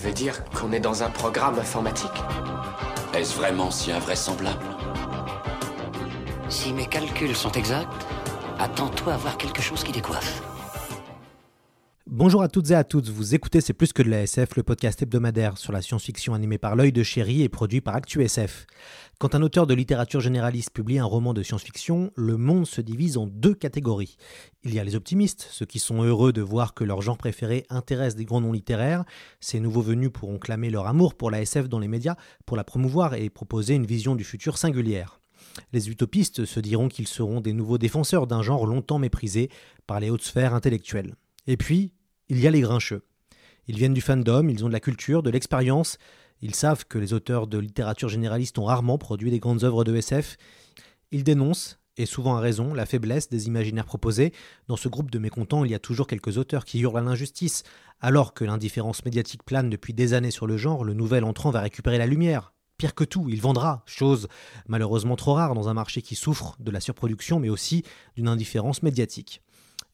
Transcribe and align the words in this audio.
Tu 0.00 0.06
veux 0.06 0.14
dire 0.14 0.42
qu'on 0.52 0.72
est 0.72 0.80
dans 0.80 1.02
un 1.02 1.10
programme 1.10 1.58
informatique 1.58 2.10
Est-ce 3.12 3.36
vraiment 3.36 3.70
si 3.70 3.92
invraisemblable 3.92 4.64
Si 6.48 6.72
mes 6.72 6.86
calculs 6.86 7.36
sont 7.36 7.52
exacts, 7.52 8.06
attends-toi 8.58 9.12
à 9.12 9.16
voir 9.18 9.36
quelque 9.36 9.60
chose 9.60 9.84
qui 9.84 9.92
décoiffe. 9.92 10.42
Bonjour 12.06 12.40
à 12.40 12.48
toutes 12.48 12.70
et 12.70 12.74
à 12.74 12.82
toutes, 12.82 13.10
vous 13.10 13.34
écoutez 13.34 13.60
C'est 13.60 13.74
plus 13.74 13.92
que 13.92 14.02
de 14.02 14.08
la 14.08 14.22
SF, 14.22 14.56
le 14.56 14.62
podcast 14.62 15.02
hebdomadaire 15.02 15.58
sur 15.58 15.70
la 15.70 15.82
science-fiction 15.82 16.32
animé 16.32 16.56
par 16.56 16.76
l'œil 16.76 16.92
de 16.92 17.02
chéri 17.02 17.42
et 17.42 17.50
produit 17.50 17.82
par 17.82 17.96
ActuSF. 17.96 18.66
Quand 19.20 19.34
un 19.34 19.42
auteur 19.42 19.66
de 19.66 19.74
littérature 19.74 20.22
généraliste 20.22 20.70
publie 20.70 20.98
un 20.98 21.04
roman 21.04 21.34
de 21.34 21.42
science-fiction, 21.42 22.10
le 22.16 22.38
monde 22.38 22.66
se 22.66 22.80
divise 22.80 23.18
en 23.18 23.26
deux 23.26 23.54
catégories. 23.54 24.16
Il 24.64 24.72
y 24.72 24.78
a 24.78 24.84
les 24.84 24.96
optimistes, 24.96 25.46
ceux 25.50 25.66
qui 25.66 25.78
sont 25.78 26.02
heureux 26.02 26.32
de 26.32 26.40
voir 26.40 26.72
que 26.72 26.84
leur 26.84 27.02
genre 27.02 27.18
préféré 27.18 27.66
intéresse 27.68 28.16
des 28.16 28.24
grands 28.24 28.40
noms 28.40 28.52
littéraires. 28.52 29.04
Ces 29.38 29.60
nouveaux 29.60 29.82
venus 29.82 30.08
pourront 30.10 30.38
clamer 30.38 30.70
leur 30.70 30.86
amour 30.86 31.14
pour 31.14 31.30
la 31.30 31.42
SF 31.42 31.68
dans 31.68 31.80
les 31.80 31.86
médias, 31.86 32.16
pour 32.46 32.56
la 32.56 32.64
promouvoir 32.64 33.12
et 33.12 33.28
proposer 33.28 33.74
une 33.74 33.84
vision 33.84 34.14
du 34.14 34.24
futur 34.24 34.56
singulière. 34.56 35.20
Les 35.74 35.90
utopistes 35.90 36.46
se 36.46 36.58
diront 36.58 36.88
qu'ils 36.88 37.06
seront 37.06 37.42
des 37.42 37.52
nouveaux 37.52 37.76
défenseurs 37.76 38.26
d'un 38.26 38.40
genre 38.40 38.64
longtemps 38.64 38.98
méprisé 38.98 39.50
par 39.86 40.00
les 40.00 40.08
hautes 40.08 40.22
sphères 40.22 40.54
intellectuelles. 40.54 41.14
Et 41.46 41.58
puis, 41.58 41.92
il 42.30 42.40
y 42.40 42.46
a 42.46 42.50
les 42.50 42.62
grincheux. 42.62 43.02
Ils 43.66 43.76
viennent 43.76 43.92
du 43.92 44.00
fandom, 44.00 44.48
ils 44.48 44.64
ont 44.64 44.68
de 44.68 44.72
la 44.72 44.80
culture, 44.80 45.22
de 45.22 45.28
l'expérience, 45.28 45.98
ils 46.42 46.54
savent 46.54 46.84
que 46.86 46.98
les 46.98 47.12
auteurs 47.12 47.46
de 47.46 47.58
littérature 47.58 48.08
généraliste 48.08 48.58
ont 48.58 48.64
rarement 48.64 48.98
produit 48.98 49.30
des 49.30 49.40
grandes 49.40 49.64
œuvres 49.64 49.84
de 49.84 49.94
SF. 49.94 50.36
Ils 51.10 51.24
dénoncent, 51.24 51.78
et 51.96 52.06
souvent 52.06 52.36
à 52.36 52.40
raison, 52.40 52.72
la 52.72 52.86
faiblesse 52.86 53.28
des 53.28 53.46
imaginaires 53.46 53.84
proposés. 53.84 54.32
Dans 54.68 54.76
ce 54.76 54.88
groupe 54.88 55.10
de 55.10 55.18
mécontents, 55.18 55.64
il 55.64 55.70
y 55.70 55.74
a 55.74 55.78
toujours 55.78 56.06
quelques 56.06 56.38
auteurs 56.38 56.64
qui 56.64 56.80
hurlent 56.80 56.98
à 56.98 57.02
l'injustice. 57.02 57.62
Alors 58.00 58.32
que 58.32 58.44
l'indifférence 58.44 59.04
médiatique 59.04 59.44
plane 59.44 59.68
depuis 59.68 59.92
des 59.92 60.14
années 60.14 60.30
sur 60.30 60.46
le 60.46 60.56
genre, 60.56 60.84
le 60.84 60.94
nouvel 60.94 61.24
entrant 61.24 61.50
va 61.50 61.60
récupérer 61.60 61.98
la 61.98 62.06
lumière. 62.06 62.52
Pire 62.78 62.94
que 62.94 63.04
tout, 63.04 63.28
il 63.28 63.42
vendra, 63.42 63.82
chose 63.84 64.28
malheureusement 64.66 65.16
trop 65.16 65.34
rare 65.34 65.54
dans 65.54 65.68
un 65.68 65.74
marché 65.74 66.00
qui 66.00 66.14
souffre 66.14 66.56
de 66.60 66.70
la 66.70 66.80
surproduction 66.80 67.38
mais 67.38 67.50
aussi 67.50 67.84
d'une 68.16 68.28
indifférence 68.28 68.82
médiatique. 68.82 69.42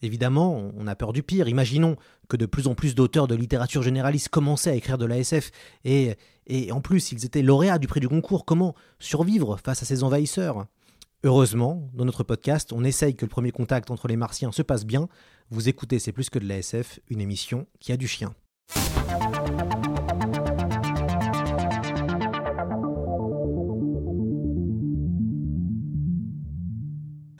Évidemment, 0.03 0.71
on 0.77 0.87
a 0.87 0.95
peur 0.95 1.13
du 1.13 1.23
pire. 1.23 1.49
Imaginons 1.49 1.97
que 2.29 2.37
de 2.37 2.47
plus 2.47 2.67
en 2.67 2.75
plus 2.75 2.95
d'auteurs 2.95 3.27
de 3.27 3.35
littérature 3.35 3.83
généraliste 3.83 4.29
commençaient 4.29 4.71
à 4.71 4.75
écrire 4.75 4.99
de 4.99 5.07
la 5.07 5.19
SF 5.19 5.51
et, 5.85 6.17
en 6.71 6.81
plus 6.81 7.13
ils 7.13 7.25
étaient 7.25 7.43
lauréats 7.43 7.79
du 7.79 7.87
prix 7.87 8.01
du 8.01 8.09
concours. 8.09 8.45
Comment 8.45 8.75
survivre 8.99 9.59
face 9.63 9.83
à 9.83 9.87
ces 9.87 10.03
envahisseurs? 10.03 10.67
Heureusement, 11.25 11.91
dans 11.95 12.05
notre 12.05 12.25
podcast, 12.25 12.73
on 12.73 12.85
essaye 12.85 13.17
que 13.17 13.25
le 13.25 13.31
premier 13.31 13.51
contact 13.51 13.91
entre 13.91 14.07
les 14.07 14.17
martiens 14.17 14.53
se 14.53 14.63
passe 14.63 14.85
bien. 14.85 15.09
Vous 15.51 15.69
écoutez 15.69 15.99
C'est 15.99 16.13
plus 16.13 16.31
que 16.31 16.39
de 16.39 16.47
la 16.47 16.59
SF, 16.59 17.01
une 17.09 17.21
émission 17.21 17.67
qui 17.81 17.93
a 17.93 17.97
du 17.97 18.07
chien. 18.07 18.35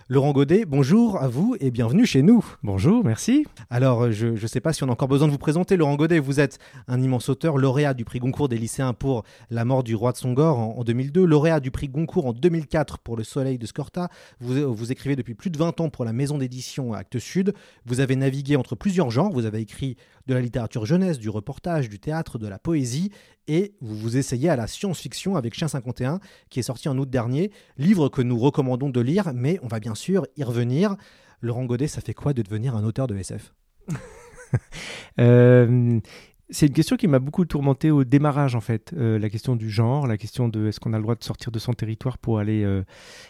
Laurent 0.09 0.31
Godet, 0.31 0.67
bonjour 0.67 1.21
à 1.21 1.27
vous 1.27 1.57
et 1.59 1.73
bienvenue 1.73 2.07
chez 2.07 2.23
nous. 2.23 2.45
Bonjour, 2.63 3.05
merci. 3.05 3.45
Alors, 3.71 4.13
je 4.13 4.29
ne 4.29 4.47
sais 4.47 4.61
pas 4.61 4.73
si 4.73 4.85
on 4.85 4.89
a 4.89 4.93
encore 4.93 5.09
besoin 5.09 5.27
de 5.27 5.33
vous 5.33 5.39
présenter. 5.39 5.77
Laurent 5.77 5.97
Godet, 5.97 6.21
vous 6.21 6.39
êtes 6.39 6.61
un 6.87 7.03
immense 7.03 7.29
auteur, 7.29 7.59
lauréat 7.59 7.93
du 7.93 8.05
prix 8.05 8.21
Goncourt 8.21 8.49
des 8.49 8.57
lycéens 8.57 8.93
pour 8.93 9.25
La 9.51 9.65
mort 9.65 9.83
du 9.83 9.97
roi 9.97 10.13
de 10.13 10.17
Songor 10.17 10.61
en, 10.61 10.79
en 10.79 10.85
2002, 10.85 11.25
lauréat 11.25 11.59
du 11.59 11.73
prix 11.73 11.89
Goncourt 11.89 12.27
en 12.27 12.33
2004 12.33 12.99
pour 12.99 13.17
Le 13.17 13.25
soleil 13.25 13.59
de 13.59 13.67
Scorta. 13.67 14.09
Vous, 14.39 14.73
vous 14.73 14.93
écrivez 14.93 15.17
depuis 15.17 15.35
plus 15.35 15.51
de 15.51 15.59
20 15.59 15.81
ans 15.81 15.89
pour 15.89 16.05
la 16.05 16.13
maison 16.13 16.39
d'édition 16.39 16.93
Actes 16.93 17.19
Sud. 17.19 17.53
Vous 17.85 17.99
avez 17.99 18.15
navigué 18.15 18.55
entre 18.55 18.77
plusieurs 18.77 19.11
genres. 19.11 19.33
Vous 19.33 19.45
avez 19.45 19.59
écrit 19.59 19.97
de 20.29 20.35
la 20.35 20.41
littérature 20.41 20.87
jeunesse, 20.87 21.19
du 21.19 21.31
reportage, 21.31 21.89
du 21.89 21.99
théâtre, 21.99 22.39
de 22.39 22.47
la 22.47 22.59
poésie, 22.59 23.11
et 23.49 23.75
vous 23.81 23.97
vous 23.97 24.17
essayez 24.17 24.49
à 24.49 24.57
la 24.57 24.67
science-fiction 24.67 25.37
avec 25.37 25.55
Chien 25.55 25.69
51, 25.69 26.19
qui 26.51 26.59
est 26.59 26.65
sorti 26.65 26.89
en 26.89 26.99
août 26.99 27.09
dernier, 27.09 27.53
livre 27.79 28.09
que 28.09 28.23
nous 28.23 28.39
recommandons 28.39 28.91
de 28.91 29.01
lire, 29.01 29.33
mais 29.35 29.61
on 29.63 29.69
va 29.69 29.79
bien 29.79 29.95
sûr 29.97 30.27
y 30.37 30.45
revenir. 30.45 30.97
Laurent 31.41 31.65
Godet, 31.65 31.89
ça 31.89 32.01
fait 32.01 32.15
quoi 32.15 32.33
de 32.33 32.43
devenir 32.43 32.77
un 32.77 32.85
auteur 32.85 33.07
de 33.07 33.17
SF 33.17 33.53
euh, 35.21 36.01
c'est 36.49 36.67
une 36.67 36.73
question 36.73 36.97
qui 36.97 37.09
m'a 37.09 37.19
beaucoup 37.19 37.45
tourmenté 37.45 37.91
au 37.91 38.05
démarrage, 38.05 38.55
en 38.55 38.61
fait. 38.61 38.93
Euh, 38.97 39.19
la 39.19 39.29
question 39.29 39.57
du 39.57 39.69
genre, 39.69 40.07
la 40.07 40.17
question 40.17 40.49
de 40.49 40.69
est-ce 40.69 40.79
qu'on 40.79 40.93
a 40.93 40.97
le 40.97 41.03
droit 41.03 41.17
de 41.17 41.25
sortir 41.25 41.51
de 41.51 41.59
son 41.59 41.73
territoire 41.73 42.19
pour 42.19 42.39
aller 42.39 42.63
euh, 42.63 42.85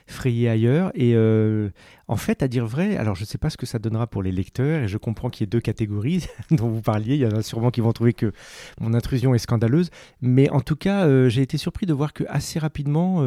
frayer 0.06 0.50
ailleurs. 0.50 0.93
Et 0.94 1.16
en 2.09 2.16
fait, 2.16 2.43
à 2.43 2.49
dire 2.49 2.66
vrai, 2.66 2.97
alors 2.97 3.15
je 3.15 3.22
ne 3.22 3.27
sais 3.27 3.38
pas 3.38 3.48
ce 3.48 3.56
que 3.56 3.65
ça 3.65 3.78
donnera 3.78 4.06
pour 4.06 4.22
les 4.22 4.33
lecteurs, 4.33 4.83
et 4.83 4.88
je 4.88 4.98
comprends 4.98 5.31
qu'il 5.31 5.44
y 5.44 5.44
ait 5.44 5.50
deux 5.50 5.60
catégories 5.60 6.27
dont 6.50 6.69
vous 6.69 6.83
parliez. 6.83 7.15
Il 7.15 7.21
y 7.21 7.27
en 7.27 7.33
a 7.33 7.43
sûrement 7.43 7.71
qui 7.71 7.81
vont 7.81 7.93
trouver 7.93 8.12
que 8.12 8.33
mon 8.81 8.93
intrusion 8.93 9.34
est 9.34 9.38
scandaleuse. 9.38 9.91
Mais 10.21 10.50
en 10.50 10.60
tout 10.60 10.77
cas, 10.77 11.28
j'ai 11.28 11.41
été 11.41 11.56
surpris 11.56 11.87
de 11.87 11.94
voir 11.94 12.12
que 12.12 12.25
assez 12.28 12.59
rapidement 12.59 13.22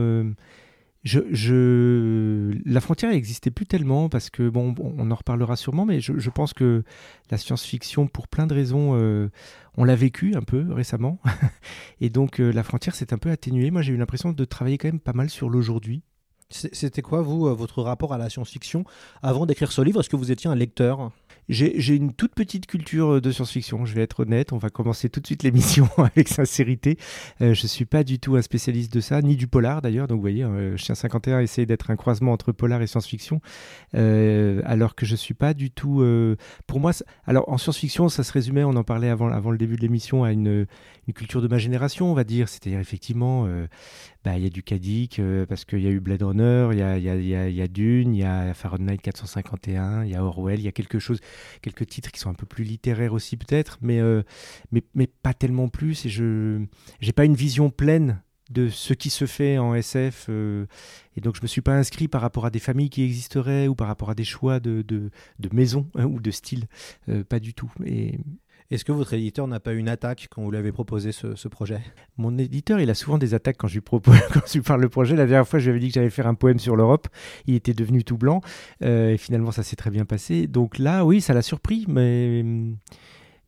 je, 1.04 1.20
je, 1.32 2.58
la 2.66 2.82
frontière 2.82 3.12
n'existait 3.12 3.52
plus 3.52 3.66
tellement 3.66 4.10
parce 4.10 4.30
que, 4.30 4.50
bon, 4.50 4.76
on 4.80 5.12
en 5.12 5.16
reparlera 5.16 5.56
sûrement, 5.56 5.86
mais 5.86 6.02
je, 6.02 6.30
pense 6.30 6.54
que 6.54 6.84
la 7.32 7.38
science-fiction, 7.38 8.08
pour 8.08 8.28
plein 8.28 8.48
de 8.48 8.54
raisons, 8.54 8.92
euh, 8.96 9.30
on 9.78 9.86
l'a 9.86 9.96
vécu 9.96 10.36
un 10.36 10.42
peu 10.42 10.72
récemment. 10.74 11.20
et 12.02 12.10
donc, 12.10 12.42
euh, 12.42 12.52
la 12.52 12.64
frontière 12.64 12.96
s'est 12.96 13.14
un 13.14 13.18
peu 13.18 13.32
atténuée. 13.32 13.72
Moi, 13.72 13.82
j'ai 13.82 13.94
eu 13.94 13.98
l'impression 13.98 14.34
de 14.34 14.46
travailler 14.46 14.78
quand 14.78 14.90
même 14.90 15.00
pas 15.00 15.14
mal 15.14 15.30
sur 15.30 15.50
l'aujourd'hui. 15.50 16.04
C'était 16.50 17.04
quoi, 17.04 17.22
vous, 17.22 17.48
euh, 17.48 17.54
votre 17.54 17.82
rapport 17.82 18.14
à 18.14 18.18
la 18.18 18.30
science-fiction 18.30 18.84
avant 19.22 19.46
d'écrire 19.46 19.72
ce 19.72 19.82
livre? 19.82 20.02
Est-ce 20.02 20.10
que 20.10 20.18
vous 20.18 20.32
étiez 20.32 20.50
un 20.50 20.56
lecteur? 20.56 21.12
J'ai 21.50 21.96
une 21.96 22.14
toute 22.14 22.36
petite 22.36 22.68
culture 22.68 23.22
de 23.22 23.32
science-fiction, 23.32 23.86
je 23.86 23.96
vais 23.96 24.04
être 24.04 24.22
honnête. 24.22 24.54
On 24.54 24.58
va 24.58 24.70
commencer 24.70 25.10
tout 25.10 25.20
de 25.20 25.26
suite 25.26 25.44
l'émission 25.44 25.90
avec 25.98 26.28
sincérité. 26.28 26.98
Euh, 27.42 27.54
je 27.54 27.64
ne 27.64 27.68
suis 27.68 27.86
pas 27.86 28.04
du 28.04 28.20
tout 28.20 28.36
un 28.36 28.42
spécialiste 28.42 28.94
de 28.94 29.02
ça, 29.02 29.22
ni 29.22 29.36
du 29.36 29.48
polar 29.48 29.82
d'ailleurs. 29.82 30.08
Donc 30.08 30.18
vous 30.18 30.22
voyez, 30.22 30.44
euh, 30.44 30.78
Chien 30.78 30.96
51 30.96 31.40
essaye 31.40 31.66
d'être 31.66 31.90
un 31.92 31.96
croisement 31.96 32.32
entre 32.32 32.52
polar 32.52 32.82
et 32.82 32.88
science-fiction, 32.88 33.42
euh, 33.96 34.62
alors 34.66 34.96
que 34.96 35.06
je 35.06 35.14
ne 35.14 35.18
suis 35.18 35.34
pas 35.34 35.54
du 35.54 35.72
tout... 35.72 36.02
Euh, 36.02 36.36
pour 36.68 36.80
moi, 36.80 36.92
alors 37.26 37.50
en 37.50 37.58
science-fiction, 37.58 38.10
ça 38.10 38.24
se 38.24 38.32
résumait, 38.32 38.64
on 38.64 38.76
en 38.76 38.84
parlait 38.84 39.10
avant, 39.10 39.30
avant 39.30 39.52
le 39.52 39.58
début 39.58 39.76
de 39.76 39.82
l'émission, 39.82 40.24
à 40.24 40.32
une, 40.32 40.68
culture 41.14 41.42
de 41.42 41.48
ma 41.48 41.58
génération, 41.58 42.12
on 42.12 42.14
va 42.14 42.24
dire. 42.24 42.50
C'est-à-dire 42.50 42.80
effectivement, 42.80 43.46
euh, 43.48 43.68
bah, 44.24 44.38
il 44.38 44.44
y 44.44 44.46
a 44.46 44.50
du 44.50 44.64
Kadik, 44.64 45.20
euh, 45.20 45.46
parce 45.46 45.66
qu'il 45.66 45.80
y 45.80 45.88
a 45.88 45.90
eu 45.90 46.00
Blade 46.00 46.24
Runner, 46.24 46.70
il 46.74 46.80
y, 46.80 46.82
a, 46.82 46.98
y 46.98 47.62
a, 47.62 47.68
Dune, 47.68 48.14
il 48.14 48.20
y 48.20 48.24
a 48.24 48.54
Fahrenheit 48.54 48.98
451, 48.98 50.04
il 50.04 50.12
y 50.12 50.16
a 50.16 50.24
Orwell, 50.24 50.60
il 50.60 50.66
y 50.66 50.68
a 50.68 50.72
quelque 50.72 51.00
chose, 51.00 51.20
quelques 51.62 51.88
titres 51.88 52.12
qui 52.12 52.20
sont 52.20 52.30
un 52.30 52.34
peu 52.36 52.46
plus 52.46 52.64
littéraires 52.64 53.14
aussi 53.14 53.38
peut-être, 53.38 53.78
mais, 53.82 54.00
euh, 54.00 54.24
mais, 54.72 54.84
mais 54.96 55.08
pas 55.08 55.34
tellement 55.34 55.70
plus. 55.70 56.06
Et 56.06 56.10
je 56.10 56.60
n'ai 57.02 57.14
pas 57.14 57.26
une 57.26 57.36
vision 57.36 57.70
pleine 57.70 58.22
de 58.50 58.70
ce 58.70 58.94
qui 58.94 59.10
se 59.10 59.26
fait 59.26 59.58
en 59.58 59.76
SF. 59.76 60.26
Euh, 60.30 60.66
et 61.16 61.22
donc, 61.22 61.36
je 61.36 61.42
ne 61.42 61.44
me 61.44 61.48
suis 61.48 61.62
pas 61.62 61.76
inscrit 61.76 62.08
par 62.08 62.22
rapport 62.22 62.46
à 62.46 62.50
des 62.50 62.60
familles 62.60 62.90
qui 62.90 63.04
existeraient 63.04 63.68
ou 63.68 63.76
par 63.76 63.88
rapport 63.88 64.10
à 64.10 64.16
des 64.16 64.24
choix 64.24 64.60
de, 64.60 64.82
de, 64.82 65.12
de 65.40 65.50
maison 65.54 65.88
hein, 65.96 66.06
ou 66.06 66.20
de 66.20 66.32
style. 66.32 66.68
Euh, 67.10 67.24
pas 67.24 67.40
du 67.40 67.54
tout. 67.54 67.72
Et 67.86 68.20
est-ce 68.72 68.86
que 68.86 68.92
votre 68.92 69.14
éditeur 69.14 69.48
n'a 69.48 69.60
pas 69.60 69.74
eu 69.74 69.78
une 69.78 69.90
attaque 69.90 70.28
quand 70.30 70.44
vous 70.44 70.52
lui 70.52 70.58
avez 70.58 70.72
proposé 70.72 71.12
ce, 71.12 71.48
projet? 71.48 71.80
Mon 72.18 72.38
éditeur, 72.38 72.80
il 72.80 72.90
a 72.92 72.94
souvent 72.94 73.18
des 73.18 73.34
attaques 73.34 73.58
quand 73.60 73.68
je 73.68 73.74
lui 73.74 74.62
parle 74.62 74.82
le 74.82 74.90
projet. 74.90 75.16
La 75.16 75.26
dernière 75.26 75.48
fois, 75.48 75.58
je 75.58 75.66
lui 75.66 75.72
avais 75.72 75.80
dit 75.80 75.88
que 75.88 75.96
j'allais 75.96 76.12
faire 76.12 76.28
un 76.28 76.36
poème 76.36 76.60
sur 76.60 76.76
l'Europe. 76.76 77.08
Il 77.48 77.56
était 77.56 77.74
devenu 77.74 78.04
tout 78.04 78.18
blanc. 78.18 78.42
Euh, 78.84 79.14
et 79.14 79.18
finalement, 79.18 79.52
ça 79.52 79.64
s'est 79.64 79.76
très 79.76 79.90
bien 79.90 80.06
passé. 80.06 80.46
Donc 80.46 80.78
là, 80.78 81.04
oui, 81.04 81.20
ça 81.20 81.34
l'a 81.34 81.42
surpris, 81.42 81.86
mais. 81.88 82.46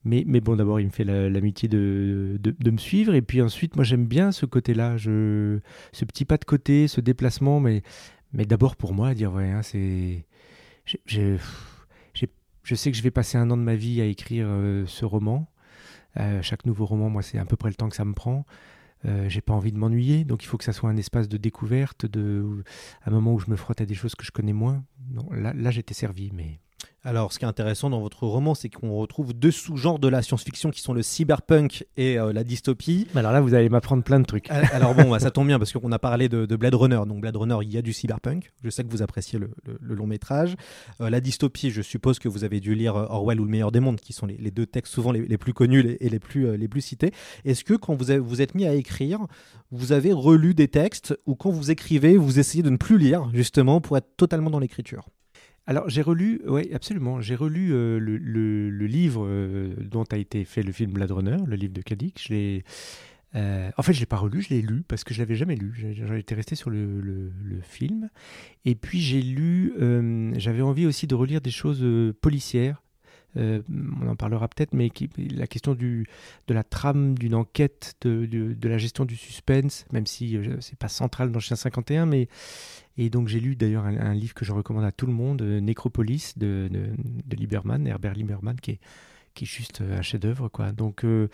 Mais, 0.04 0.24
bon, 0.42 0.56
d'abord, 0.56 0.80
il 0.80 0.88
me 0.88 0.92
fait 0.92 1.04
l'amitié 1.04 1.69
de, 1.69 2.40
de, 2.42 2.72
me 2.72 2.78
suivre. 2.78 3.13
Et 3.13 3.22
puis 3.22 3.40
ensuite, 3.44 3.75
moi, 3.75 3.86
j'aime 3.86 4.07
bien 4.07 4.31
ce 4.31 4.48
côté-là, 4.48 4.98
ce 4.98 5.60
petit 6.06 6.25
pas 6.25 6.38
de 6.38 6.46
côté, 6.46 6.88
ce 6.88 7.00
déplacement. 7.00 7.60
Mais, 7.60 7.84
mais 8.34 8.46
d'abord, 8.46 8.75
pour 8.75 8.96
moi, 8.96 9.13
dire, 9.13 9.31
ouais, 9.31 9.51
hein, 9.51 9.62
c'est. 9.62 10.25
Sais 12.76 12.92
que 12.92 12.98
je 12.98 13.04
vais 13.04 13.12
passer 13.12 13.38
un 13.38 13.50
an 13.52 13.58
de 13.58 13.64
ma 13.64 13.76
vie 13.76 14.02
à 14.02 14.06
écrire 14.06 14.46
euh, 14.48 14.86
ce 14.88 15.06
roman. 15.06 15.48
Euh, 16.18 16.42
chaque 16.42 16.66
nouveau 16.66 16.86
roman, 16.86 17.10
moi, 17.10 17.22
c'est 17.22 17.38
à 17.38 17.46
peu 17.46 17.56
près 17.56 17.70
le 17.70 17.76
temps 17.76 17.90
que 17.90 17.96
ça 17.96 18.06
me 18.06 18.14
prend. 18.14 18.46
Euh, 19.06 19.28
j'ai 19.30 19.42
pas 19.42 19.54
envie 19.54 19.72
de 19.72 19.78
m'ennuyer, 19.78 20.26
donc 20.26 20.44
il 20.44 20.48
faut 20.48 20.58
que 20.58 20.64
ça 20.64 20.74
soit 20.74 20.90
un 20.90 20.98
espace 20.98 21.28
de 21.28 21.38
découverte, 21.38 22.06
de, 22.06 22.64
un 23.06 23.12
moment 23.12 23.34
où 23.34 23.40
je 23.40 23.50
me 23.50 23.56
frotte 23.56 23.82
à 23.82 23.86
des 23.86 23.96
choses 23.96 24.14
que 24.14 24.24
je 24.24 24.32
connais 24.32 24.54
moins. 24.54 24.84
Là, 25.32 25.54
là 25.54 25.72
j'étais 25.72 25.96
servi, 25.96 26.30
mais 26.34 26.60
Alors, 27.03 27.33
ce 27.33 27.39
qui 27.39 27.45
est 27.45 27.48
intéressant 27.48 27.89
dans 27.89 28.00
votre 28.00 28.27
roman, 28.27 28.53
c'est 28.53 28.69
qu'on 28.69 28.94
retrouve 28.94 29.33
deux 29.33 29.50
sous-genres 29.50 29.98
de 29.98 30.07
la 30.07 30.21
science-fiction 30.21 30.69
qui 30.69 30.81
sont 30.81 30.94
le 30.94 31.01
cyberpunk 31.01 31.83
et 31.98 32.19
euh, 32.19 32.31
la 32.31 32.44
dystopie. 32.44 33.07
Alors 33.15 33.31
là, 33.31 33.42
vous 33.42 33.56
allez 33.56 33.69
m'apprendre 33.69 34.03
plein 34.03 34.19
de 34.19 34.25
trucs. 34.25 34.51
Alors 34.51 34.94
bon, 34.94 35.09
bah, 35.09 35.18
ça 35.18 35.31
tombe 35.31 35.48
bien 35.48 35.57
parce 35.57 35.74
qu'on 35.74 35.92
a 35.92 35.98
parlé 35.98 36.30
de, 36.30 36.45
de, 36.45 36.56
Blade 36.56 36.75
Runner. 36.75 37.01
Donc 37.07 37.21
Blade 37.21 37.36
Runner, 37.36 37.57
il 37.63 37.74
y 37.74 37.77
a 37.77 37.81
du 37.81 37.92
cyberpunk. 37.92 38.51
Je 38.63 38.69
sais 38.69 38.83
que 38.83 38.89
vous 38.89 39.01
appréciez 39.01 39.39
le, 39.39 39.50
le, 39.65 39.80
le 39.81 39.95
long 39.95 40.06
métrage. 40.06 40.56
Euh, 41.01 41.09
la 41.09 41.21
dystopie, 41.21 41.71
je 41.71 41.81
suppose 41.81 42.19
que 42.19 42.30
vous 42.30 42.44
avez 42.44 42.59
dû 42.59 42.75
lire 42.75 42.95
euh, 42.95 43.07
Orwell 43.09 43.42
ou 43.42 43.45
Le 43.45 43.51
meilleur 43.51 43.71
des 43.71 43.80
mondes, 43.80 44.00
qui 44.00 44.13
sont 44.13 44.27
les, 44.27 44.38
les 44.38 44.51
deux 44.51 44.68
textes 44.68 44.94
souvent 44.94 45.12
les, 45.12 45.25
les 45.25 45.38
plus 45.39 45.53
connus 45.53 45.81
les, 45.81 45.98
et 46.01 46.09
les 46.09 46.19
plus, 46.19 46.50
euh, 46.50 46.56
les 46.56 46.68
plus 46.68 46.81
cités. 46.81 47.12
Est-ce 47.45 47.63
que 47.63 47.74
quand 47.74 47.95
vous 47.95 48.12
avez, 48.12 48.19
vous 48.19 48.44
êtes 48.44 48.53
mis 48.53 48.68
à 48.68 48.75
écrire, 48.75 49.25
vous 49.71 49.92
avez 49.92 50.13
relu 50.13 50.53
des 50.53 50.68
textes 50.68 51.18
ou 51.25 51.33
quand 51.33 51.50
vous 51.50 51.71
écrivez, 51.71 52.15
vous 52.15 52.38
essayez 52.38 52.62
de 52.62 52.69
ne 52.69 52.77
plus 52.77 53.00
lire 53.00 53.27
justement 53.33 53.81
pour 53.81 53.98
être 53.98 54.15
totalement 54.18 54.51
dans 54.51 54.59
l'écriture? 54.59 55.07
Alors 55.68 55.90
j'ai 55.90 56.02
relu, 56.02 56.42
oui 56.48 56.74
absolument, 56.74 57.22
j'ai 57.22 57.36
relu 57.36 57.74
euh, 57.74 58.00
le, 58.00 58.86
livre 58.88 59.25
euh, 59.28 59.74
dont 59.80 60.04
a 60.12 60.18
été 60.18 60.44
fait 60.44 60.63
le 60.63 60.72
film 60.72 60.92
Blade 60.92 61.12
Runner, 61.12 61.38
le 61.46 61.56
livre 61.56 61.74
de 61.74 61.81
Kadik. 61.81 62.31
Euh, 63.34 63.72
en 63.78 63.81
fait 63.81 63.94
je 63.94 64.00
l'ai 64.00 64.06
pas 64.06 64.18
relu, 64.18 64.42
je 64.42 64.50
l'ai 64.50 64.62
lu 64.62 64.84
parce 64.88 65.04
que 65.04 65.13
je 65.13 65.19
l'avais 65.19 65.36
jamais 65.36 65.56
lu. 65.56 65.74
J'en 65.94 66.16
étais 66.16 66.36
resté 66.36 66.56
sur 66.56 66.69
le, 66.72 67.31
film. 67.62 68.10
Et 68.66 68.75
puis 68.75 69.02
j'ai 69.02 69.22
lu, 69.22 69.74
j'avais 70.38 70.62
envie 70.62 70.88
aussi 70.88 71.06
de 71.06 71.16
relire 71.16 71.42
des 71.42 71.52
choses 71.52 71.86
euh, 73.38 73.62
on 74.01 74.07
en 74.07 74.16
parlera 74.16 74.48
peut-être, 74.48 74.74
mais 74.74 74.92
la 75.18 75.48
question 75.48 75.75
de 75.75 76.06
la 76.50 76.63
trame 76.63 77.18
d'une 77.18 77.36
enquête, 77.36 77.95
de, 78.01 78.56
la 78.68 78.78
gestion 78.78 79.06
du 79.06 79.16
suspense, 79.16 79.86
même 79.92 80.06
si 80.06 80.38
c'est 80.60 80.78
pas 80.78 80.88
central 80.89 81.31
dans 81.31 81.39
Chien 81.39 81.56
51, 81.56 82.06
mais 82.06 82.28
et 82.98 83.10
donc 83.10 83.28
j'ai 83.28 83.39
lu 83.39 83.56
d'ailleurs 83.56 83.86
un, 83.86 84.13
livre 84.13 84.33
que 84.33 84.45
je 84.45 84.51
recommande 84.51 84.83
à 84.83 84.92
tout 84.92 85.06
le 85.06 85.13
monde, 85.13 85.42
Necropolis 85.42 86.38
de, 86.38 86.69
de, 86.72 87.36
Lieberman, 87.36 87.88
Herbert 87.88 88.13
Lieberman, 88.13 88.60
qui 88.60 88.72
est, 88.72 88.80
qui 89.34 89.45
est 89.45 89.48
juste 89.48 89.81
un 89.81 90.01
chef-d'œuvre. 90.01 90.50
quoi. 90.50 90.72
Donc 90.72 91.06
euh, 91.06 91.30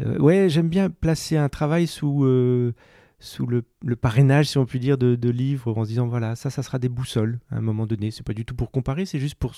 euh, 0.00 0.18
ouais, 0.18 0.48
j'aime 0.48 0.68
bien 0.68 0.90
placer 0.90 1.36
un 1.36 1.48
travail 1.48 1.86
sous, 1.86 2.24
euh, 2.24 2.74
sous 3.18 3.46
le, 3.46 3.62
parrainage, 3.96 4.50
si 4.50 4.58
on 4.58 4.66
peut 4.66 4.78
dire, 4.78 4.98
de, 4.98 5.30
livres, 5.30 5.76
en 5.76 5.84
se 5.84 5.88
disant 5.88 6.06
voilà, 6.06 6.36
ça, 6.36 6.50
ça 6.50 6.62
sera 6.62 6.78
des 6.78 6.88
boussoles 6.88 7.40
à 7.50 7.56
un 7.56 7.60
moment 7.60 7.86
donné. 7.86 8.10
C'est 8.10 8.22
pas 8.22 8.34
du 8.34 8.44
tout 8.44 8.54
pour 8.54 8.70
comparer, 8.70 9.06
c'est 9.06 9.18
juste 9.18 9.36
pour 9.36 9.54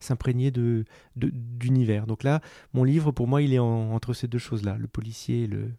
s'imprégner 0.00 0.50
de, 0.50 0.84
d'univers. 1.16 2.06
Donc 2.06 2.22
là, 2.22 2.40
mon 2.72 2.84
livre, 2.84 3.10
pour 3.10 3.26
moi, 3.26 3.42
il 3.42 3.52
est 3.52 3.58
en, 3.58 3.92
entre 3.92 4.12
ces 4.14 4.28
deux 4.28 4.38
choses-là, 4.38 4.76
le 4.78 4.88
policier 4.88 5.44
et 5.44 5.46
le, 5.46 5.72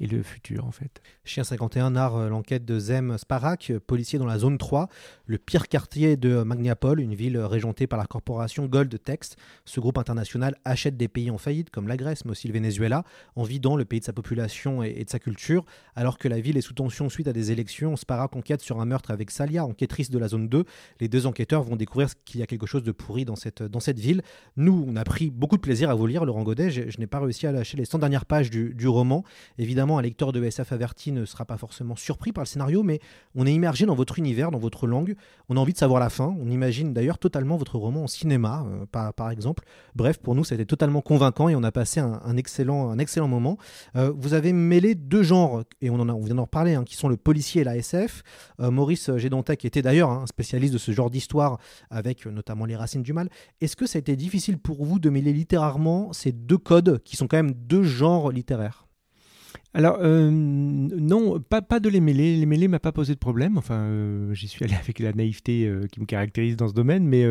et 0.00 0.06
le 0.06 0.22
futur 0.22 0.64
en 0.64 0.70
fait. 0.70 1.00
Chien 1.24 1.44
51 1.44 1.90
narre 1.90 2.28
l'enquête 2.28 2.64
de 2.64 2.78
Zem 2.78 3.18
Sparak, 3.18 3.72
policier 3.86 4.18
dans 4.18 4.26
la 4.26 4.38
zone 4.38 4.58
3, 4.58 4.88
le 5.26 5.38
pire 5.38 5.68
quartier 5.68 6.16
de 6.16 6.42
Magnapol, 6.42 7.00
une 7.00 7.14
ville 7.14 7.38
régentée 7.38 7.86
par 7.86 7.98
la 7.98 8.06
corporation 8.06 8.66
Gold 8.66 9.02
Text. 9.02 9.36
Ce 9.64 9.80
groupe 9.80 9.98
international 9.98 10.56
achète 10.64 10.96
des 10.96 11.08
pays 11.08 11.30
en 11.30 11.38
faillite 11.38 11.70
comme 11.70 11.88
la 11.88 11.96
Grèce 11.96 12.24
mais 12.24 12.32
aussi 12.32 12.48
le 12.48 12.54
Venezuela 12.54 13.04
en 13.36 13.42
vidant 13.42 13.76
le 13.76 13.84
pays 13.84 14.00
de 14.00 14.04
sa 14.04 14.12
population 14.12 14.82
et 14.82 15.04
de 15.04 15.10
sa 15.10 15.18
culture. 15.18 15.64
Alors 15.94 16.18
que 16.18 16.28
la 16.28 16.40
ville 16.40 16.56
est 16.56 16.62
sous 16.62 16.74
tension 16.74 17.08
suite 17.08 17.28
à 17.28 17.32
des 17.32 17.50
élections, 17.52 17.96
Sparak 17.96 18.36
enquête 18.36 18.60
sur 18.60 18.80
un 18.80 18.84
meurtre 18.84 19.10
avec 19.10 19.30
Salia, 19.30 19.64
enquêtrice 19.64 20.10
de 20.10 20.18
la 20.18 20.28
zone 20.28 20.48
2. 20.48 20.64
Les 21.00 21.08
deux 21.08 21.26
enquêteurs 21.26 21.62
vont 21.62 21.76
découvrir 21.76 22.08
qu'il 22.24 22.40
y 22.40 22.42
a 22.42 22.46
quelque 22.46 22.66
chose 22.66 22.82
de 22.82 22.92
pourri 22.92 23.24
dans 23.24 23.36
cette, 23.36 23.62
dans 23.62 23.80
cette 23.80 23.98
ville. 23.98 24.22
Nous, 24.56 24.84
on 24.86 24.96
a 24.96 25.04
pris 25.04 25.30
beaucoup 25.30 25.56
de 25.56 25.60
plaisir 25.60 25.90
à 25.90 25.94
vous 25.94 26.06
lire, 26.06 26.24
Laurent 26.24 26.42
Godet. 26.42 26.70
Je, 26.70 26.90
je 26.90 26.98
n'ai 26.98 27.06
pas 27.06 27.20
réussi 27.20 27.46
à 27.46 27.52
lâcher 27.52 27.76
les 27.76 27.84
100 27.84 27.98
dernières 27.98 28.26
pages 28.26 28.50
du, 28.50 28.74
du 28.74 28.88
roman. 28.88 29.24
Évidemment, 29.58 29.87
un 29.96 30.02
lecteur 30.02 30.32
de 30.32 30.44
SF 30.44 30.72
averti 30.72 31.12
ne 31.12 31.24
sera 31.24 31.44
pas 31.44 31.56
forcément 31.56 31.96
surpris 31.96 32.32
par 32.32 32.42
le 32.42 32.46
scénario, 32.46 32.82
mais 32.82 33.00
on 33.34 33.46
est 33.46 33.54
immergé 33.54 33.86
dans 33.86 33.94
votre 33.94 34.18
univers, 34.18 34.50
dans 34.50 34.58
votre 34.58 34.86
langue. 34.86 35.14
On 35.48 35.56
a 35.56 35.60
envie 35.60 35.72
de 35.72 35.78
savoir 35.78 36.00
la 36.00 36.10
fin. 36.10 36.36
On 36.40 36.50
imagine 36.50 36.92
d'ailleurs 36.92 37.18
totalement 37.18 37.56
votre 37.56 37.78
roman 37.78 38.04
en 38.04 38.06
cinéma, 38.06 38.66
euh, 38.68 39.12
par, 39.12 39.30
exemple. 39.30 39.64
Bref, 39.94 40.18
pour 40.18 40.34
nous, 40.34 40.44
ça 40.44 40.54
a 40.54 40.56
été 40.56 40.66
totalement 40.66 41.00
convaincant 41.00 41.48
et 41.48 41.54
on 41.54 41.62
a 41.62 41.72
passé 41.72 42.00
un, 42.00 42.36
excellent, 42.36 42.90
un 42.90 42.98
excellent 42.98 43.28
moment. 43.28 43.56
Euh, 43.96 44.12
vous 44.14 44.34
avez 44.34 44.52
mêlé 44.52 44.94
deux 44.94 45.22
genres, 45.22 45.62
et 45.80 45.88
on, 45.90 45.96
vient 46.20 46.34
d'en 46.34 46.42
reparler, 46.42 46.74
hein, 46.74 46.84
qui 46.84 46.96
sont 46.96 47.08
le 47.08 47.16
policier 47.16 47.62
et 47.62 47.64
la 47.64 47.76
SF. 47.76 48.22
Euh, 48.60 48.70
Maurice 48.70 49.16
Gédontac 49.16 49.64
était 49.64 49.82
d'ailleurs 49.82 50.10
un 50.10 50.26
spécialiste 50.26 50.72
de 50.72 50.78
ce 50.78 50.90
genre 50.92 51.10
d'histoire, 51.10 51.58
avec 51.90 52.26
notamment 52.26 52.64
les 52.64 52.76
racines 52.76 53.02
du 53.02 53.12
mal. 53.12 53.28
Est-ce 53.60 53.76
que 53.76 53.86
ça 53.86 53.98
a 53.98 54.00
été 54.00 54.16
difficile 54.16 54.58
pour 54.58 54.84
vous 54.84 54.98
de 54.98 55.08
mêler 55.08 55.32
littérairement 55.32 56.12
ces 56.12 56.32
deux 56.32 56.58
codes, 56.58 57.00
qui 57.04 57.16
sont 57.16 57.28
quand 57.28 57.36
même 57.36 57.52
deux 57.52 57.84
genres 57.84 58.32
littéraires? 58.32 58.87
Alors, 59.74 59.98
euh, 60.00 60.30
non, 60.30 61.40
pas, 61.40 61.60
de 61.80 61.88
les 61.88 62.00
mêler. 62.00 62.36
Les 62.36 62.46
mêler 62.46 62.68
m'a 62.68 62.78
pas 62.78 62.92
posé 62.92 63.14
de 63.14 63.18
problème. 63.18 63.58
Enfin, 63.58 63.76
euh, 63.76 64.34
j'y 64.34 64.48
suis 64.48 64.64
allé 64.64 64.74
avec 64.74 64.98
la 64.98 65.12
naïveté 65.12 65.66
euh, 65.66 65.86
qui 65.86 66.00
me 66.00 66.06
caractérise 66.06 66.56
dans 66.56 66.68
ce 66.68 66.74
domaine. 66.74 67.06
Mais 67.06 67.24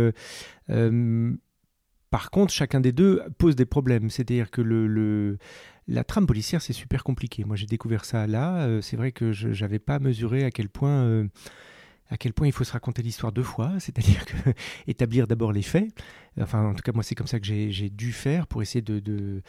par 2.09 2.31
contre, 2.31 2.53
chacun 2.53 2.79
des 2.79 2.91
deux 2.91 3.21
pose 3.38 3.56
des 3.56 3.65
problèmes. 3.65 4.09
C'est-à-dire 4.09 4.50
que 4.50 5.38
la 5.88 6.03
trame 6.03 6.27
policière, 6.27 6.62
c'est 6.62 6.74
super 6.74 7.03
compliqué. 7.03 7.44
Moi, 7.44 7.56
j'ai 7.56 7.65
découvert 7.65 8.06
ça 8.06 8.27
là. 8.27 8.81
c'est 8.81 8.97
vrai 8.97 9.12
que 9.12 9.31
je 9.31 9.50
n'avais 9.62 9.80
pas 9.80 10.00
mesuré 10.00 10.45
à 10.45 10.51
quel 10.51 10.69
point 10.69 11.27
il 12.12 12.51
faut 12.53 12.63
se 12.63 12.71
raconter 12.71 13.01
l'histoire 13.01 13.33
deux 13.33 13.44
fois, 13.44 13.73
c'est-à-dire 13.80 14.25
que 14.25 14.35
établir 14.88 15.27
d'abord 15.27 15.51
les 15.51 15.63
faits. 15.63 15.89
Enfin, 16.39 16.68
en 16.68 16.75
tout 16.75 16.83
cas, 16.83 16.91
moi, 16.94 17.03
c'est 17.03 17.15
comme 17.15 17.27
ça 17.27 17.39
que 17.39 17.45
j'ai 17.45 17.89
dû 17.89 18.13
faire 18.13 18.47
pour 18.47 18.62
essayer 18.62 18.81
de 18.81 19.41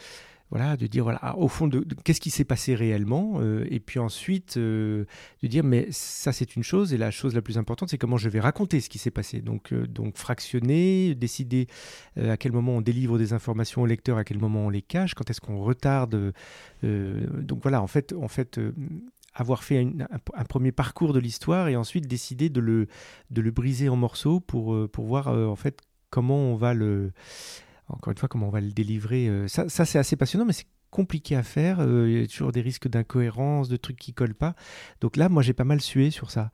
voilà, 0.51 0.77
de 0.77 0.87
dire 0.87 1.03
voilà, 1.03 1.37
au 1.37 1.47
fond 1.47 1.67
de, 1.67 1.85
qu'est-ce 2.03 2.19
qui 2.19 2.31
s'est 2.31 2.43
passé 2.43 2.73
réellement, 2.73 3.35
euh, 3.39 3.67
et 3.69 3.79
puis 3.79 3.99
ensuite 3.99 4.57
euh, 4.57 5.05
de 5.43 5.47
dire 5.47 5.63
mais 5.63 5.87
ça 5.91 6.31
c'est 6.31 6.55
une 6.55 6.63
chose 6.63 6.91
et 6.91 6.97
la 6.97 7.11
chose 7.11 7.35
la 7.35 7.43
plus 7.43 7.59
importante 7.59 7.89
c'est 7.89 7.99
comment 7.99 8.17
je 8.17 8.29
vais 8.29 8.39
raconter 8.39 8.81
ce 8.81 8.89
qui 8.89 8.97
s'est 8.97 9.11
passé. 9.11 9.41
Donc 9.41 9.71
euh, 9.73 9.85
donc 9.85 10.17
fractionner, 10.17 11.13
décider 11.13 11.67
à 12.17 12.35
quel 12.37 12.51
moment 12.51 12.77
on 12.77 12.81
délivre 12.81 13.17
des 13.19 13.33
informations 13.33 13.83
au 13.83 13.85
lecteur, 13.85 14.17
à 14.17 14.23
quel 14.23 14.39
moment 14.39 14.65
on 14.65 14.69
les 14.69 14.81
cache, 14.81 15.13
quand 15.13 15.29
est-ce 15.29 15.41
qu'on 15.41 15.59
retarde. 15.59 16.33
donc 16.83 17.59
voilà, 17.61 17.81
en 17.81 17.87
fait 17.87 18.13
en 18.13 18.27
fait 18.27 18.59
avoir 19.35 19.63
fait 19.63 19.87
un, 20.33 20.43
premier 20.45 20.71
parcours 20.71 21.13
de 21.13 21.19
l'histoire 21.19 21.67
et 21.67 21.75
ensuite 21.75 22.07
décider 22.07 22.49
de 22.49 22.59
le, 22.59 22.87
de 23.29 23.41
le 23.41 23.51
briser 23.51 23.87
en 23.87 23.95
morceaux 23.95 24.39
pour, 24.39 24.89
pour 24.89 25.05
voir 25.05 25.27
en 25.27 25.55
fait 25.55 25.81
comment 26.09 26.37
on 26.37 26.55
va 26.55 26.73
le 26.73 27.11
encore 27.89 28.11
une 28.11 28.17
fois, 28.17 28.29
comment 28.29 28.47
on 28.47 28.51
va 28.51 28.61
le 28.61 28.71
délivrer. 28.71 29.27
Euh, 29.27 29.47
ça, 29.47 29.67
c'est 29.67 29.99
assez 29.99 30.15
passionnant, 30.15 30.45
mais 30.45 30.53
c'est 30.53 30.67
compliqué 30.91 31.35
à 31.35 31.43
faire. 31.43 31.79
Euh, 31.79 32.09
il 32.09 32.21
y 32.21 32.23
a 32.23 32.27
toujours 32.27 32.51
des 32.51 32.61
risques 32.61 32.87
d'incohérence, 32.87 33.69
de 33.69 33.77
trucs 33.77 33.97
qui 33.97 34.13
collent 34.13 34.35
pas. 34.35 34.55
Donc 35.01 35.17
là, 35.17 35.29
moi, 35.29 35.43
j'ai 35.43 35.53
pas 35.53 35.63
mal 35.63 35.81
sué 35.81 36.11
sur 36.11 36.31
ça. 36.31 36.51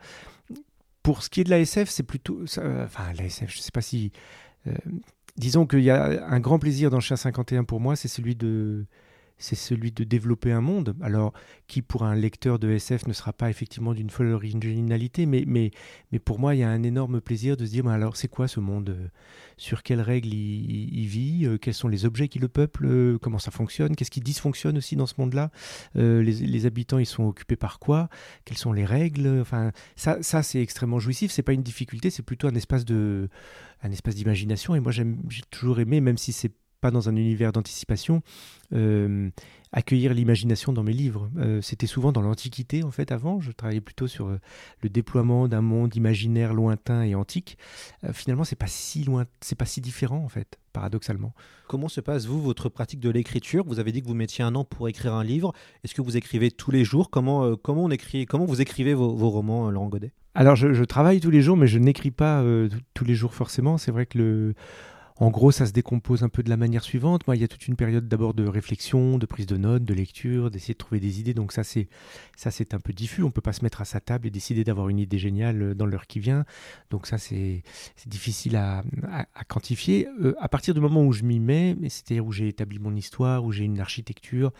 Pour 1.03 1.23
ce 1.23 1.29
qui 1.29 1.41
est 1.41 1.43
de 1.43 1.49
la 1.49 1.59
SF, 1.59 1.89
c'est 1.89 2.03
plutôt. 2.03 2.39
Euh, 2.57 2.85
enfin, 2.85 3.13
la 3.13 3.25
SF, 3.25 3.53
je 3.53 3.59
sais 3.59 3.71
pas 3.71 3.81
si. 3.81 4.11
Disons 5.37 5.67
qu'il 5.67 5.81
y 5.81 5.91
a 5.91 6.25
un 6.27 6.39
grand 6.39 6.57
plaisir 6.57 6.89
dans 6.89 6.99
Chien 6.99 7.17
51 7.17 7.65
pour 7.65 7.79
moi, 7.79 7.95
c'est 7.95 8.07
celui 8.07 8.35
de 8.35 8.87
c'est 9.37 9.55
celui 9.55 9.91
de 9.91 10.03
développer 10.03 10.51
un 10.51 10.61
monde. 10.61 10.95
Alors, 11.01 11.33
qui 11.67 11.81
pour 11.81 12.03
un 12.03 12.15
lecteur 12.15 12.59
de 12.59 12.69
SF 12.69 13.07
ne 13.07 13.13
sera 13.13 13.33
pas 13.33 13.49
effectivement 13.49 13.93
d'une 13.93 14.09
folle 14.09 14.31
originalité, 14.31 15.25
mais, 15.25 15.43
mais, 15.45 15.71
mais 16.11 16.19
pour 16.19 16.39
moi, 16.39 16.55
il 16.55 16.59
y 16.59 16.63
a 16.63 16.69
un 16.69 16.83
énorme 16.83 17.21
plaisir 17.21 17.57
de 17.57 17.65
se 17.65 17.71
dire, 17.71 17.83
mais 17.83 17.91
alors, 17.91 18.15
c'est 18.15 18.27
quoi 18.27 18.47
ce 18.47 18.59
monde? 18.59 18.97
Sur 19.57 19.83
quelles 19.83 20.01
règles 20.01 20.33
il, 20.33 21.07
vit? 21.07 21.47
Quels 21.61 21.73
sont 21.73 21.87
les 21.87 22.05
objets 22.05 22.27
qui 22.27 22.39
le 22.39 22.47
peuplent? 22.47 23.17
Comment 23.21 23.39
ça 23.39 23.51
fonctionne? 23.51 23.95
Qu'est-ce 23.95 24.11
qui 24.11 24.21
dysfonctionne 24.21 24.77
aussi 24.77 24.95
dans 24.95 25.05
ce 25.05 25.15
monde-là? 25.17 25.51
Euh, 25.95 26.21
les, 26.21 26.33
les, 26.33 26.65
habitants, 26.65 26.99
ils 26.99 27.05
sont 27.05 27.23
occupés 27.23 27.55
par 27.55 27.79
quoi? 27.79 28.09
Quelles 28.43 28.57
sont 28.57 28.73
les 28.73 28.85
règles? 28.85 29.39
Enfin, 29.39 29.71
ça, 29.95 30.21
ça 30.21 30.43
c'est 30.43 30.61
extrêmement 30.61 30.99
jouissif. 30.99 31.31
C'est 31.31 31.43
pas 31.43 31.53
une 31.53 31.63
difficulté, 31.63 32.09
c'est 32.09 32.23
plutôt 32.23 32.47
un 32.47 32.55
espace 32.55 32.85
de, 32.85 33.29
un 33.81 33.91
espace 33.91 34.15
d'imagination. 34.15 34.75
Et 34.75 34.79
moi, 34.79 34.91
j'ai 34.91 35.05
toujours 35.49 35.79
aimé, 35.79 36.01
même 36.01 36.17
si 36.17 36.33
c'est 36.33 36.51
pas 36.81 36.91
dans 36.91 37.09
un 37.09 37.15
univers 37.15 37.51
d'anticipation, 37.51 38.21
euh, 38.73 39.29
accueillir 39.71 40.13
l'imagination 40.13 40.73
dans 40.73 40.83
mes 40.83 40.93
livres. 40.93 41.29
Euh, 41.37 41.61
C'était 41.61 41.87
souvent 41.87 42.11
dans 42.11 42.21
l'Antiquité, 42.21 42.83
en 42.83 42.91
fait, 42.91 43.11
avant. 43.11 43.41
Je 43.41 43.51
travaillais 43.51 43.81
plutôt 43.81 44.07
sur 44.07 44.27
euh, 44.27 44.39
le 44.81 44.89
déploiement 44.89 45.47
d'un 45.47 45.61
monde 45.61 45.95
imaginaire 45.95 46.53
lointain 46.53 47.03
et 47.03 47.15
antique. 47.15 47.57
Finalement, 48.13 48.43
c'est 48.43 48.55
pas 48.55 48.67
si 48.67 49.03
loin, 49.03 49.25
c'est 49.41 49.57
pas 49.57 49.65
si 49.65 49.81
différent, 49.81 50.23
en 50.23 50.29
fait, 50.29 50.59
paradoxalement. 50.73 51.33
Comment 51.67 51.89
se 51.89 52.01
passe, 52.01 52.25
vous, 52.25 52.41
votre 52.41 52.69
pratique 52.69 52.99
de 52.99 53.09
l'écriture? 53.09 53.65
Vous 53.65 53.79
avez 53.79 53.91
dit 53.91 54.01
que 54.01 54.07
vous 54.07 54.13
mettiez 54.13 54.43
un 54.43 54.55
an 54.55 54.63
pour 54.63 54.87
écrire 54.87 55.13
un 55.13 55.23
livre. 55.23 55.53
Est-ce 55.83 55.95
que 55.95 56.01
vous 56.01 56.17
écrivez 56.17 56.51
tous 56.51 56.71
les 56.71 56.85
jours? 56.85 57.09
Comment, 57.09 57.55
comment, 57.55 57.85
on 57.85 57.91
écrit, 57.91 58.25
comment 58.25 58.45
vous 58.45 58.61
écrivez 58.61 58.93
vos, 58.93 59.15
vos 59.15 59.29
romans, 59.29 59.69
Laurent 59.71 59.89
Godet? 59.89 60.11
Alors, 60.35 60.55
je, 60.55 60.73
je, 60.73 60.83
travaille 60.83 61.19
tous 61.19 61.31
les 61.31 61.41
jours, 61.41 61.57
mais 61.57 61.67
je 61.67 61.79
n'écris 61.79 62.11
pas 62.11 62.43
tous 62.93 63.05
les 63.05 63.15
jours 63.15 63.33
forcément. 63.33 63.77
C'est 63.77 63.91
vrai 63.91 64.05
que 64.05 64.17
le 64.17 64.53
en 65.17 65.29
gros, 65.29 65.51
ça 65.51 65.65
se 65.65 65.71
décompose 65.71 66.23
un 66.23 66.29
peu 66.29 66.43
de 66.43 66.49
la 66.49 66.57
manière 66.57 66.83
suivante. 66.83 67.25
Moi, 67.25 67.37
il 67.37 67.41
y 67.41 67.45
a 67.45 67.47
toute 67.47 67.67
une 67.67 67.77
période 67.77 68.07
d'abord 68.07 68.33
de 68.33 68.45
réflexion, 68.45 69.17
de 69.17 69.25
prise 69.25 69.45
de 69.45 69.55
notes, 69.55 69.85
de 69.85 69.93
lecture, 69.93 70.51
d'essayer 70.51 70.73
de 70.73 70.77
trouver 70.77 70.99
des 70.99 71.21
idées. 71.21 71.33
Donc 71.33 71.53
ça, 71.53 71.63
c'est 71.63 71.87
ça, 72.35 72.51
c'est 72.51 72.73
un 72.73 72.79
peu 72.79 72.91
diffus. 72.91 73.23
On 73.23 73.31
peut 73.31 73.41
pas 73.41 73.53
se 73.53 73.63
mettre 73.63 73.79
à 73.79 73.85
sa 73.85 74.01
table 74.01 74.27
et 74.27 74.29
décider 74.29 74.65
d'avoir 74.65 74.89
une 74.89 74.99
idée 74.99 75.17
géniale 75.17 75.73
dans 75.73 75.85
l'heure 75.85 76.07
qui 76.07 76.19
vient. 76.19 76.43
Donc 76.89 77.07
ça, 77.07 77.17
c'est 77.17 77.63
difficile 78.05 78.57
à, 78.57 78.83
quantifier. 79.47 80.07
Euh, 80.21 80.35
à 80.39 80.49
partir 80.49 80.73
du 80.73 80.81
moment 80.81 81.03
où 81.05 81.13
je 81.13 81.23
m'y 81.23 81.39
mets, 81.39 81.77
c'est-à-dire 81.83 82.25
où 82.25 82.33
j'ai 82.33 82.49
établi 82.49 82.79
mon 82.79 82.95
histoire, 82.95 83.45
où 83.45 83.53
j'ai 83.53 83.63
une 83.63 83.79
architecture, 83.79 84.51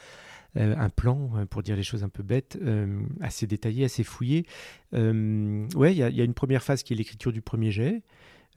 euh, 0.58 0.74
un 0.78 0.90
plan, 0.90 1.46
pour 1.50 1.64
dire 1.64 1.76
les 1.76 1.84
choses 1.84 2.06
un 2.06 2.10
peu 2.10 2.24
bêtes, 2.24 2.58
euh, 2.62 3.02
assez 3.20 3.46
détaillé, 3.46 3.84
assez 3.84 4.06
fouillé. 4.06 4.46
Euh, 4.94 5.68
ouais, 5.76 5.94
il 5.94 5.98
y, 5.98 6.16
y, 6.16 6.22
a 6.22 6.24
une 6.24 6.34
première 6.34 6.64
phase 6.64 6.82
qui 6.82 6.94
est 6.94 6.96
l'écriture 6.96 7.34
du 7.34 7.42
premier 7.42 7.72
jet. 7.72 8.04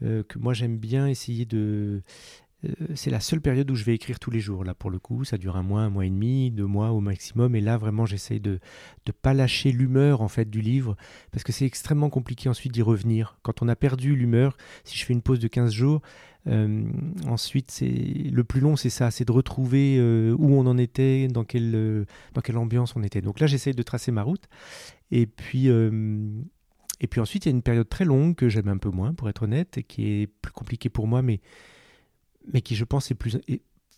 Euh, 0.02 0.22
que 0.22 0.38
moi 0.38 0.54
j'aime 0.54 0.78
bien 0.78 1.08
essayer 1.08 1.44
de... 1.44 2.02
euh, 2.64 2.68
c'est 2.94 3.10
la 3.10 3.20
seule 3.20 3.40
période 3.40 3.70
où 3.70 3.74
je 3.74 3.84
vais 3.84 3.94
écrire 3.94 4.18
tous 4.18 4.30
les 4.30 4.40
jours. 4.40 4.64
Là, 4.64 4.74
pour 4.74 4.90
le 4.90 4.98
coup, 4.98 5.24
ça 5.24 5.38
dure 5.38 5.56
un 5.56 5.62
mois, 5.62 5.82
un 5.82 5.90
mois 5.90 6.06
et 6.06 6.10
demi, 6.10 6.50
deux 6.50 6.66
mois 6.66 6.90
au 6.90 7.00
maximum. 7.00 7.54
Et 7.56 7.60
là, 7.60 7.76
vraiment, 7.78 8.06
j'essaye 8.06 8.40
de 8.40 8.60
ne 9.06 9.12
pas 9.12 9.34
lâcher 9.34 9.72
l'humeur 9.72 10.20
en 10.22 10.28
fait 10.28 10.48
du 10.48 10.60
livre, 10.60 10.96
parce 11.32 11.44
que 11.44 11.52
c'est 11.52 11.66
extrêmement 11.66 12.10
compliqué 12.10 12.48
ensuite 12.48 12.72
d'y 12.72 12.82
revenir. 12.82 13.38
Quand 13.42 13.62
on 13.62 13.68
a 13.68 13.76
perdu 13.76 14.14
l'humeur, 14.14 14.56
si 14.84 14.96
je 14.98 15.04
fais 15.04 15.12
une 15.12 15.22
pause 15.22 15.40
de 15.40 15.48
15 15.48 15.72
jours, 15.72 16.02
euh, 16.46 16.84
ensuite, 17.26 17.70
c'est 17.70 17.88
le 17.88 18.44
plus 18.44 18.60
long, 18.60 18.76
c'est 18.76 18.90
ça, 18.90 19.10
c'est 19.10 19.24
de 19.26 19.32
retrouver 19.32 20.00
où 20.38 20.54
on 20.54 20.66
en 20.66 20.78
était, 20.78 21.28
dans 21.28 21.44
quelle, 21.44 22.06
dans 22.34 22.40
quelle 22.40 22.56
ambiance 22.56 22.94
on 22.96 23.02
était. 23.02 23.20
Donc 23.20 23.40
là, 23.40 23.46
j'essaye 23.46 23.74
de 23.74 23.82
tracer 23.82 24.12
ma 24.12 24.22
route. 24.22 24.48
Et 25.10 25.26
puis, 25.26 25.68
et 27.00 27.06
puis 27.06 27.20
ensuite, 27.20 27.46
il 27.46 27.48
y 27.48 27.52
a 27.52 27.56
une 27.56 27.62
période 27.62 27.88
très 27.88 28.04
longue 28.04 28.34
que 28.34 28.48
j'aime 28.48 28.68
un 28.68 28.78
peu 28.78 28.90
moins, 28.90 29.14
pour 29.14 29.28
être 29.28 29.42
honnête, 29.42 29.78
et 29.78 29.82
qui 29.84 30.06
est 30.22 30.26
plus 30.26 30.52
compliquée 30.52 30.88
pour 30.88 31.06
moi, 31.06 31.22
mais, 31.22 31.40
mais 32.52 32.60
qui, 32.60 32.74
je 32.76 32.84
pense, 32.84 33.10
est, 33.10 33.14
plus, 33.14 33.38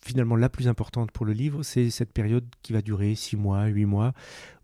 finalement 0.03 0.37
la 0.37 0.49
plus 0.49 0.67
importante 0.69 1.11
pour 1.13 1.27
le 1.27 1.33
livre. 1.33 1.63
C'est 1.63 1.91
cette 1.91 2.13
période 2.13 2.45
qui 2.63 2.73
va 2.73 2.83
durer 2.83 3.15
6 3.15 3.37
mois, 3.37 3.67
8 3.67 3.85
mois, 3.87 4.13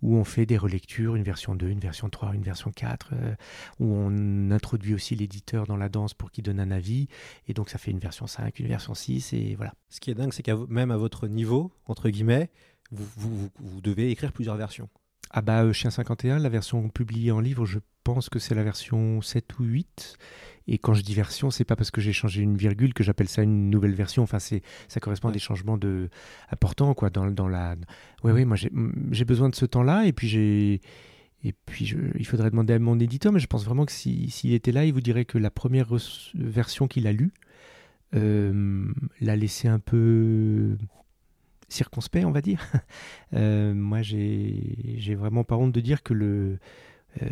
où 0.02 0.16
on 0.16 0.25
fait 0.25 0.47
des 0.47 0.57
relectures, 0.59 1.16
une 1.16 1.23
version 1.23 1.55
2, 1.55 1.69
une 1.69 1.78
version 1.81 2.09
3, 2.09 2.35
une 2.35 2.43
version 2.43 2.71
4, 2.71 3.11
euh, 3.12 3.35
où 3.78 3.87
on 3.87 4.50
introduit 4.50 4.95
aussi 4.95 5.14
l'éditeur 5.14 5.66
dans 5.66 5.76
la 5.76 5.88
danse 5.88 6.14
pour 6.14 6.31
qu'il 6.31 6.45
donne 6.45 6.61
un 6.61 6.71
avis. 6.71 7.09
Et 7.49 7.55
donc, 7.55 7.71
ça 7.71 7.78
fait 7.78 7.90
une 7.90 7.99
version 7.99 8.26
5, 8.26 8.59
une 8.61 8.69
version 8.69 8.95
6, 8.95 9.33
et 9.33 9.55
voilà. 9.57 9.75
Ce 9.88 10.00
qui 10.00 10.11
est 10.11 10.14
dingue, 10.14 10.33
c'est 10.33 10.43
qu'à 10.43 10.57
même 10.69 10.90
à 10.90 10.97
votre 10.97 11.28
niveau, 11.28 11.73
entre 11.87 12.09
guillemets, 12.11 12.50
vous- 12.93 13.50
vous 13.59 13.81
devez 13.81 14.11
écrire 14.11 14.33
plusieurs 14.33 14.57
versions. 14.57 14.88
Ah 15.30 15.42
bah, 15.42 15.64
euh, 15.64 15.73
Chien 15.73 15.90
51, 15.90 16.38
la 16.38 16.49
version 16.49 16.88
publiée 16.88 17.30
en 17.33 17.40
livre, 17.40 17.66
je 17.66 17.78
pense 18.04 18.28
que 18.28 18.38
c'est 18.38 18.54
la 18.54 18.62
version 18.62 19.21
7 19.21 19.59
ou 19.59 19.64
8. 19.64 20.16
Et 20.68 20.78
quand 20.78 20.95
je 20.95 21.02
dis 21.02 21.14
version, 21.14 21.50
c'est 21.50 21.64
pas 21.64 21.76
parce 21.76 21.90
que 21.90 22.00
j'ai 22.00 22.12
changé 22.12 22.42
une 22.42 22.56
virgule 22.56 22.95
que 22.95 23.04
j'appelle 23.04 23.28
ça 23.28 23.42
une 23.42 23.71
nouvelle 23.71 23.95
version. 23.95 24.23
Enfin, 24.23 24.38
c'est 24.38 24.62
ça 24.88 25.00
correspond 25.00 25.28
à 25.28 25.33
des 25.33 25.38
changements 25.38 25.78
de 25.78 26.09
importants 26.50 26.95
quoi 26.95 27.11
dans, 27.11 27.26
dans 27.30 27.49
la. 27.49 27.76
Ouais, 28.25 28.33
ouais, 28.33 28.45
moi 28.45 28.56
j'ai 28.56 28.71
j'ai 29.11 29.25
besoin 29.25 29.49
de 29.49 29.54
ce 29.54 29.64
temps-là 29.66 30.06
et 30.06 30.12
puis 30.12 30.28
j'ai 30.28 30.80
et 31.45 31.52
puis 31.66 31.87
je- 31.87 31.99
il 32.18 32.26
faudrait 32.26 32.50
demander 32.50 32.73
à 32.75 32.78
mon 32.78 32.99
éditeur, 32.99 33.33
mais 33.33 33.38
je 33.40 33.47
pense 33.47 33.64
vraiment 33.64 33.85
que 33.87 33.92
si- 33.92 34.30
s'il 34.30 34.52
était 34.54 34.73
là, 34.73 34.85
il 34.85 34.92
vous 34.92 35.00
dirait 35.00 35.25
que 35.25 35.38
la 35.38 35.50
première 35.50 35.88
version 36.35 36.88
qu'il 36.88 37.06
a 37.06 37.12
lue 37.12 37.33
euh, 38.14 38.87
l'a 39.21 39.37
laissé 39.37 39.68
un 39.68 39.78
peu 39.80 40.76
circonspect, 41.68 42.25
on 42.25 42.32
va 42.32 42.42
dire. 42.42 42.61
Euh, 43.35 43.75
moi, 43.75 44.02
j'ai 44.02 45.14
vraiment 45.16 45.42
pas 45.42 45.56
honte 45.56 45.73
de 45.73 45.80
dire 45.80 46.04
que 46.04 46.14
le, 46.14 46.58
euh, 47.23 47.28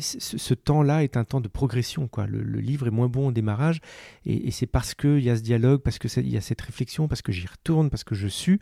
ce, 0.00 0.54
temps-là 0.54 1.04
est 1.04 1.16
un 1.16 1.24
temps 1.24 1.40
de 1.40 1.48
progression. 1.48 2.08
Quoi. 2.08 2.26
Le, 2.26 2.42
livre 2.60 2.86
est 2.86 2.90
moins 2.90 3.08
bon 3.08 3.28
au 3.28 3.32
démarrage, 3.32 3.80
et, 4.26 4.50
c'est 4.50 4.66
parce 4.66 4.94
qu'il 4.94 5.20
y 5.20 5.30
a 5.30 5.36
ce 5.36 5.42
dialogue, 5.42 5.80
parce 5.80 5.98
qu'il 5.98 6.28
y 6.28 6.36
a 6.36 6.40
cette 6.40 6.60
réflexion, 6.60 7.08
parce 7.08 7.22
que 7.22 7.32
j'y 7.32 7.46
retourne, 7.46 7.90
parce 7.90 8.04
que 8.04 8.14
je 8.14 8.28
suis, 8.28 8.58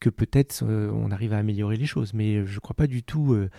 que 0.00 0.10
peut-être 0.10 0.64
euh, 0.64 0.90
on 0.92 1.10
arrive 1.10 1.32
à 1.32 1.38
améliorer 1.38 1.76
les 1.76 1.86
choses. 1.86 2.14
Mais 2.14 2.44
je 2.46 2.54
ne 2.54 2.60
crois 2.60 2.76
pas 2.76 2.86
du 2.86 3.02
tout. 3.02 3.34
euh, 3.34 3.50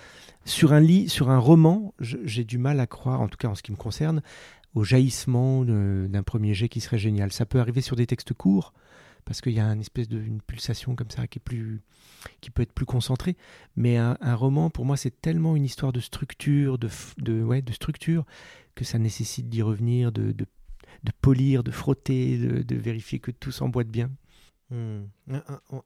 sur, 0.46 0.74
un 0.74 0.80
lit, 0.80 1.10
sur 1.10 1.30
un 1.30 1.40
roman, 1.40 1.94
j'ai 2.00 2.44
du 2.44 2.58
mal 2.58 2.80
à 2.80 2.88
croire, 2.88 3.22
en 3.22 3.28
tout 3.28 3.38
cas 3.38 3.48
en 3.48 3.56
ce 3.56 3.64
qui 3.64 3.72
me 3.72 3.78
concerne, 3.78 4.22
au 4.76 4.84
jaillissement 4.84 5.66
euh, 5.68 6.08
d'un 6.08 6.24
premier 6.24 6.54
jet 6.54 6.70
qui 6.70 6.82
serait 6.82 6.98
génial. 6.98 7.32
Ça 7.32 7.46
peut 7.46 7.60
arriver 7.60 7.82
sur 7.82 7.96
des 7.96 8.06
textes 8.06 8.34
courts, 8.34 8.74
parce 9.28 9.42
qu'il 9.42 9.52
y 9.52 9.60
a 9.60 9.66
une 9.66 9.82
espèce 9.82 10.08
de 10.08 10.22
une 10.22 10.42
pulsation 10.42 10.96
comme 10.96 11.12
ça 11.12 11.28
qui 11.28 11.40
est 11.40 11.44
plus 11.44 11.82
qui 12.40 12.50
peut 12.50 12.62
être 12.62 12.72
plus 12.72 12.86
concentrée. 12.86 13.36
Mais 13.76 13.98
un, 13.98 14.16
roman, 14.36 14.70
pour 14.70 14.86
moi, 14.86 14.96
c'est 14.96 15.22
tellement 15.22 15.56
une 15.56 15.66
histoire 15.66 15.92
de 15.92 16.00
structure, 16.00 16.80
de, 16.80 17.44
ouais, 17.44 17.62
de 17.62 17.74
structure, 17.74 18.26
que 18.74 18.86
ça 18.86 18.98
nécessite 19.00 19.50
d'y 19.50 19.62
revenir, 19.62 20.14
de, 20.14 20.32
de, 20.32 20.46
polir, 21.22 21.64
de 21.64 21.72
frotter, 21.72 22.38
de, 22.38 22.76
vérifier 22.76 23.20
que 23.20 23.32
tout 23.32 23.52
s'emboîte 23.52 23.90
bien. 23.90 24.10
Hmm. 24.70 25.04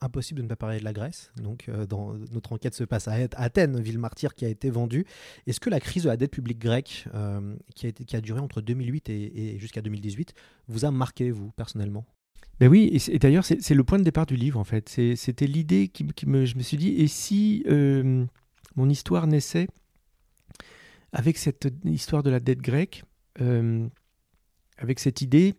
Impossible 0.01 0.39
de 0.39 0.43
ne 0.43 0.47
pas 0.47 0.55
parler 0.55 0.79
de 0.79 0.83
la 0.83 0.93
Grèce. 0.93 1.31
Donc, 1.37 1.67
euh, 1.67 1.85
notre 2.31 2.53
enquête 2.53 2.75
se 2.75 2.83
passe 2.83 3.07
à 3.07 3.13
Ath- 3.13 3.35
Athènes, 3.37 3.79
ville 3.79 3.99
martyre 3.99 4.35
qui 4.35 4.45
a 4.45 4.49
été 4.49 4.69
vendue. 4.69 5.05
Est-ce 5.47 5.59
que 5.59 5.69
la 5.69 5.79
crise 5.79 6.03
de 6.03 6.09
la 6.09 6.17
dette 6.17 6.31
publique 6.31 6.59
grecque, 6.59 7.07
euh, 7.13 7.55
qui, 7.75 8.15
a 8.15 8.21
duré 8.21 8.39
entre 8.39 8.61
2008 8.61 9.09
et, 9.09 9.55
et 9.55 9.59
jusqu'à 9.59 9.81
2018, 9.81 10.33
vous 10.67 10.85
a 10.85 10.91
marqué, 10.91 11.31
vous, 11.31 11.51
personnellement? 11.51 12.05
Ben 12.59 12.69
oui, 12.69 13.01
et, 13.09 13.17
d'ailleurs, 13.17 13.43
c'est 13.43 13.73
le 13.73 13.83
point 13.83 13.97
de 13.97 14.03
départ 14.03 14.27
du 14.27 14.35
livre, 14.35 14.59
en 14.59 14.63
fait. 14.63 14.87
C'était 15.15 15.47
l'idée 15.47 15.87
qui, 15.87 16.05
me- 16.27 16.45
je 16.45 16.55
me 16.55 16.61
suis 16.61 16.77
dit, 16.77 16.89
et 17.01 17.07
si 17.07 17.63
euh, 17.67 18.25
mon 18.75 18.87
histoire 18.89 19.25
naissait 19.27 19.67
avec 21.13 21.37
cette 21.37 21.67
histoire 21.85 22.23
de 22.23 22.29
la 22.29 22.39
dette 22.39 22.61
grecque, 22.61 23.03
euh, 23.41 23.87
avec 24.77 24.99
cette 24.99 25.21
idée, 25.21 25.55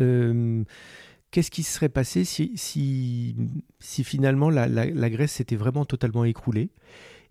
euh, 0.00 0.64
qu'est-ce 1.30 1.50
qui 1.50 1.62
se 1.62 1.72
serait 1.74 1.88
passé 1.88 2.24
si, 2.24 2.52
si, 2.56 3.36
si 3.80 4.04
finalement 4.04 4.50
la- 4.50 4.68
la 4.68 5.10
Grèce 5.10 5.32
s'était 5.32 5.56
vraiment 5.56 5.84
totalement 5.84 6.24
écroulée? 6.24 6.70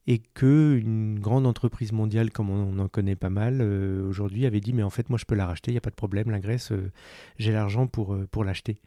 Et 0.08 0.20
que 0.20 0.80
une 0.80 1.20
grande 1.20 1.48
entreprise 1.48 1.92
mondiale 1.92 2.32
comme 2.32 2.50
on 2.52 2.78
en 2.78 2.88
connaît 2.88 3.16
pas 3.16 3.32
mal 3.32 3.58
euh, 3.62 4.08
aujourd'hui 4.08 4.46
avait 4.46 4.62
dit 4.62 4.72
mais 4.72 4.84
en 4.84 4.92
fait 4.92 5.10
moi 5.10 5.18
je 5.18 5.26
peux 5.26 5.36
la 5.36 5.48
racheter, 5.48 5.72
il 5.72 5.74
n'y 5.74 5.80
a 5.80 5.82
pas 5.82 5.90
de 5.90 5.96
problème, 5.96 6.30
la 6.30 6.40
Grèce, 6.40 6.72
euh, 6.72 6.92
j'ai 7.40 7.52
l'argent 7.52 7.88
pour, 7.88 8.14
euh, 8.14 8.28
pour 8.30 8.44
l'acheter. 8.44 8.78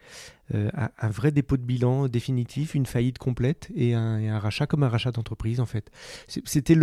Un, 0.54 1.10
vrai 1.10 1.30
dépôt 1.30 1.58
de 1.58 1.62
bilan 1.62 2.08
définitif, 2.08 2.74
une 2.74 2.86
faillite 2.86 3.18
complète 3.18 3.70
et 3.74 3.92
un, 3.92 4.38
rachat 4.38 4.66
comme 4.66 4.82
un 4.82 4.88
rachat 4.88 5.10
d'entreprise 5.10 5.60
en 5.60 5.66
fait. 5.66 5.90
C'était 6.26 6.74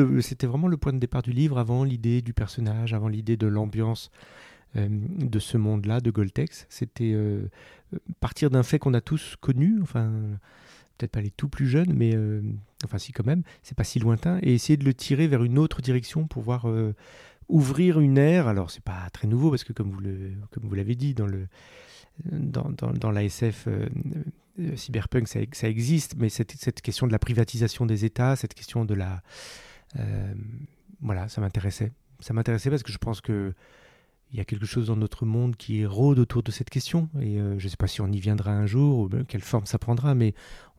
vraiment 0.45 0.67
le 0.67 0.77
point 0.77 0.93
de 0.93 0.99
départ 0.99 1.23
du 1.23 1.31
livre 1.31 1.57
avant 1.57 1.83
l'idée 1.83 2.21
du 2.21 2.31
personnage, 2.31 2.93
avant 2.93 3.07
l'idée 3.07 3.37
de 3.37 3.47
l'ambiance 3.47 4.11
de 4.75 5.39
ce 5.39 5.57
monde-là, 5.57 5.99
de 5.99 6.11
Goltex. 6.11 6.67
C'était 6.69 7.17
partir 8.19 8.51
d'un 8.51 8.61
fait 8.61 8.77
qu'on 8.77 8.93
a 8.93 9.01
tous 9.01 9.35
connu, 9.41 9.79
enfin 9.81 10.11
peut-être 10.97 11.11
pas 11.11 11.21
les 11.21 11.31
tout 11.31 11.49
plus 11.49 11.67
jeunes, 11.67 11.93
mais 11.93 12.15
euh, 12.15 12.41
enfin 12.83 12.97
si 12.97 13.11
quand 13.11 13.25
même, 13.25 13.43
c'est 13.63 13.77
pas 13.77 13.83
si 13.83 13.99
lointain, 13.99 14.39
et 14.41 14.53
essayer 14.53 14.77
de 14.77 14.85
le 14.85 14.93
tirer 14.93 15.27
vers 15.27 15.43
une 15.43 15.57
autre 15.57 15.81
direction 15.81 16.27
pour 16.27 16.43
voir 16.43 16.69
euh, 16.69 16.93
ouvrir 17.49 17.99
une 17.99 18.17
ère. 18.17 18.47
Alors 18.47 18.71
c'est 18.71 18.83
pas 18.83 19.09
très 19.11 19.27
nouveau 19.27 19.49
parce 19.49 19.63
que 19.63 19.73
comme 19.73 19.91
vous 19.91 20.75
l'avez 20.75 20.95
dit 20.95 21.13
dans 21.13 21.27
le 21.27 21.47
dans, 22.31 23.11
l'ASF 23.11 23.67
euh, 23.67 23.87
cyberpunk 24.75 25.27
ça, 25.27 25.67
existe, 25.67 26.15
mais 26.17 26.29
cette, 26.29 26.81
question 26.81 27.07
de 27.07 27.11
la 27.11 27.19
privatisation 27.19 27.85
des 27.85 28.05
États, 28.05 28.37
cette 28.37 28.53
question 28.53 28.85
de 28.85 28.93
la 28.93 29.21
voilà, 31.01 31.27
ça 31.27 31.41
m'intéressait. 31.41 31.91
Ça 32.19 32.33
m'intéressait 32.33 32.69
parce 32.69 32.83
que 32.83 32.91
je 32.91 32.97
pense 32.97 33.21
que 33.21 33.53
il 34.31 34.37
y 34.37 34.41
a 34.41 34.45
quelque 34.45 34.65
chose 34.65 34.87
dans 34.87 34.95
notre 34.95 35.25
monde 35.25 35.55
qui 35.55 35.85
rôde 35.85 36.19
autour 36.19 36.43
de 36.43 36.51
cette 36.51 36.69
question. 36.69 37.09
Et 37.21 37.39
euh, 37.39 37.57
je 37.59 37.65
ne 37.65 37.69
sais 37.69 37.77
pas 37.77 37.87
si 37.87 38.01
on 38.01 38.11
y 38.11 38.19
viendra 38.19 38.51
un 38.51 38.65
jour 38.65 38.99
ou 38.99 39.09
quelle 39.27 39.41
forme 39.41 39.65
ça 39.65 39.77
prendra, 39.77 40.15
mais 40.15 40.33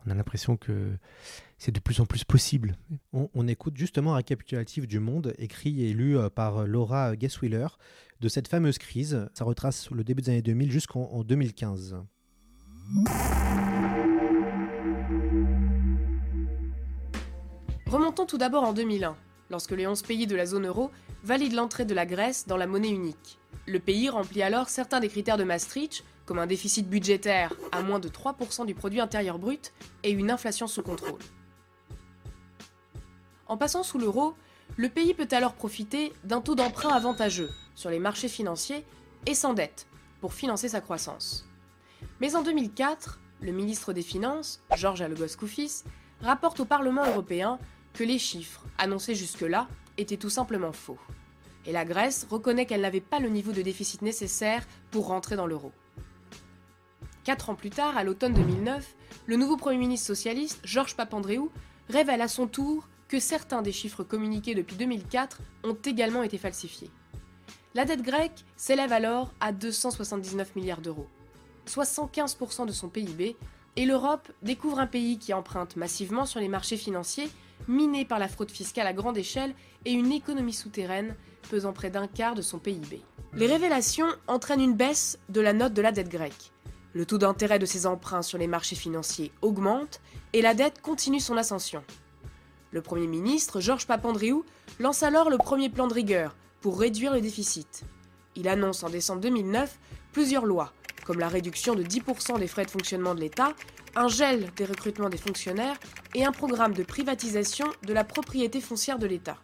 on 0.05 0.11
a 0.11 0.15
l'impression 0.15 0.57
que 0.57 0.93
c'est 1.59 1.73
de 1.73 1.81
plus 1.81 2.01
en 2.01 2.07
plus 2.07 2.25
possible. 2.25 2.77
on, 3.13 3.31
on 3.35 3.49
écoute 3.49 3.77
justement 3.77 4.15
un 4.15 4.17
récapitulatif 4.17 4.87
du 4.87 5.01
monde 5.01 5.35
écrit 5.39 5.85
et 5.85 5.93
lu 5.93 6.19
euh, 6.19 6.29
par 6.29 6.67
Laura 6.67 7.17
Guesswiller 7.17 7.67
de 8.21 8.29
cette 8.29 8.49
fameuse 8.49 8.79
crise. 8.79 9.27
Ça 9.35 9.45
retrace 9.45 9.91
le 9.91 10.05
début 10.05 10.23
des 10.23 10.31
années 10.31 10.43
2000 10.43 10.71
jusqu'en 10.71 11.05
en 11.13 11.25
2015. 11.25 11.97
Remontons 17.87 18.27
tout 18.27 18.39
d'abord 18.39 18.65
en 18.65 18.73
2001, 18.73 19.17
lorsque 19.51 19.73
les 19.73 19.87
11 19.87 20.03
pays 20.03 20.27
de 20.27 20.37
la 20.37 20.47
zone 20.47 20.67
euro 20.67 20.91
valident 21.25 21.55
l'entrée 21.55 21.85
de 21.85 21.95
la 21.95 22.07
Grèce 22.07 22.47
dans 22.47 22.57
la 22.57 22.67
monnaie 22.67 22.91
unique. 22.91 23.39
Le 23.67 23.79
pays 23.81 24.09
remplit 24.09 24.43
alors 24.43 24.69
certains 24.69 25.01
des 25.01 25.09
critères 25.09 25.39
de 25.39 25.45
Maastricht, 25.45 26.05
comme 26.25 26.39
un 26.39 26.47
déficit 26.47 26.89
budgétaire 26.89 27.53
à 27.73 27.83
moins 27.83 27.99
de 27.99 28.09
3% 28.09 28.67
du 28.67 28.75
produit 28.75 29.01
intérieur 29.01 29.39
brut 29.39 29.73
et 30.03 30.11
une 30.11 30.31
inflation 30.31 30.67
sous 30.67 30.83
contrôle. 30.83 31.21
En 33.47 33.57
passant 33.57 33.83
sous 33.83 33.99
l'euro, 33.99 34.35
le 34.77 34.89
pays 34.89 35.15
peut 35.15 35.29
alors 35.31 35.55
profiter 35.55 36.13
d'un 36.25 36.41
taux 36.41 36.57
d'emprunt 36.57 36.91
avantageux 36.91 37.51
sur 37.75 37.91
les 37.91 38.01
marchés 38.01 38.29
financiers 38.29 38.85
et 39.27 39.35
sans 39.35 39.55
dette 39.55 39.87
pour 40.21 40.35
financer 40.35 40.69
sa 40.69 40.81
croissance. 40.81 41.49
Mais 42.21 42.35
en 42.35 42.43
2004, 42.43 43.21
le 43.41 43.53
ministre 43.53 43.93
des 43.93 44.03
Finances, 44.03 44.61
Georges 44.75 45.03
Alogoskoufis, 45.03 45.85
rapporte 46.23 46.61
au 46.61 46.65
Parlement 46.65 47.07
européen 47.07 47.59
que 47.97 48.05
les 48.05 48.19
chiffres 48.19 48.63
annoncés 48.79 49.15
jusque-là 49.15 49.69
étaient 49.97 50.19
tout 50.19 50.31
simplement 50.31 50.73
faux. 50.73 50.99
Et 51.65 51.73
la 51.73 51.85
Grèce 51.85 52.27
reconnaît 52.31 52.67
qu'elle 52.67 52.83
n'avait 52.83 53.01
pas 53.01 53.19
le 53.19 53.31
niveau 53.31 53.53
de 53.53 53.63
déficit 53.63 54.03
nécessaire 54.03 54.65
pour 54.91 55.07
rentrer 55.07 55.35
dans 55.35 55.47
l'euro. 55.47 55.73
Quatre 57.25 57.51
ans 57.51 57.55
plus 57.55 57.71
tard, 57.71 57.97
à 57.97 58.05
l'automne 58.05 58.35
2009, 58.35 58.95
le 59.25 59.37
nouveau 59.37 59.57
Premier 59.57 59.79
ministre 59.79 60.07
socialiste, 60.07 60.61
Georges 60.63 60.95
Papandréou, 60.95 61.51
révèle 61.89 62.21
à 62.21 62.29
son 62.29 62.47
tour 62.47 62.87
que 63.09 63.19
certains 63.19 63.63
des 63.63 63.73
chiffres 63.73 64.05
communiqués 64.05 64.55
depuis 64.55 64.77
2004 64.77 65.41
ont 65.65 65.77
également 65.85 66.23
été 66.23 66.39
falsifiés. 66.39 66.91
La 67.75 67.85
dette 67.85 68.03
grecque 68.03 68.45
s'élève 68.57 68.93
alors 68.93 69.33
à 69.41 69.53
279 69.53 70.55
milliards 70.55 70.81
d'euros, 70.81 71.09
soit 71.65 71.85
115% 71.85 72.67
de 72.67 72.73
son 72.73 72.89
PIB, 72.89 73.37
et 73.77 73.87
l'Europe 73.87 74.31
découvre 74.43 74.81
un 74.81 74.87
pays 74.87 75.19
qui 75.19 75.35
emprunte 75.35 75.77
massivement 75.77 76.27
sur 76.27 76.41
les 76.41 76.49
marchés 76.49 76.77
financiers, 76.77 77.29
miné 77.69 78.05
par 78.05 78.19
la 78.19 78.29
fraude 78.29 78.51
fiscale 78.51 78.87
à 78.87 78.93
grande 78.93 79.17
échelle 79.17 79.55
et 79.85 79.93
une 79.93 80.13
économie 80.13 80.53
souterraine 80.53 81.15
pesant 81.51 81.73
près 81.73 81.91
d'un 81.91 82.07
quart 82.07 82.35
de 82.35 82.43
son 82.43 82.59
PIB. 82.59 83.03
Les 83.35 83.47
révélations 83.47 84.09
entraînent 84.27 84.61
une 84.61 84.75
baisse 84.75 85.19
de 85.29 85.41
la 85.41 85.53
note 85.53 85.75
de 85.75 85.83
la 85.83 85.93
dette 85.93 86.09
grecque. 86.09 86.53
Le 86.93 87.05
taux 87.05 87.19
d'intérêt 87.19 87.59
de 87.59 87.67
ses 87.67 87.87
emprunts 87.87 88.23
sur 88.23 88.39
les 88.39 88.47
marchés 88.47 88.77
financiers 88.77 89.33
augmente 89.43 90.01
et 90.33 90.43
la 90.43 90.55
dette 90.55 90.81
continue 90.81 91.21
son 91.21 91.37
ascension. 91.37 91.85
Le 92.71 92.81
Premier 92.81 93.07
ministre, 93.07 93.61
Georges 93.61 93.87
Papandreou, 93.87 94.45
lance 94.81 95.03
alors 95.03 95.31
le 95.31 95.39
premier 95.39 95.69
plan 95.69 95.87
de 95.87 95.95
rigueur 95.95 96.35
pour 96.61 96.81
réduire 96.81 97.13
le 97.13 97.21
déficit. 97.21 97.85
Il 98.35 98.49
annonce 98.49 98.83
en 98.83 98.91
décembre 98.91 99.21
2009 99.21 99.79
plusieurs 100.13 100.47
lois, 100.47 100.73
comme 101.05 101.19
la 101.19 101.29
réduction 101.29 101.75
de 101.75 101.83
10% 101.83 102.39
des 102.39 102.49
frais 102.49 102.65
de 102.65 102.71
fonctionnement 102.71 103.15
de 103.15 103.21
l'État, 103.21 103.55
un 103.97 104.09
gel 104.09 104.51
des 104.57 104.67
recrutements 104.67 105.09
des 105.09 105.17
fonctionnaires 105.17 105.79
et 106.15 106.25
un 106.25 106.33
programme 106.33 106.75
de 106.75 106.83
privatisation 106.83 107.67
de 107.87 107.95
la 107.95 108.05
propriété 108.05 108.61
foncière 108.61 108.99
de 108.99 109.07
l'État. 109.07 109.39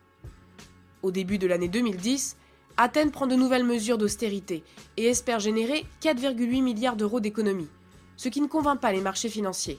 Au 1.02 1.10
début 1.10 1.38
de 1.38 1.46
l'année 1.46 1.68
2010, 1.68 2.36
Athènes 2.76 3.10
prend 3.10 3.26
de 3.26 3.34
nouvelles 3.34 3.64
mesures 3.64 3.98
d'austérité 3.98 4.62
et 4.98 5.06
espère 5.06 5.40
générer 5.40 5.86
4,8 6.02 6.62
milliards 6.62 6.96
d'euros 6.96 7.20
d'économies, 7.20 7.70
ce 8.16 8.28
qui 8.28 8.42
ne 8.42 8.46
convainc 8.46 8.78
pas 8.78 8.92
les 8.92 9.00
marchés 9.00 9.30
financiers. 9.30 9.78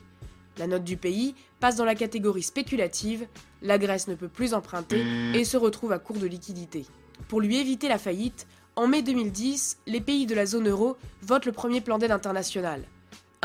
La 0.58 0.68
note 0.68 0.84
du 0.84 0.98
pays 0.98 1.36
passe 1.60 1.76
dans 1.76 1.86
la 1.86 1.96
catégorie 1.96 2.44
spéculative, 2.44 3.28
la 3.62 3.78
Grèce 3.78 4.08
ne 4.08 4.16
peut 4.16 4.28
plus 4.28 4.54
emprunter 4.54 5.04
et 5.34 5.46
se 5.46 5.58
retrouve 5.58 5.92
à 5.92 6.00
court 6.00 6.18
de 6.18 6.28
liquidités. 6.28 6.86
Pour 7.28 7.42
lui 7.42 7.58
éviter 7.58 7.88
la 7.88 7.98
faillite, 7.98 8.48
en 8.76 8.88
mai 8.88 9.04
2010, 9.04 9.78
les 9.86 10.02
pays 10.02 10.26
de 10.26 10.36
la 10.36 10.48
zone 10.48 10.68
euro 10.68 10.98
votent 11.22 11.46
le 11.46 11.52
premier 11.52 11.80
plan 11.80 12.00
d'aide 12.00 12.12
international. 12.12 12.84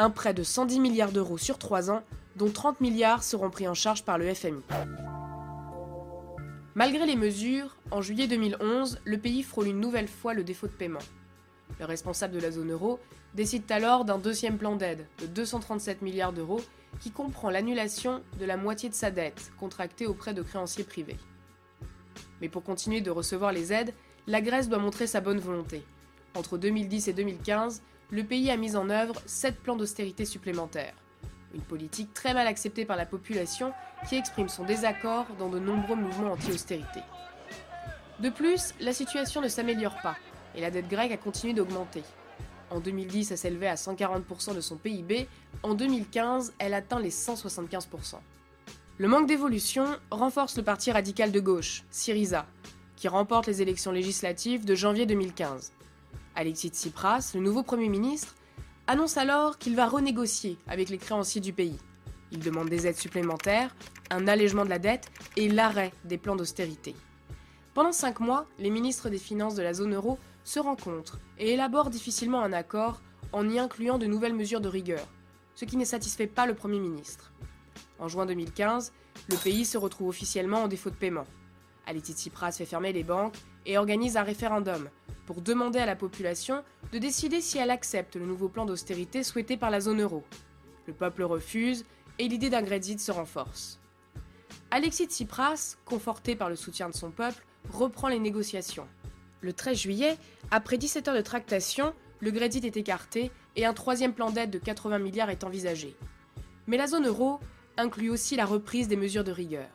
Un 0.00 0.10
prêt 0.10 0.32
de 0.32 0.44
110 0.44 0.78
milliards 0.78 1.10
d'euros 1.10 1.38
sur 1.38 1.58
3 1.58 1.90
ans, 1.90 2.04
dont 2.36 2.52
30 2.52 2.80
milliards 2.80 3.24
seront 3.24 3.50
pris 3.50 3.66
en 3.66 3.74
charge 3.74 4.04
par 4.04 4.16
le 4.16 4.32
FMI. 4.32 4.62
Malgré 6.76 7.04
les 7.04 7.16
mesures, 7.16 7.76
en 7.90 8.00
juillet 8.00 8.28
2011, 8.28 9.00
le 9.04 9.18
pays 9.18 9.42
frôle 9.42 9.66
une 9.66 9.80
nouvelle 9.80 10.06
fois 10.06 10.34
le 10.34 10.44
défaut 10.44 10.68
de 10.68 10.72
paiement. 10.72 11.00
Le 11.80 11.84
responsable 11.84 12.32
de 12.32 12.38
la 12.38 12.52
zone 12.52 12.70
euro 12.70 13.00
décide 13.34 13.70
alors 13.72 14.04
d'un 14.04 14.18
deuxième 14.18 14.56
plan 14.56 14.76
d'aide 14.76 15.04
de 15.20 15.26
237 15.26 16.00
milliards 16.00 16.32
d'euros 16.32 16.60
qui 17.00 17.10
comprend 17.10 17.50
l'annulation 17.50 18.22
de 18.38 18.44
la 18.44 18.56
moitié 18.56 18.88
de 18.88 18.94
sa 18.94 19.10
dette 19.10 19.50
contractée 19.58 20.06
auprès 20.06 20.32
de 20.32 20.42
créanciers 20.42 20.84
privés. 20.84 21.18
Mais 22.40 22.48
pour 22.48 22.62
continuer 22.62 23.00
de 23.00 23.10
recevoir 23.10 23.50
les 23.50 23.72
aides, 23.72 23.92
la 24.28 24.42
Grèce 24.42 24.68
doit 24.68 24.78
montrer 24.78 25.08
sa 25.08 25.20
bonne 25.20 25.40
volonté. 25.40 25.82
Entre 26.36 26.56
2010 26.56 27.08
et 27.08 27.12
2015, 27.14 27.82
le 28.10 28.24
pays 28.24 28.50
a 28.50 28.56
mis 28.56 28.76
en 28.76 28.88
œuvre 28.88 29.20
7 29.26 29.60
plans 29.60 29.76
d'austérité 29.76 30.24
supplémentaires. 30.24 30.94
Une 31.54 31.60
politique 31.60 32.14
très 32.14 32.34
mal 32.34 32.46
acceptée 32.46 32.84
par 32.84 32.96
la 32.96 33.06
population 33.06 33.72
qui 34.08 34.16
exprime 34.16 34.48
son 34.48 34.64
désaccord 34.64 35.26
dans 35.38 35.48
de 35.48 35.58
nombreux 35.58 35.96
mouvements 35.96 36.32
anti-austérité. 36.32 37.00
De 38.20 38.30
plus, 38.30 38.74
la 38.80 38.92
situation 38.92 39.40
ne 39.40 39.48
s'améliore 39.48 39.96
pas 40.02 40.16
et 40.54 40.60
la 40.60 40.70
dette 40.70 40.88
grecque 40.88 41.12
a 41.12 41.16
continué 41.16 41.52
d'augmenter. 41.52 42.02
En 42.70 42.80
2010, 42.80 43.30
elle 43.30 43.38
s'élevait 43.38 43.68
à 43.68 43.76
140% 43.76 44.54
de 44.54 44.60
son 44.60 44.76
PIB, 44.76 45.26
en 45.62 45.74
2015, 45.74 46.52
elle 46.58 46.74
atteint 46.74 47.00
les 47.00 47.10
175%. 47.10 48.16
Le 48.98 49.08
manque 49.08 49.26
d'évolution 49.26 49.86
renforce 50.10 50.56
le 50.56 50.62
parti 50.62 50.90
radical 50.90 51.30
de 51.30 51.40
gauche, 51.40 51.84
Syriza, 51.90 52.46
qui 52.96 53.08
remporte 53.08 53.46
les 53.46 53.62
élections 53.62 53.92
législatives 53.92 54.64
de 54.64 54.74
janvier 54.74 55.06
2015. 55.06 55.72
Alexis 56.38 56.68
Tsipras, 56.68 57.32
le 57.34 57.40
nouveau 57.40 57.64
Premier 57.64 57.88
ministre, 57.88 58.36
annonce 58.86 59.16
alors 59.16 59.58
qu'il 59.58 59.74
va 59.74 59.88
renégocier 59.88 60.56
avec 60.68 60.88
les 60.88 60.96
créanciers 60.96 61.40
du 61.40 61.52
pays. 61.52 61.76
Il 62.30 62.38
demande 62.38 62.68
des 62.68 62.86
aides 62.86 62.96
supplémentaires, 62.96 63.74
un 64.10 64.28
allègement 64.28 64.64
de 64.64 64.70
la 64.70 64.78
dette 64.78 65.10
et 65.34 65.48
l'arrêt 65.48 65.92
des 66.04 66.16
plans 66.16 66.36
d'austérité. 66.36 66.94
Pendant 67.74 67.90
cinq 67.90 68.20
mois, 68.20 68.46
les 68.60 68.70
ministres 68.70 69.08
des 69.08 69.18
Finances 69.18 69.56
de 69.56 69.64
la 69.64 69.74
zone 69.74 69.96
euro 69.96 70.16
se 70.44 70.60
rencontrent 70.60 71.18
et 71.38 71.54
élaborent 71.54 71.90
difficilement 71.90 72.40
un 72.40 72.52
accord 72.52 73.02
en 73.32 73.48
y 73.50 73.58
incluant 73.58 73.98
de 73.98 74.06
nouvelles 74.06 74.32
mesures 74.32 74.60
de 74.60 74.68
rigueur, 74.68 75.08
ce 75.56 75.64
qui 75.64 75.76
ne 75.76 75.84
satisfait 75.84 76.28
pas 76.28 76.46
le 76.46 76.54
Premier 76.54 76.78
ministre. 76.78 77.32
En 77.98 78.06
juin 78.06 78.26
2015, 78.26 78.92
le 79.28 79.36
pays 79.38 79.64
se 79.64 79.76
retrouve 79.76 80.10
officiellement 80.10 80.62
en 80.62 80.68
défaut 80.68 80.90
de 80.90 80.94
paiement. 80.94 81.26
Alexis 81.84 82.12
Tsipras 82.12 82.52
fait 82.52 82.64
fermer 82.64 82.92
les 82.92 83.02
banques 83.02 83.38
et 83.66 83.76
organise 83.76 84.16
un 84.16 84.22
référendum 84.22 84.88
pour 85.28 85.42
demander 85.42 85.78
à 85.78 85.84
la 85.84 85.94
population 85.94 86.64
de 86.90 86.98
décider 86.98 87.42
si 87.42 87.58
elle 87.58 87.70
accepte 87.70 88.16
le 88.16 88.24
nouveau 88.24 88.48
plan 88.48 88.64
d'austérité 88.64 89.22
souhaité 89.22 89.58
par 89.58 89.68
la 89.68 89.78
zone 89.78 90.00
euro. 90.00 90.24
Le 90.86 90.94
peuple 90.94 91.22
refuse 91.22 91.84
et 92.18 92.28
l'idée 92.28 92.48
d'un 92.48 92.62
Grexit 92.62 92.98
se 92.98 93.12
renforce. 93.12 93.78
Alexis 94.70 95.04
Tsipras, 95.04 95.76
conforté 95.84 96.34
par 96.34 96.48
le 96.48 96.56
soutien 96.56 96.88
de 96.88 96.94
son 96.94 97.10
peuple, 97.10 97.44
reprend 97.70 98.08
les 98.08 98.18
négociations. 98.18 98.88
Le 99.42 99.52
13 99.52 99.76
juillet, 99.76 100.16
après 100.50 100.78
17 100.78 101.08
heures 101.08 101.14
de 101.14 101.20
tractation, 101.20 101.92
le 102.20 102.30
Grexit 102.30 102.64
est 102.64 102.78
écarté 102.78 103.30
et 103.54 103.66
un 103.66 103.74
troisième 103.74 104.14
plan 104.14 104.30
d'aide 104.30 104.48
de 104.48 104.58
80 104.58 104.98
milliards 104.98 105.28
est 105.28 105.44
envisagé. 105.44 105.94
Mais 106.66 106.78
la 106.78 106.86
zone 106.86 107.06
euro 107.06 107.38
inclut 107.76 108.08
aussi 108.08 108.34
la 108.34 108.46
reprise 108.46 108.88
des 108.88 108.96
mesures 108.96 109.24
de 109.24 109.32
rigueur. 109.32 109.68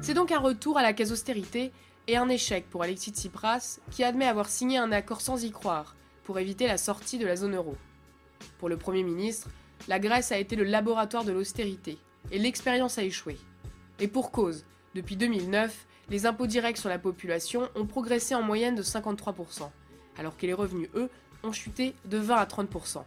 C'est 0.00 0.12
donc 0.12 0.32
un 0.32 0.38
retour 0.38 0.76
à 0.76 0.82
la 0.82 0.92
case 0.92 1.12
austérité 1.12 1.72
et 2.08 2.16
un 2.16 2.28
échec 2.28 2.68
pour 2.68 2.82
Alexis 2.82 3.10
Tsipras 3.10 3.78
qui 3.90 4.04
admet 4.04 4.26
avoir 4.26 4.48
signé 4.48 4.78
un 4.78 4.92
accord 4.92 5.20
sans 5.20 5.44
y 5.44 5.50
croire 5.50 5.96
pour 6.24 6.38
éviter 6.38 6.66
la 6.66 6.78
sortie 6.78 7.18
de 7.18 7.26
la 7.26 7.36
zone 7.36 7.54
euro. 7.54 7.76
Pour 8.58 8.68
le 8.68 8.76
Premier 8.76 9.02
ministre, 9.02 9.48
la 9.88 9.98
Grèce 9.98 10.32
a 10.32 10.38
été 10.38 10.56
le 10.56 10.64
laboratoire 10.64 11.24
de 11.24 11.32
l'austérité 11.32 11.98
et 12.30 12.38
l'expérience 12.38 12.98
a 12.98 13.02
échoué. 13.02 13.36
Et 14.00 14.08
pour 14.08 14.30
cause, 14.30 14.64
depuis 14.94 15.16
2009, 15.16 15.86
les 16.10 16.26
impôts 16.26 16.46
directs 16.46 16.78
sur 16.78 16.88
la 16.88 16.98
population 16.98 17.68
ont 17.74 17.86
progressé 17.86 18.34
en 18.34 18.42
moyenne 18.42 18.74
de 18.74 18.82
53%, 18.82 19.70
alors 20.18 20.36
que 20.36 20.46
les 20.46 20.52
revenus, 20.52 20.88
eux, 20.94 21.08
ont 21.42 21.52
chuté 21.52 21.94
de 22.04 22.18
20 22.18 22.36
à 22.36 22.44
30%. 22.44 23.02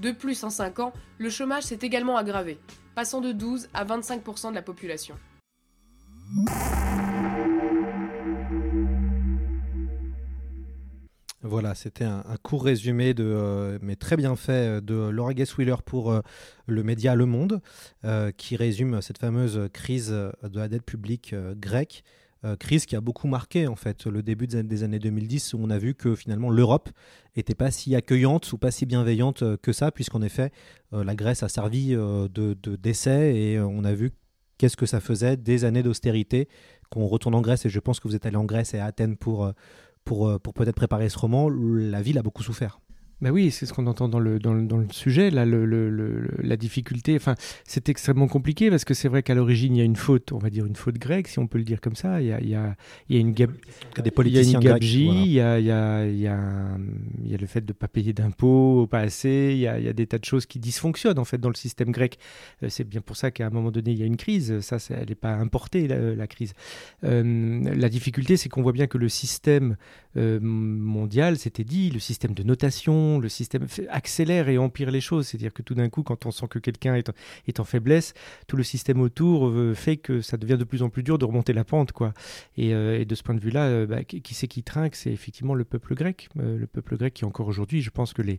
De 0.00 0.10
plus, 0.12 0.42
en 0.44 0.50
5 0.50 0.78
ans, 0.80 0.92
le 1.18 1.30
chômage 1.30 1.64
s'est 1.64 1.78
également 1.82 2.16
aggravé, 2.16 2.58
passant 2.94 3.20
de 3.20 3.32
12 3.32 3.68
à 3.72 3.84
25% 3.84 4.50
de 4.50 4.54
la 4.54 4.62
population. 4.62 5.16
Voilà, 11.42 11.74
c'était 11.74 12.04
un, 12.04 12.22
court 12.42 12.64
résumé, 12.64 13.12
de, 13.12 13.24
euh, 13.24 13.78
mais 13.82 13.94
très 13.94 14.16
bien 14.16 14.36
fait, 14.36 14.80
de 14.80 14.94
Laura 14.94 15.34
Guess-Wheeler 15.34 15.76
pour 15.84 16.10
euh, 16.10 16.20
le 16.66 16.82
média 16.82 17.14
Le 17.14 17.26
Monde, 17.26 17.60
euh, 18.04 18.32
qui 18.32 18.56
résume 18.56 19.02
cette 19.02 19.18
fameuse 19.18 19.68
crise 19.72 20.08
de 20.10 20.58
la 20.58 20.68
dette 20.68 20.84
publique 20.84 21.34
grecque. 21.56 22.02
crise 22.60 22.86
qui 22.86 22.96
a 22.96 23.00
beaucoup 23.00 23.26
marqué 23.26 23.66
en 23.66 23.74
fait 23.74 24.06
le 24.06 24.22
début 24.22 24.46
des 24.46 24.82
années 24.84 25.00
2010 25.00 25.54
où 25.54 25.58
on 25.60 25.68
a 25.68 25.78
vu 25.78 25.94
que 25.94 26.14
finalement 26.14 26.48
l'Europe 26.48 26.90
n'était 27.36 27.56
pas 27.56 27.72
si 27.72 27.96
accueillante 27.96 28.52
ou 28.52 28.58
pas 28.58 28.70
si 28.70 28.86
bienveillante 28.86 29.56
que 29.56 29.72
ça 29.72 29.90
puisqu'en 29.90 30.22
effet 30.22 30.52
la 30.92 31.16
Grèce 31.16 31.42
a 31.42 31.48
servi 31.48 31.90
de, 31.90 32.28
de 32.28 32.76
décès 32.76 33.34
et 33.34 33.58
on 33.58 33.82
a 33.82 33.94
vu 33.94 34.12
qu'est-ce 34.58 34.76
que 34.76 34.86
ça 34.86 35.00
faisait 35.00 35.36
des 35.36 35.64
années 35.64 35.82
d'austérité 35.82 36.48
qu'on 36.88 37.06
retourne 37.06 37.34
en 37.34 37.40
Grèce 37.40 37.66
et 37.66 37.68
je 37.68 37.80
pense 37.80 37.98
que 37.98 38.06
vous 38.06 38.14
êtes 38.14 38.26
allé 38.26 38.36
en 38.36 38.44
Grèce 38.44 38.74
et 38.74 38.78
à 38.78 38.84
Athènes 38.84 39.16
pour 39.16 39.52
pour, 40.06 40.28
euh, 40.28 40.38
pour 40.38 40.54
peut-être 40.54 40.76
préparer 40.76 41.10
ce 41.10 41.18
roman, 41.18 41.50
la 41.50 42.00
ville 42.00 42.16
a 42.16 42.22
beaucoup 42.22 42.42
souffert. 42.42 42.78
Bah 43.22 43.30
oui, 43.30 43.50
c'est 43.50 43.64
ce 43.64 43.72
qu'on 43.72 43.86
entend 43.86 44.08
dans 44.08 44.18
le, 44.18 44.38
dans 44.38 44.52
le, 44.52 44.66
dans 44.66 44.76
le 44.76 44.86
sujet, 44.90 45.30
là, 45.30 45.46
le, 45.46 45.64
le, 45.64 46.28
la 46.42 46.56
difficulté. 46.58 47.16
Enfin, 47.16 47.34
c'est 47.64 47.88
extrêmement 47.88 48.28
compliqué 48.28 48.68
parce 48.68 48.84
que 48.84 48.92
c'est 48.92 49.08
vrai 49.08 49.22
qu'à 49.22 49.34
l'origine, 49.34 49.74
il 49.74 49.78
y 49.78 49.82
a 49.82 49.84
une 49.84 49.96
faute, 49.96 50.32
on 50.32 50.38
va 50.38 50.50
dire 50.50 50.66
une 50.66 50.76
faute 50.76 50.98
grecque, 50.98 51.28
si 51.28 51.38
on 51.38 51.46
peut 51.46 51.56
le 51.56 51.64
dire 51.64 51.80
comme 51.80 51.96
ça. 51.96 52.20
Il 52.20 52.28
y 52.28 52.32
a, 52.32 52.40
il 52.40 52.48
y 52.48 52.54
a, 52.54 52.76
il 53.08 53.16
y 53.16 53.18
a 53.18 53.20
une, 53.22 53.32
gab... 53.32 53.52
des 54.02 54.10
politiciens 54.10 54.60
il 54.60 54.64
y 54.64 54.68
a 54.68 54.70
une 54.70 54.74
gabegie, 54.74 55.08
il, 55.08 55.32
y 55.32 55.40
a, 55.40 55.58
il, 55.58 55.64
y 55.64 55.70
a, 55.70 56.06
il, 56.06 56.18
y 56.18 56.26
a 56.26 56.76
il 57.24 57.30
y 57.30 57.34
a 57.34 57.38
le 57.38 57.46
fait 57.46 57.62
de 57.62 57.70
ne 57.70 57.72
pas 57.72 57.88
payer 57.88 58.12
d'impôts, 58.12 58.86
pas 58.86 59.00
assez, 59.00 59.52
il 59.52 59.58
y, 59.60 59.66
a, 59.66 59.78
il 59.78 59.84
y 59.86 59.88
a 59.88 59.94
des 59.94 60.06
tas 60.06 60.18
de 60.18 60.24
choses 60.26 60.44
qui 60.44 60.58
dysfonctionnent 60.58 61.18
en 61.18 61.24
fait 61.24 61.38
dans 61.38 61.48
le 61.48 61.54
système 61.54 61.92
grec. 61.92 62.18
Euh, 62.62 62.68
c'est 62.68 62.84
bien 62.84 63.00
pour 63.00 63.16
ça 63.16 63.30
qu'à 63.30 63.46
un 63.46 63.50
moment 63.50 63.70
donné, 63.70 63.92
il 63.92 63.98
y 63.98 64.02
a 64.02 64.06
une 64.06 64.18
crise. 64.18 64.60
Ça, 64.60 64.76
elle 64.90 65.08
n'est 65.08 65.14
pas 65.14 65.32
importée, 65.36 65.88
la, 65.88 66.14
la 66.14 66.26
crise. 66.26 66.52
Euh, 67.04 67.74
la 67.74 67.88
difficulté, 67.88 68.36
c'est 68.36 68.50
qu'on 68.50 68.62
voit 68.62 68.72
bien 68.72 68.86
que 68.86 68.98
le 68.98 69.08
système 69.08 69.76
euh, 70.16 70.38
mondial, 70.40 71.38
c'était 71.38 71.64
dit, 71.64 71.90
le 71.90 71.98
système 71.98 72.34
de 72.34 72.42
notation, 72.42 73.05
le 73.20 73.28
système 73.28 73.66
accélère 73.90 74.48
et 74.48 74.58
empire 74.58 74.90
les 74.90 75.00
choses. 75.00 75.28
C'est-à-dire 75.28 75.52
que 75.52 75.62
tout 75.62 75.74
d'un 75.74 75.88
coup, 75.88 76.02
quand 76.02 76.26
on 76.26 76.30
sent 76.30 76.46
que 76.48 76.58
quelqu'un 76.58 76.94
est, 76.94 77.60
en 77.60 77.64
faiblesse, 77.64 78.14
tout 78.46 78.56
le 78.56 78.62
système 78.62 79.00
autour 79.00 79.48
euh, 79.48 79.74
fait 79.74 79.96
que 79.96 80.20
ça 80.20 80.36
devient 80.36 80.58
de 80.58 80.64
plus 80.64 80.82
en 80.82 80.90
plus 80.90 81.02
dur 81.02 81.18
de 81.18 81.24
remonter 81.24 81.52
la 81.52 81.64
pente. 81.64 81.92
quoi. 81.92 82.12
Et, 82.56 82.74
euh, 82.74 83.04
de 83.04 83.14
ce 83.14 83.22
point 83.22 83.34
de 83.34 83.40
vue-là, 83.40 83.64
euh, 83.66 83.86
bah, 83.86 84.04
qui 84.04 84.34
c'est 84.34 84.48
qui 84.48 84.62
trinque? 84.62 84.94
C'est 84.94 85.12
effectivement 85.12 85.54
le 85.54 85.64
peuple 85.64 85.94
grec. 85.94 86.28
le 86.36 86.66
peuple 86.66 86.96
grec 86.96 87.14
qui, 87.14 87.24
encore 87.24 87.48
aujourd'hui, 87.48 87.82
je 87.82 87.90
pense 87.90 88.12
que 88.12 88.22
les, 88.22 88.38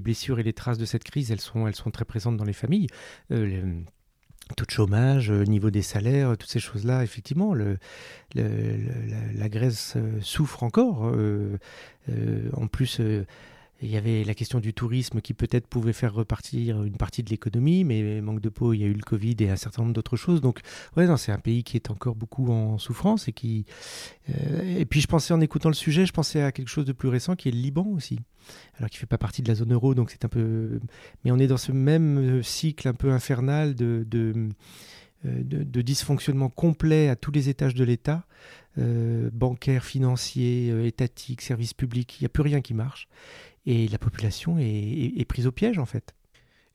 blessures 0.00 0.38
et 0.38 0.42
les 0.42 0.52
traces 0.52 0.78
de 0.78 0.84
cette 0.84 1.04
crise, 1.04 1.30
elles 1.30 1.40
sont, 1.40 1.66
elles 1.66 1.74
sont 1.74 1.90
très 1.90 2.04
présentes 2.04 2.36
dans 2.36 2.44
les 2.44 2.52
familles. 2.52 2.86
taux 3.28 4.64
de 4.64 4.70
chômage, 4.70 5.30
niveau 5.30 5.70
des 5.70 5.82
salaires, 5.82 6.36
toutes 6.38 6.50
ces 6.50 6.60
choses-là, 6.60 7.02
effectivement, 7.02 7.54
la, 7.54 9.48
Grèce 9.48 9.96
souffre 10.20 10.62
encore. 10.62 11.12
en 12.52 12.66
plus, 12.68 13.00
il 13.82 13.90
y 13.90 13.96
avait 13.96 14.24
la 14.24 14.34
question 14.34 14.58
du 14.58 14.72
tourisme 14.72 15.20
qui 15.20 15.34
peut-être 15.34 15.66
pouvait 15.66 15.92
faire 15.92 16.14
repartir 16.14 16.82
une 16.82 16.96
partie 16.96 17.22
de 17.22 17.28
l'économie, 17.28 17.84
mais 17.84 18.20
manque 18.22 18.40
de 18.40 18.48
peau, 18.48 18.72
il 18.72 18.80
y 18.80 18.84
a 18.84 18.86
eu 18.86 18.94
le 18.94 19.02
Covid 19.02 19.36
et 19.40 19.50
un 19.50 19.56
certain 19.56 19.82
nombre 19.82 19.92
d'autres 19.94 20.16
choses. 20.16 20.40
Donc, 20.40 20.60
ouais, 20.96 21.06
c'est 21.18 21.32
un 21.32 21.38
pays 21.38 21.62
qui 21.62 21.76
est 21.76 21.90
encore 21.90 22.14
beaucoup 22.14 22.50
en 22.50 22.78
souffrance 22.78 23.28
et 23.28 23.32
qui. 23.32 23.66
euh, 24.30 24.78
et 24.78 24.86
puis, 24.86 25.00
je 25.00 25.06
pensais 25.06 25.34
en 25.34 25.40
écoutant 25.42 25.68
le 25.68 25.74
sujet, 25.74 26.06
je 26.06 26.12
pensais 26.12 26.40
à 26.40 26.52
quelque 26.52 26.68
chose 26.68 26.86
de 26.86 26.92
plus 26.92 27.08
récent 27.08 27.36
qui 27.36 27.48
est 27.48 27.52
le 27.52 27.58
Liban 27.58 27.86
aussi. 27.88 28.18
Alors, 28.78 28.88
qui 28.88 28.96
fait 28.96 29.06
pas 29.06 29.18
partie 29.18 29.42
de 29.42 29.48
la 29.48 29.54
zone 29.54 29.72
euro, 29.74 29.94
donc 29.94 30.10
c'est 30.10 30.24
un 30.24 30.28
peu. 30.28 30.80
Mais 31.24 31.30
on 31.30 31.38
est 31.38 31.46
dans 31.46 31.56
ce 31.58 31.72
même 31.72 32.18
euh, 32.18 32.42
cycle 32.42 32.88
un 32.88 32.94
peu 32.94 33.10
infernal 33.10 33.74
de. 33.74 34.06
euh, 34.12 34.48
de, 35.24 35.64
de 35.64 35.82
dysfonctionnement 35.82 36.50
complet 36.50 37.08
à 37.08 37.16
tous 37.16 37.32
les 37.32 37.48
étages 37.48 37.74
de 37.74 37.84
l'État, 37.84 38.26
bancaire, 38.76 39.82
financier, 39.82 40.86
étatique, 40.86 41.40
service 41.40 41.72
public, 41.72 42.20
il 42.20 42.24
n'y 42.24 42.26
a 42.26 42.28
plus 42.28 42.42
rien 42.42 42.60
qui 42.60 42.74
marche. 42.74 43.08
Et 43.66 43.88
la 43.88 43.98
population 43.98 44.56
est, 44.58 45.24
prise 45.28 45.46
au 45.46 45.52
piège, 45.52 45.78
en 45.78 45.86
fait. 45.86 46.14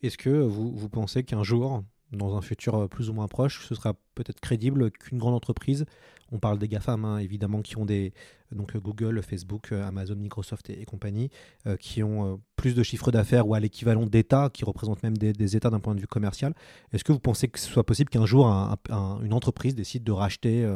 Est-ce 0.03 0.17
que 0.17 0.29
vous, 0.29 0.89
pensez 0.89 1.23
qu'un 1.23 1.43
jour, 1.43 1.83
dans 2.11 2.35
un 2.35 2.41
futur 2.41 2.75
euh, 2.75 2.87
plus 2.87 3.09
ou 3.09 3.13
moins 3.13 3.27
proche, 3.27 3.65
ce 3.65 3.75
sera 3.75 3.93
peut-être 4.15 4.41
crédible 4.41 4.91
qu'une 4.91 5.17
grande 5.17 5.33
entreprise, 5.33 5.85
on 6.33 6.39
parle 6.39 6.59
des 6.59 6.67
GAFAM 6.67 7.05
hein, 7.05 7.19
évidemment, 7.19 7.61
qui 7.61 7.77
ont 7.77 7.85
des, 7.85 8.13
donc 8.51 8.75
Google, 8.75 9.21
Facebook, 9.21 9.71
euh, 9.71 9.87
Amazon, 9.87 10.15
Microsoft 10.15 10.69
et, 10.69 10.83
compagnie, 10.83 11.29
euh, 11.67 11.77
qui 11.77 12.03
ont 12.03 12.41
plus 12.57 12.75
de 12.75 12.83
chiffre 12.83 13.11
d'affaires 13.11 13.47
ou 13.47 13.53
à 13.53 13.59
l'équivalent 13.61 14.05
d'États, 14.05 14.49
qui 14.49 14.65
représentent 14.65 15.03
même 15.03 15.17
des, 15.17 15.55
États 15.55 15.69
d'un 15.69 15.79
point 15.79 15.95
de 15.95 16.01
vue 16.01 16.07
commercial, 16.07 16.53
est-ce 16.91 17.05
que 17.05 17.13
vous 17.13 17.19
pensez 17.19 17.47
que 17.47 17.59
ce 17.59 17.69
soit 17.69 17.85
possible 17.85 18.09
qu'un 18.09 18.25
jour 18.25 18.47
un- 18.47 18.75
un- 18.89 19.21
une 19.23 19.33
entreprise 19.33 19.75
décide 19.75 20.03
de 20.03 20.11
racheter, 20.11 20.67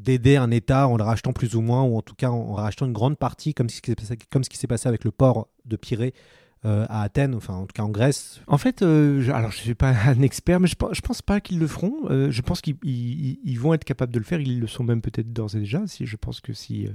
d'aider 0.00 0.36
un 0.36 0.50
État 0.50 0.88
en 0.88 0.96
le 0.96 1.04
rachetant 1.04 1.32
plus 1.32 1.54
ou 1.54 1.60
moins, 1.60 1.82
ou 1.82 1.96
en 1.96 2.02
tout 2.02 2.14
cas 2.14 2.30
en, 2.30 2.54
rachetant 2.54 2.86
une 2.86 2.92
grande 2.92 3.18
partie, 3.18 3.54
comme 3.54 3.68
ce 3.68 3.80
qui 3.80 4.56
s'est 4.56 4.66
passé 4.66 4.88
avec 4.88 5.04
le 5.04 5.10
port 5.10 5.48
de 5.64 5.76
Pirée 5.76 6.14
euh, 6.66 6.84
à 6.90 7.02
Athènes, 7.02 7.34
enfin 7.34 7.54
en 7.54 7.62
tout 7.62 7.72
cas 7.74 7.82
en 7.82 7.88
Grèce, 7.88 8.42
En 8.46 8.58
fait, 8.58 8.82
euh, 8.82 9.22
alors 9.32 9.50
je 9.50 9.56
ne 9.56 9.62
suis 9.62 9.74
pas 9.74 9.94
un 10.06 10.20
expert, 10.20 10.60
mais 10.60 10.68
je 10.68 10.74
je 10.92 11.00
pense 11.00 11.22
pas 11.22 11.40
qu'ils 11.40 11.58
le 11.58 11.66
feront. 11.66 11.94
Euh, 12.10 12.30
je 12.30 12.42
pense 12.42 12.60
qu'ils 12.60 12.76
ils- 12.84 13.38
ils 13.44 13.58
vont 13.58 13.72
être 13.72 13.84
capables 13.84 14.12
de 14.12 14.18
le 14.18 14.24
faire. 14.26 14.40
Ils 14.40 14.60
le 14.60 14.66
sont 14.66 14.84
même 14.84 15.00
peut-être 15.00 15.32
d'ores 15.32 15.54
et 15.56 15.60
déjà. 15.60 15.86
Si 15.86 16.04
je 16.04 16.16
pense 16.16 16.40
que 16.40 16.52
si 16.52 16.86
euh, 16.86 16.90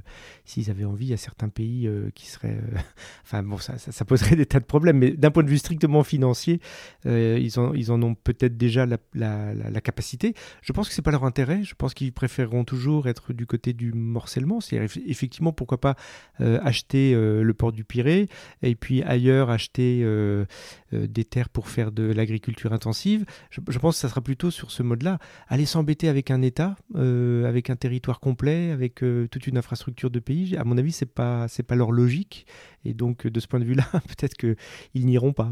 s'ils 0.46 0.70
avaient 0.70 0.86
envie, 0.86 1.06
il 1.08 1.10
y 1.10 1.14
a 1.14 1.18
certains 1.18 1.50
pays 1.50 1.90
qui 2.14 2.28
seraient. 2.28 2.60
enfin 3.24 3.42
bon, 3.42 3.58
ça, 3.58 3.74
poserait 4.06 4.36
des 4.36 4.46
tas 4.46 4.60
de 4.60 4.66
problèmes. 4.66 4.98
Mais 5.00 5.12
d'un 5.12 5.32
point 5.32 5.42
de 5.44 5.50
vue 5.50 5.58
strictement 5.58 6.04
financier, 6.04 6.60
ils, 7.06 7.60
en, 7.60 8.02
ont 8.04 8.14
peut-être 8.16 8.58
déjà 8.58 8.86
la, 8.86 8.98
la- 9.14 9.82
capacité. 9.82 10.34
Je 10.62 10.74
pense 10.74 10.90
que 10.90 10.94
c'est 10.94 11.02
pas 11.02 11.12
leur 11.12 11.24
intérêt. 11.26 11.64
Je 11.64 11.74
pense 11.76 11.94
qu'ils 11.96 12.14
préféreront 12.14 12.66
toujours 12.66 13.08
être 13.08 13.34
du 13.34 13.46
côté 13.48 13.74
du 13.74 13.94
morcellement. 13.94 14.62
C'est 14.62 14.78
effectivement 15.08 15.54
pourquoi 15.54 15.82
pas 15.82 15.96
acheter 16.40 17.14
le 17.16 17.54
port 17.54 17.72
du 17.72 17.84
Pirée 17.84 18.28
et 18.62 18.76
puis 18.76 19.02
ailleurs 19.04 19.55
acheter 19.56 20.02
euh, 20.04 20.46
euh, 20.94 21.08
des 21.08 21.26
terres 21.26 21.50
pour 21.50 21.68
faire 21.68 21.92
de 21.92 22.04
l'agriculture 22.04 22.74
intensive. 22.74 23.26
Je, 23.50 23.60
pense 23.80 23.96
que 23.96 24.02
ça 24.02 24.10
sera 24.10 24.22
plutôt 24.22 24.52
sur 24.52 24.72
ce 24.72 24.84
mode-là. 24.84 25.20
Aller 25.48 25.66
s'embêter 25.66 26.08
avec 26.08 26.30
un 26.32 26.42
État, 26.42 26.76
euh, 26.96 27.46
avec 27.46 27.70
un 27.70 27.76
territoire 27.76 28.20
complet, 28.20 28.72
avec 28.72 29.04
toute 29.32 29.48
une 29.48 29.58
infrastructure 29.58 30.12
de 30.12 30.20
pays, 30.20 30.56
à 30.58 30.64
mon 30.64 30.78
avis, 30.78 30.92
c'est 30.92 31.06
pas 31.06 31.48
pas 31.68 31.76
leur 31.76 31.92
logique. 31.92 32.46
Et 32.84 32.94
donc, 32.94 33.26
de 33.26 33.40
ce 33.40 33.48
point 33.48 33.60
de 33.60 33.66
vue-là, 33.66 33.88
peut-être 33.92 34.38
que 34.38 34.56
ils 34.94 35.06
n'iront 35.06 35.34
pas. 35.34 35.52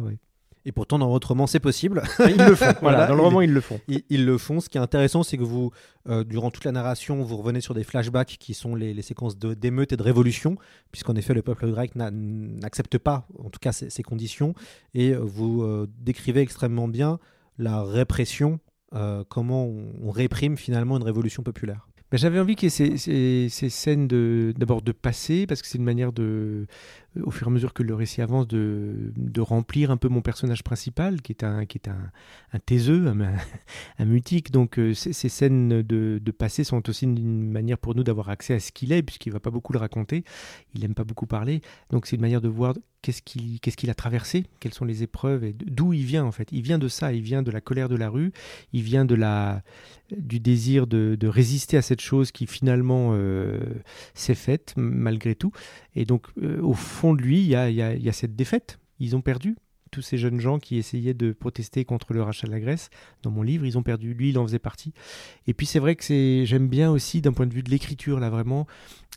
Et 0.66 0.72
pourtant 0.72 0.98
dans 1.00 1.10
votre 1.10 1.30
roman 1.30 1.48
c'est 1.48 1.60
possible. 1.60 2.02
Ils 2.28 2.38
le 2.38 2.56
font. 2.56 2.74
voilà, 2.82 3.08
dans 3.08 3.16
le 3.16 3.22
roman, 3.22 3.42
ils 3.42 3.52
le 3.52 3.62
font. 3.62 3.80
Ils, 3.88 4.04
ils 4.10 4.26
le 4.26 4.38
font. 4.38 4.60
Ce 4.60 4.70
qui 4.70 4.78
est 4.78 4.82
intéressant, 4.82 5.24
c'est 5.24 5.38
que 5.38 5.44
vous, 5.44 5.72
euh, 6.10 6.24
durant 6.24 6.52
toute 6.52 6.64
la 6.66 6.72
narration, 6.72 7.22
vous 7.24 7.38
revenez 7.38 7.62
sur 7.62 7.74
des 7.74 7.84
flashbacks 7.84 8.38
qui 8.40 8.54
sont 8.54 8.76
les, 8.76 8.94
les 8.94 9.02
séquences 9.02 9.38
de- 9.38 9.54
d'émeutes 9.54 9.92
et 9.94 9.98
de 9.98 10.04
révolution, 10.04 10.58
puisqu'en 10.92 11.16
effet, 11.16 11.34
le 11.34 11.42
peuple 11.42 11.70
grec 11.70 11.96
n'a- 11.96 12.12
n'accepte 12.12 12.98
pas, 12.98 13.28
en 13.44 13.50
tout 13.50 13.60
cas, 13.62 13.72
ces, 13.72 13.90
ces 13.90 14.04
conditions. 14.04 14.54
Et 14.94 15.12
euh, 15.14 15.20
vous 15.20 15.64
euh, 15.64 15.88
décrivez 16.00 16.42
extrêmement 16.42 16.88
bien 16.88 17.20
la 17.58 17.84
répression, 17.84 18.60
euh, 18.96 19.24
comment 19.28 19.66
on, 19.66 19.92
on 20.04 20.12
réprime 20.12 20.58
finalement 20.58 20.98
une 20.98 21.04
révolution 21.04 21.44
populaire. 21.44 21.88
Ben, 22.12 22.18
J'avais 22.18 22.40
envie 22.40 22.56
qu'il 22.56 22.68
y 22.68 22.68
ait 22.68 22.70
ces, 22.70 22.98
ces- 22.98 23.48
ces 23.50 23.70
scènes 23.70 24.08
de- 24.08 24.54
d'abord 24.58 24.82
de, 24.84 24.92
passer, 24.92 25.46
parce 25.48 25.62
que 25.62 25.68
c'est 25.68 25.78
une 25.80 25.84
manière 25.84 26.14
de, 26.14 26.68
au 27.22 27.32
fur 27.32 27.48
et 27.48 27.50
à 27.50 27.54
mesure 27.54 27.74
que 27.74 27.84
le 27.84 27.94
récit 27.94 28.22
avance, 28.22 28.48
de, 28.48 29.12
de 29.16 29.42
remplir 29.42 29.92
un 29.92 29.98
peu 29.98 30.08
mon 30.08 30.22
personnage 30.22 30.64
principal, 30.64 31.22
qui 31.22 31.32
est 31.32 31.44
un, 31.44 31.66
qui 31.66 31.78
est 31.78 31.88
un, 31.88 32.12
un 32.54 32.60
taiseux, 32.60 33.08
un, 34.00 34.06
mutique. 34.06 34.52
Donc 34.52 34.80
euh, 34.80 34.94
ces, 34.94 35.14
scènes 35.14 35.82
de, 35.82 36.20
de 36.22 36.32
passé 36.32 36.64
sont 36.64 36.90
aussi 36.90 37.06
une, 37.06 37.52
manière 37.52 37.78
pour 37.78 37.96
nous 37.96 38.04
d'avoir 38.04 38.30
accès 38.30 38.56
à 38.56 38.60
ce 38.60 38.72
qu'il 38.72 38.92
est, 38.92 39.04
puisqu'il 39.04 39.30
ne 39.30 39.34
va 39.34 39.40
pas 39.40 39.52
beaucoup 39.52 39.74
le 39.74 39.80
raconter, 39.80 40.24
il 40.74 40.82
n'aime 40.82 40.96
pas 40.96 41.04
beaucoup 41.04 41.28
parler. 41.28 41.62
Donc 41.92 42.08
c'est 42.08 42.16
une 42.16 42.22
manière 42.22 42.42
de 42.42 42.50
voir 42.50 42.74
qu'est-ce 43.02 43.22
qu'il 43.22 43.60
qu'est-ce 43.60 43.78
qu'il 43.78 43.90
a 43.90 43.94
traversé, 43.94 44.46
quelles 44.60 44.74
sont 44.74 44.86
les 44.86 45.04
épreuves, 45.04 45.44
et 45.44 45.54
d'où 45.54 45.94
il 45.94 46.06
vient 46.06 46.24
en 46.24 46.32
fait. 46.32 46.48
Il 46.52 46.62
vient 46.62 46.80
de 46.80 46.88
ça, 46.88 47.14
il 47.14 47.22
vient 47.22 47.44
de 47.44 47.52
la 47.52 47.62
colère 47.62 47.90
de 47.90 47.96
la 47.96 48.10
rue, 48.10 48.32
il 48.72 48.82
vient 48.82 49.06
de 49.06 49.16
la, 49.16 49.62
du 50.18 50.40
désir 50.40 50.88
de, 50.88 51.16
de 51.20 51.28
résister 51.28 51.78
à 51.78 51.82
cette 51.82 52.02
chose 52.02 52.32
qui 52.32 52.48
finalement 52.48 53.12
euh, 53.14 53.60
s'est 54.14 54.36
faite 54.36 54.74
malgré 54.78 55.36
tout. 55.36 55.52
Et 55.96 56.06
donc, 56.06 56.28
euh, 56.42 56.62
au 56.62 56.74
fond 56.74 57.03
de 57.12 57.22
lui, 57.22 57.42
il 57.42 57.48
y 57.48 57.56
a, 57.56 58.14
cette 58.14 58.36
défaite. 58.36 58.80
Ils 59.00 59.16
ont 59.16 59.22
perdu. 59.22 59.58
Tous 59.92 60.02
ces 60.02 60.18
jeunes 60.18 60.40
gens 60.40 60.58
qui 60.58 60.78
essayaient 60.78 61.14
de 61.14 61.34
protester 61.34 61.86
contre 61.86 62.14
le 62.14 62.24
rachat 62.24 62.48
de 62.48 62.52
la 62.52 62.60
Grèce, 62.60 62.90
dans 63.22 63.30
mon 63.30 63.44
livre, 63.44 63.66
ils 63.66 63.78
ont 63.78 63.84
perdu. 63.84 64.14
Lui, 64.14 64.30
il 64.30 64.40
en 64.40 64.46
faisait 64.48 64.58
partie. 64.58 64.94
Et 65.46 65.54
puis, 65.54 65.66
c'est 65.66 65.80
vrai 65.80 65.96
que 65.96 66.04
c'est, 66.04 66.46
j'aime 66.46 66.68
bien 66.68 66.90
aussi, 66.90 67.22
d'un 67.22 67.34
point 67.34 67.46
de 67.46 67.54
vue 67.54 67.62
de 67.62 67.70
l'écriture, 67.70 68.20
là, 68.20 68.30
vraiment. 68.30 68.66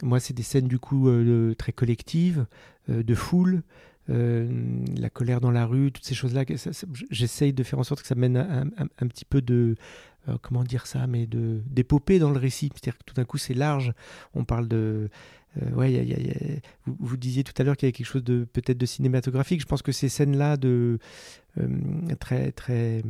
Moi, 0.03 0.21
c'est 0.21 0.35
des 0.35 0.43
scènes, 0.43 0.69
du 0.69 0.79
coup, 0.79 1.09
euh, 1.09 1.55
très 1.55 1.73
collectives, 1.73 2.47
euh, 2.91 3.03
de 3.03 3.15
foule. 3.15 3.63
euh, 4.11 4.49
la 4.99 5.09
colère 5.09 5.41
dans 5.41 5.51
la 5.51 5.67
rue, 5.67 5.93
toutes 5.93 6.05
ces 6.05 6.15
choses-là, 6.15 6.45
j'essaye 7.11 7.53
de 7.53 7.63
faire 7.63 7.79
en 7.79 7.85
sorte 7.85 8.03
que 8.03 8.07
ça 8.07 8.15
mène 8.15 8.37
à 8.37 8.65
un, 8.99 9.07
petit 9.09 9.25
peu 9.25 9.41
de, 9.41 9.77
comment 10.43 10.63
dire 10.63 10.87
ça, 10.87 11.07
mais 11.07 11.27
de 11.27 11.63
d'épopée 11.67 12.19
dans 12.19 12.31
le 12.31 12.39
récit. 12.39 12.71
C'est-à-dire 12.75 12.99
que 12.99 13.05
tout 13.05 13.15
d'un 13.15 13.25
coup, 13.25 13.39
c'est 13.39 13.55
large. 13.55 13.95
On 14.35 14.45
parle 14.45 14.69
de. 14.69 15.09
Euh, 15.63 15.71
ouais, 15.73 16.61
vous, 16.87 17.17
disiez 17.17 17.45
tout 17.45 17.53
à 17.59 17.65
l'heure 17.65 17.77
qu'il 17.77 17.87
y 17.87 17.89
avait 17.89 17.93
quelque 17.93 18.07
chose 18.07 18.25
de 18.25 18.45
peut-être 18.45 18.79
de 18.79 18.87
cinématographique. 18.87 19.61
Je 19.61 19.67
pense 19.67 19.83
que 19.83 19.93
ces 19.93 20.09
scènes-là, 20.09 20.57
de 20.57 20.99
euh, 21.59 21.69
très 22.19 22.53
très 22.53 23.03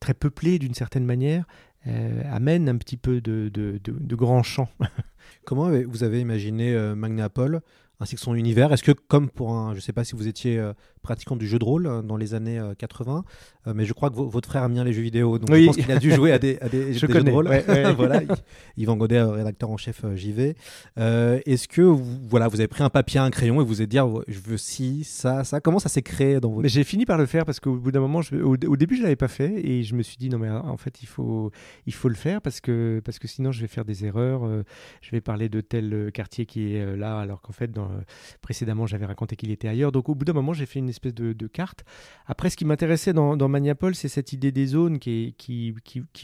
très 0.00 0.14
peuplées 0.14 0.58
d'une 0.58 0.74
certaine 0.74 1.04
manière, 1.04 1.46
euh, 1.86 2.22
amènent 2.30 2.68
un 2.68 2.76
petit 2.76 2.96
peu 2.96 3.20
de, 3.20 3.48
de, 3.52 3.80
de, 3.82 4.14
grands 4.14 4.42
champs. 4.42 4.68
Comment 5.44 5.70
vous 5.86 6.04
avez 6.04 6.20
imaginé 6.20 6.76
Magnapole 6.94 7.60
ainsi 8.00 8.14
que 8.16 8.20
son 8.20 8.34
univers? 8.34 8.72
Est-ce 8.72 8.82
que, 8.82 8.92
comme 8.92 9.30
pour 9.30 9.54
un, 9.54 9.72
je 9.72 9.76
ne 9.76 9.80
sais 9.80 9.92
pas 9.92 10.04
si 10.04 10.14
vous 10.14 10.28
étiez 10.28 10.62
pratiquant 11.06 11.36
du 11.36 11.46
jeu 11.46 11.58
de 11.60 11.64
rôle 11.64 11.86
euh, 11.86 12.02
dans 12.02 12.16
les 12.16 12.34
années 12.34 12.58
euh, 12.58 12.74
80, 12.76 13.24
euh, 13.68 13.72
mais 13.74 13.84
je 13.84 13.92
crois 13.92 14.10
que 14.10 14.16
vo- 14.16 14.28
votre 14.28 14.48
frère 14.48 14.64
aime 14.64 14.72
bien 14.74 14.82
les 14.84 14.92
jeux 14.92 15.02
vidéo, 15.02 15.38
donc 15.38 15.48
Oui. 15.50 15.62
je 15.62 15.66
pense 15.66 15.76
qu'il 15.76 15.90
a 15.92 15.98
dû 15.98 16.10
jouer 16.12 16.32
à 16.32 16.38
des, 16.38 16.58
à 16.60 16.68
des, 16.68 16.92
Je 16.98 17.06
des 17.06 17.12
jeux 17.14 17.22
de 17.22 17.30
rôle. 17.30 17.46
ouais, 17.48 17.64
ouais. 17.68 17.92
voilà, 17.96 18.20
Yv- 18.22 18.42
Yvan 18.76 18.96
Godet, 18.96 19.18
euh, 19.18 19.30
rédacteur 19.30 19.70
en 19.70 19.76
chef 19.76 20.04
euh, 20.04 20.16
JV. 20.16 20.56
Euh, 20.98 21.38
Est-ce 21.46 21.68
que 21.68 21.82
vous, 21.82 22.04
voilà, 22.28 22.48
vous 22.48 22.58
avez 22.60 22.66
pris 22.68 22.82
un 22.82 22.90
papier, 22.90 23.20
un 23.20 23.30
crayon 23.30 23.60
et 23.60 23.64
vous 23.64 23.80
êtes 23.82 23.88
dit, 23.88 23.98
je 24.28 24.38
veux 24.40 24.56
ci, 24.56 25.04
ça, 25.04 25.44
ça 25.44 25.60
Comment 25.60 25.78
ça 25.78 25.88
s'est 25.88 26.02
créé 26.02 26.40
dans 26.40 26.50
votre 26.50 26.62
Mais 26.62 26.68
j'ai 26.68 26.84
fini 26.84 27.06
par 27.06 27.18
le 27.18 27.26
faire 27.26 27.44
parce 27.44 27.60
qu'au 27.60 27.76
bout 27.76 27.92
d'un 27.92 28.00
moment, 28.00 28.20
je- 28.22 28.34
au, 28.36 28.56
au 28.66 28.76
début, 28.76 28.96
je 28.96 29.02
l'avais 29.02 29.16
pas 29.16 29.28
fait 29.28 29.52
et 29.64 29.82
je 29.84 29.94
me 29.94 30.02
suis 30.02 30.16
dit 30.16 30.28
non 30.28 30.38
mais 30.38 30.50
en 30.50 30.76
fait 30.76 31.02
il 31.02 31.06
faut 31.06 31.50
il 31.86 31.94
faut 31.94 32.08
le 32.08 32.14
faire 32.14 32.40
parce 32.42 32.60
que 32.60 33.00
parce 33.04 33.18
que 33.18 33.28
sinon 33.28 33.52
je 33.52 33.60
vais 33.60 33.68
faire 33.68 33.84
des 33.84 34.04
erreurs. 34.04 34.44
euh, 34.44 34.64
je 35.02 35.10
vais 35.12 35.20
parler 35.20 35.48
de 35.48 35.60
tel 35.60 35.92
euh, 35.94 36.10
quartier 36.10 36.46
qui 36.46 36.74
est 36.74 36.80
euh, 36.82 36.96
là 36.96 37.18
alors 37.20 37.40
qu'en 37.42 37.52
fait 37.52 37.70
dans, 37.70 37.84
euh, 37.84 38.00
précédemment 38.42 38.86
j'avais 38.86 39.06
raconté 39.06 39.36
qu'il 39.36 39.50
était 39.50 39.68
ailleurs. 39.68 39.92
Donc 39.92 40.08
au 40.08 40.14
bout 40.14 40.24
d'un 40.24 40.32
moment, 40.32 40.52
j'ai 40.52 40.66
fait 40.66 40.78
une 40.78 40.88
espèce 40.96 41.14
de, 41.14 41.32
de 41.32 41.46
carte. 41.46 41.84
Après, 42.26 42.50
ce 42.50 42.56
qui 42.56 42.64
m'intéressait 42.64 43.12
dans, 43.12 43.36
dans 43.36 43.48
c'est 43.94 44.08
cette 44.08 44.32
idée 44.32 44.52
des 44.52 44.66
zones 44.66 44.98
qui, 44.98 45.34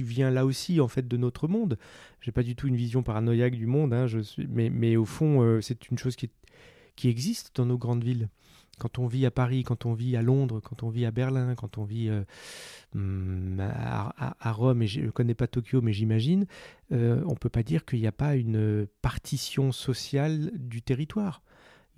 vient 0.00 0.30
là 0.30 0.44
aussi 0.44 0.80
en 0.80 0.88
fait 0.88 1.06
de 1.06 1.16
notre 1.16 1.48
monde. 1.48 1.78
J'ai 2.20 2.32
pas 2.32 2.42
du 2.42 2.54
tout 2.54 2.68
une 2.68 2.76
vision 2.76 3.02
paranoïaque 3.02 3.54
du 3.54 3.66
monde, 3.66 3.92
hein, 3.92 4.06
mais, 4.48 4.96
au 4.96 5.04
fond, 5.04 5.42
euh, 5.42 5.61
c'est 5.61 5.88
une 5.90 5.98
chose 5.98 6.16
qui, 6.16 6.30
existe 7.04 7.56
dans 7.56 7.66
nos 7.66 7.78
grandes 7.78 8.04
villes. 8.04 8.28
Quand 8.78 8.98
on 8.98 9.06
vit 9.06 9.26
à 9.26 9.30
Paris, 9.32 9.64
quand 9.64 9.87
on 9.87 9.92
vit 9.92 10.16
à 10.16 10.22
Londres, 10.22 10.61
quand 10.61 10.85
on 10.85 10.88
vit 10.88 11.04
à 11.04 11.11
Berlin, 11.11 11.54
quand 11.56 11.78
on 11.78 11.85
vit 11.85 12.08
euh, 12.08 12.22
hum, 12.94 13.58
à, 13.61 14.52
Rome, 14.52 14.82
et 14.82 14.87
je 14.87 15.00
ne 15.00 15.11
connais 15.11 15.35
pas 15.35 15.48
Tokyo, 15.48 15.80
mais 15.82 15.92
j'imagine, 15.92 16.46
euh, 16.92 17.22
on 17.26 17.35
peut 17.35 17.48
pas 17.48 17.64
dire 17.64 17.85
qu'il 17.85 18.00
n'y 18.00 18.06
a 18.06 18.12
pas 18.12 18.37
une 18.37 18.87
partition 19.02 19.72
sociale 19.72 20.52
du 20.54 20.80
territoire. 20.80 21.42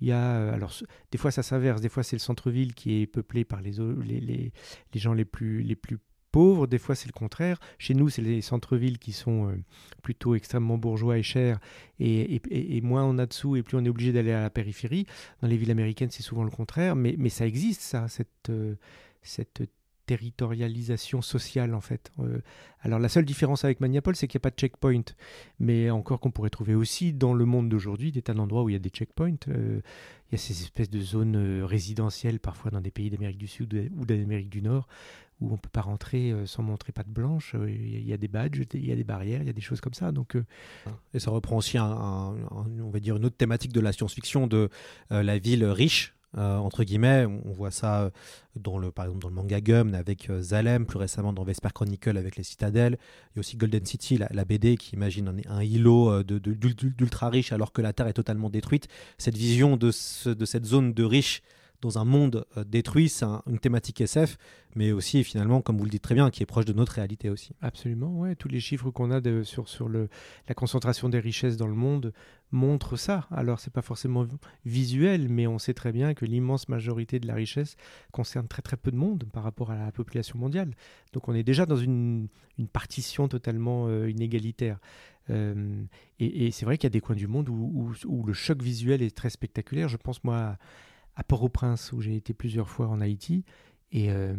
Il 0.01 0.07
y 0.07 0.11
a, 0.11 0.35
euh, 0.37 0.53
alors, 0.53 0.73
des 1.11 1.17
fois 1.17 1.31
ça 1.31 1.41
s'inverse, 1.43 1.81
des 1.81 1.89
fois 1.89 2.03
c'est 2.03 2.15
le 2.15 2.19
centre-ville 2.21 2.73
qui 2.73 3.01
est 3.01 3.07
peuplé 3.07 3.45
par 3.45 3.61
les, 3.61 3.71
les, 4.03 4.19
les, 4.19 4.99
gens 4.99 5.13
les 5.13 5.25
plus, 5.25 5.61
les 5.63 5.75
plus 5.75 5.99
pauvres, 6.31 6.67
des 6.67 6.79
fois 6.79 6.95
c'est 6.95 7.07
le 7.07 7.13
contraire. 7.13 7.59
Chez 7.77 7.93
nous, 7.93 8.09
c'est 8.09 8.21
les 8.21 8.41
centres-villes 8.41 8.99
qui 8.99 9.13
sont 9.13 9.47
euh, 9.49 9.55
plutôt 10.03 10.35
extrêmement 10.35 10.77
bourgeois 10.77 11.17
et 11.17 11.23
chers, 11.23 11.59
et, 11.99 12.35
et- 12.35 12.75
et- 12.77 12.81
moins 12.81 13.05
on 13.05 13.17
a 13.17 13.25
de 13.25 13.31
sous, 13.33 13.55
et 13.55 13.63
plus 13.63 13.77
on 13.77 13.85
est 13.85 13.89
obligé 13.89 14.11
d'aller 14.11 14.33
à 14.33 14.41
la 14.41 14.49
périphérie. 14.49 15.05
Dans 15.41 15.47
les 15.47 15.55
villes 15.55 15.71
américaines, 15.71 16.11
c'est 16.11 16.23
souvent 16.23 16.43
le 16.43 16.51
contraire, 16.51 16.97
mais, 16.97 17.15
mais 17.17 17.29
ça 17.29 17.47
existe, 17.47 17.79
ça, 17.81 18.09
cette, 18.09 18.49
euh, 18.49 18.75
cette 19.21 19.63
territorialisation 20.05 21.21
sociale 21.21 21.73
en 21.73 21.81
fait. 21.81 22.11
Euh, 22.19 22.39
alors 22.81 22.99
la 22.99 23.09
seule 23.09 23.25
différence 23.25 23.65
avec 23.65 23.79
Maniapol, 23.79 24.15
c'est 24.15 24.27
qu'il 24.27 24.37
n'y 24.37 24.41
a 24.41 24.45
pas 24.45 24.51
de 24.51 24.59
checkpoint, 24.59 25.03
mais 25.59 25.89
encore 25.89 26.19
qu'on 26.19 26.31
pourrait 26.31 26.49
trouver 26.49 26.75
aussi 26.75 27.13
dans 27.13 27.33
le 27.33 27.45
monde 27.45 27.69
d'aujourd'hui 27.69 28.11
des 28.11 28.21
tas 28.21 28.33
d'endroits 28.33 28.63
où 28.63 28.69
il 28.69 28.73
y 28.73 28.77
a 28.77 28.79
des 28.79 28.89
checkpoints. 28.89 29.35
Euh, 29.47 29.81
il 30.29 30.31
y 30.31 30.35
a 30.35 30.37
ces 30.37 30.61
espèces 30.61 30.89
de 30.89 30.99
zones 30.99 31.35
euh, 31.35 31.65
résidentielles 31.65 32.39
parfois 32.39 32.71
dans 32.71 32.81
des 32.81 32.91
pays 32.91 33.09
d'Amérique 33.09 33.37
du 33.37 33.47
Sud 33.47 33.91
ou 33.95 34.05
d'Amérique 34.05 34.49
du 34.49 34.61
Nord 34.61 34.87
où 35.41 35.51
on 35.51 35.57
peut 35.57 35.69
pas 35.69 35.81
rentrer 35.81 36.33
sans 36.45 36.63
montrer 36.63 36.93
patte 36.93 37.09
blanche. 37.09 37.57
Il 37.67 38.07
y 38.07 38.13
a 38.13 38.17
des 38.17 38.29
badges, 38.29 38.61
il 38.73 38.85
y 38.85 38.93
a 38.93 38.95
des 38.95 39.03
barrières, 39.03 39.41
il 39.41 39.47
y 39.47 39.49
a 39.49 39.53
des 39.53 39.59
choses 39.59 39.81
comme 39.81 39.93
ça. 39.93 40.13
Donc 40.13 40.37
et 41.13 41.19
ça 41.19 41.29
reprend 41.29 41.57
aussi 41.57 41.77
on 41.77 42.89
va 42.89 42.99
dire 43.01 43.17
une 43.17 43.25
autre 43.25 43.35
thématique 43.35 43.73
de 43.73 43.81
la 43.81 43.91
science-fiction 43.91 44.47
de 44.47 44.69
la 45.09 45.37
ville 45.37 45.65
riche 45.65 46.14
euh, 46.37 46.57
entre 46.57 46.83
guillemets. 46.83 47.25
On, 47.25 47.51
voit 47.51 47.71
ça 47.71 48.01
euh, 48.01 48.09
dans 48.55 48.77
le, 48.77 48.91
par 48.91 49.05
exemple 49.05 49.21
dans 49.21 49.29
le 49.29 49.35
manga 49.35 49.61
Gum 49.61 49.93
avec 49.93 50.29
euh, 50.29 50.41
Zalem, 50.41 50.85
plus 50.85 50.97
récemment 50.97 51.33
dans 51.33 51.43
Vesper 51.43 51.69
Chronicle 51.73 52.17
avec 52.17 52.35
les 52.35 52.43
citadelles. 52.43 52.97
Il 53.31 53.37
y 53.37 53.39
a 53.39 53.41
aussi 53.41 53.57
Golden 53.57 53.85
City, 53.85 54.17
la, 54.17 54.45
BD 54.45 54.77
qui 54.77 54.95
imagine 54.95 55.41
un, 55.47 55.63
îlot 55.63 56.23
d'ultra 56.23 57.29
riche 57.29 57.51
alors 57.51 57.71
que 57.71 57.81
la 57.81 57.93
Terre 57.93 58.07
est 58.07 58.13
totalement 58.13 58.49
détruite. 58.49 58.87
Cette 59.17 59.37
vision 59.37 59.77
de, 59.77 59.91
de 60.33 60.45
cette 60.45 60.65
zone 60.65 60.93
de 60.93 61.03
riches 61.03 61.41
dans 61.81 61.97
un 61.97 62.05
monde 62.05 62.45
euh, 62.57 62.63
détruit, 62.63 63.09
c'est 63.09 63.25
une 63.47 63.59
thématique 63.59 64.01
SF, 64.01 64.37
mais 64.75 64.91
aussi 64.91 65.23
finalement, 65.23 65.61
comme 65.61 65.77
vous 65.77 65.85
le 65.85 65.89
dites 65.89 66.01
très 66.01 66.15
bien, 66.15 66.29
qui 66.29 66.43
est 66.43 66.45
proche 66.45 66.65
de 66.65 66.73
notre 66.73 66.93
réalité 66.93 67.29
aussi. 67.29 67.53
Absolument, 67.61 68.19
ouais. 68.19 68.35
Tous 68.35 68.47
les 68.47 68.59
chiffres 68.59 68.89
qu'on 68.91 69.11
a 69.11 69.21
sur, 69.43 69.69
sur 69.69 69.87
le, 69.87 70.09
la 70.47 70.55
concentration 70.55 71.09
des 71.09 71.19
richesses 71.19 71.57
dans 71.57 71.67
le 71.67 71.75
monde 71.75 72.13
montrent 72.51 72.97
ça. 72.97 73.27
Alors, 73.31 73.59
c'est 73.59 73.73
pas 73.73 73.81
forcément 73.81 74.25
visuel, 74.65 75.29
mais 75.29 75.47
on 75.47 75.59
sait 75.59 75.73
très 75.73 75.91
bien 75.91 76.13
que 76.13 76.25
l'immense 76.25 76.69
majorité 76.69 77.19
de 77.19 77.27
la 77.27 77.35
richesse 77.35 77.75
concerne 78.11 78.47
très 78.47 78.61
très 78.61 78.77
peu 78.77 78.91
de 78.91 78.97
monde 78.97 79.25
par 79.31 79.43
rapport 79.43 79.71
à 79.71 79.75
la 79.75 79.91
population 79.91 80.37
mondiale. 80.37 80.71
Donc, 81.13 81.27
on 81.27 81.33
est 81.33 81.43
déjà 81.43 81.65
dans 81.65 81.77
une, 81.77 82.27
une 82.57 82.67
partition 82.67 83.27
totalement 83.27 83.87
euh, 83.87 84.09
inégalitaire. 84.09 84.79
Euh, 85.29 85.83
et, 86.19 86.51
c'est 86.51 86.65
vrai 86.65 86.77
qu'il 86.77 86.85
y 86.85 86.91
a 86.91 86.91
des 86.91 87.01
coins 87.01 87.15
du 87.15 87.27
monde 87.27 87.49
où, 87.49 87.91
où, 88.05 88.23
le 88.23 88.33
choc 88.33 88.61
visuel 88.61 89.01
est 89.01 89.15
très 89.15 89.29
spectaculaire. 89.29 89.89
Je 89.89 89.97
pense, 89.97 90.23
moi, 90.23 90.57
à 91.15 91.23
Port-au-Prince, 91.23 91.91
où 91.93 92.01
j'ai 92.01 92.15
été 92.15 92.33
plusieurs 92.33 92.69
fois 92.69 92.87
en 92.87 93.01
Haïti. 93.01 93.45
Et 93.91 94.11
euh, 94.11 94.35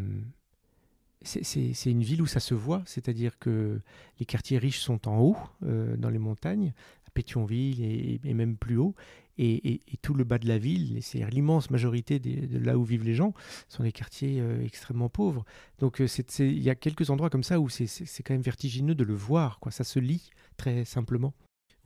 c'est 1.23 1.91
une 1.91 2.03
ville 2.03 2.23
où 2.23 2.27
ça 2.27 2.41
se 2.41 2.55
voit, 2.55 2.83
c'est-à-dire 2.87 3.39
que 3.39 3.81
les 4.21 4.27
quartiers 4.27 4.59
riches 4.59 4.81
sont 4.81 5.09
en 5.09 5.19
haut, 5.19 5.37
euh, 5.65 5.97
dans 5.97 6.11
les 6.11 6.19
montagnes, 6.19 6.73
à 7.07 7.11
Pétionville 7.11 7.83
et, 7.83 8.35
même 8.35 8.57
plus 8.57 8.77
haut. 8.77 8.95
Et, 9.39 9.83
tout 10.03 10.15
le 10.15 10.25
bas 10.25 10.39
de 10.39 10.49
la 10.49 10.59
ville, 10.59 10.99
c'est 11.03 11.29
l'immense 11.31 11.71
majorité 11.71 12.19
de 12.19 12.59
là 12.59 12.79
où 12.79 12.85
vivent 12.85 13.05
les 13.05 13.15
gens, 13.15 13.35
sont 13.69 13.83
des 13.83 13.93
quartiers 13.93 14.41
euh, 14.41 14.65
extrêmement 14.65 15.09
pauvres. 15.09 15.45
Donc 15.79 16.01
il 16.01 16.63
y 16.63 16.71
a 16.71 16.75
quelques 16.75 17.11
endroits 17.11 17.31
comme 17.31 17.43
ça 17.43 17.61
où 17.61 17.69
c'est 17.69 18.23
quand 18.23 18.35
même 18.35 18.43
vertigineux 18.43 18.95
de 18.95 19.05
le 19.05 19.15
voir, 19.15 19.59
quoi. 19.61 19.73
ça 19.73 19.85
se 19.85 19.99
lit 19.99 20.31
très 20.57 20.85
simplement. 20.85 21.35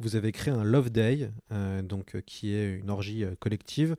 Vous 0.01 0.17
avez 0.17 0.33
créé 0.33 0.53
un 0.53 0.65
Love 0.65 0.91
Day, 0.91 1.31
donc, 1.85 2.21
qui 2.27 2.55
est 2.55 2.79
une 2.79 2.91
orgie 2.91 3.25
collective 3.39 3.97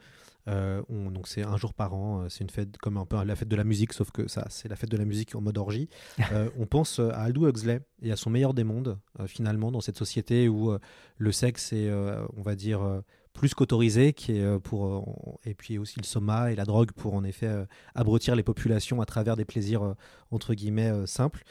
euh, 0.47 0.81
donc 0.89 1.27
c'est 1.27 1.43
un 1.43 1.57
jour 1.57 1.73
par 1.73 1.93
an, 1.93 2.21
euh, 2.21 2.29
c'est 2.29 2.43
une 2.43 2.49
fête 2.49 2.77
comme 2.77 2.97
un 2.97 3.05
peu 3.05 3.23
la 3.23 3.35
fête 3.35 3.47
de 3.47 3.55
la 3.55 3.63
musique, 3.63 3.93
sauf 3.93 4.11
que 4.11 4.27
ça, 4.27 4.47
c'est 4.49 4.67
la 4.67 4.75
fête 4.75 4.89
de 4.89 4.97
la 4.97 5.05
musique 5.05 5.35
en 5.35 5.41
mode 5.41 5.57
orgie. 5.57 5.89
Euh, 6.33 6.49
on 6.57 6.65
pense 6.65 6.99
à 6.99 7.23
Aldous 7.23 7.47
Huxley 7.47 7.81
et 8.03 8.11
à 8.11 8.15
son 8.15 8.29
meilleur 8.29 8.53
des 8.53 8.63
mondes, 8.63 8.97
finalement, 9.27 9.69
dans 9.69 9.81
cette 9.81 9.97
société 9.97 10.47
où 10.47 10.71
le 11.17 11.31
sexe 11.31 11.73
est, 11.73 11.91
on 11.91 12.41
va 12.41 12.55
dire, 12.55 13.01
plus 13.33 13.53
qu'autorisé, 13.53 14.13
qui 14.13 14.33
est 14.33 14.59
pour 14.59 15.39
et 15.45 15.53
puis 15.53 15.77
aussi 15.77 15.99
le 15.99 16.05
soma 16.05 16.51
et 16.51 16.55
la 16.55 16.65
drogue 16.65 16.91
pour 16.91 17.13
en 17.13 17.23
effet 17.23 17.49
abrutir 17.95 18.35
les 18.35 18.43
populations 18.43 19.01
à 19.01 19.05
travers 19.05 19.35
des 19.35 19.45
plaisirs 19.45 19.95
entre 20.31 20.53
guillemets 20.53 20.91
simples. 21.05 21.43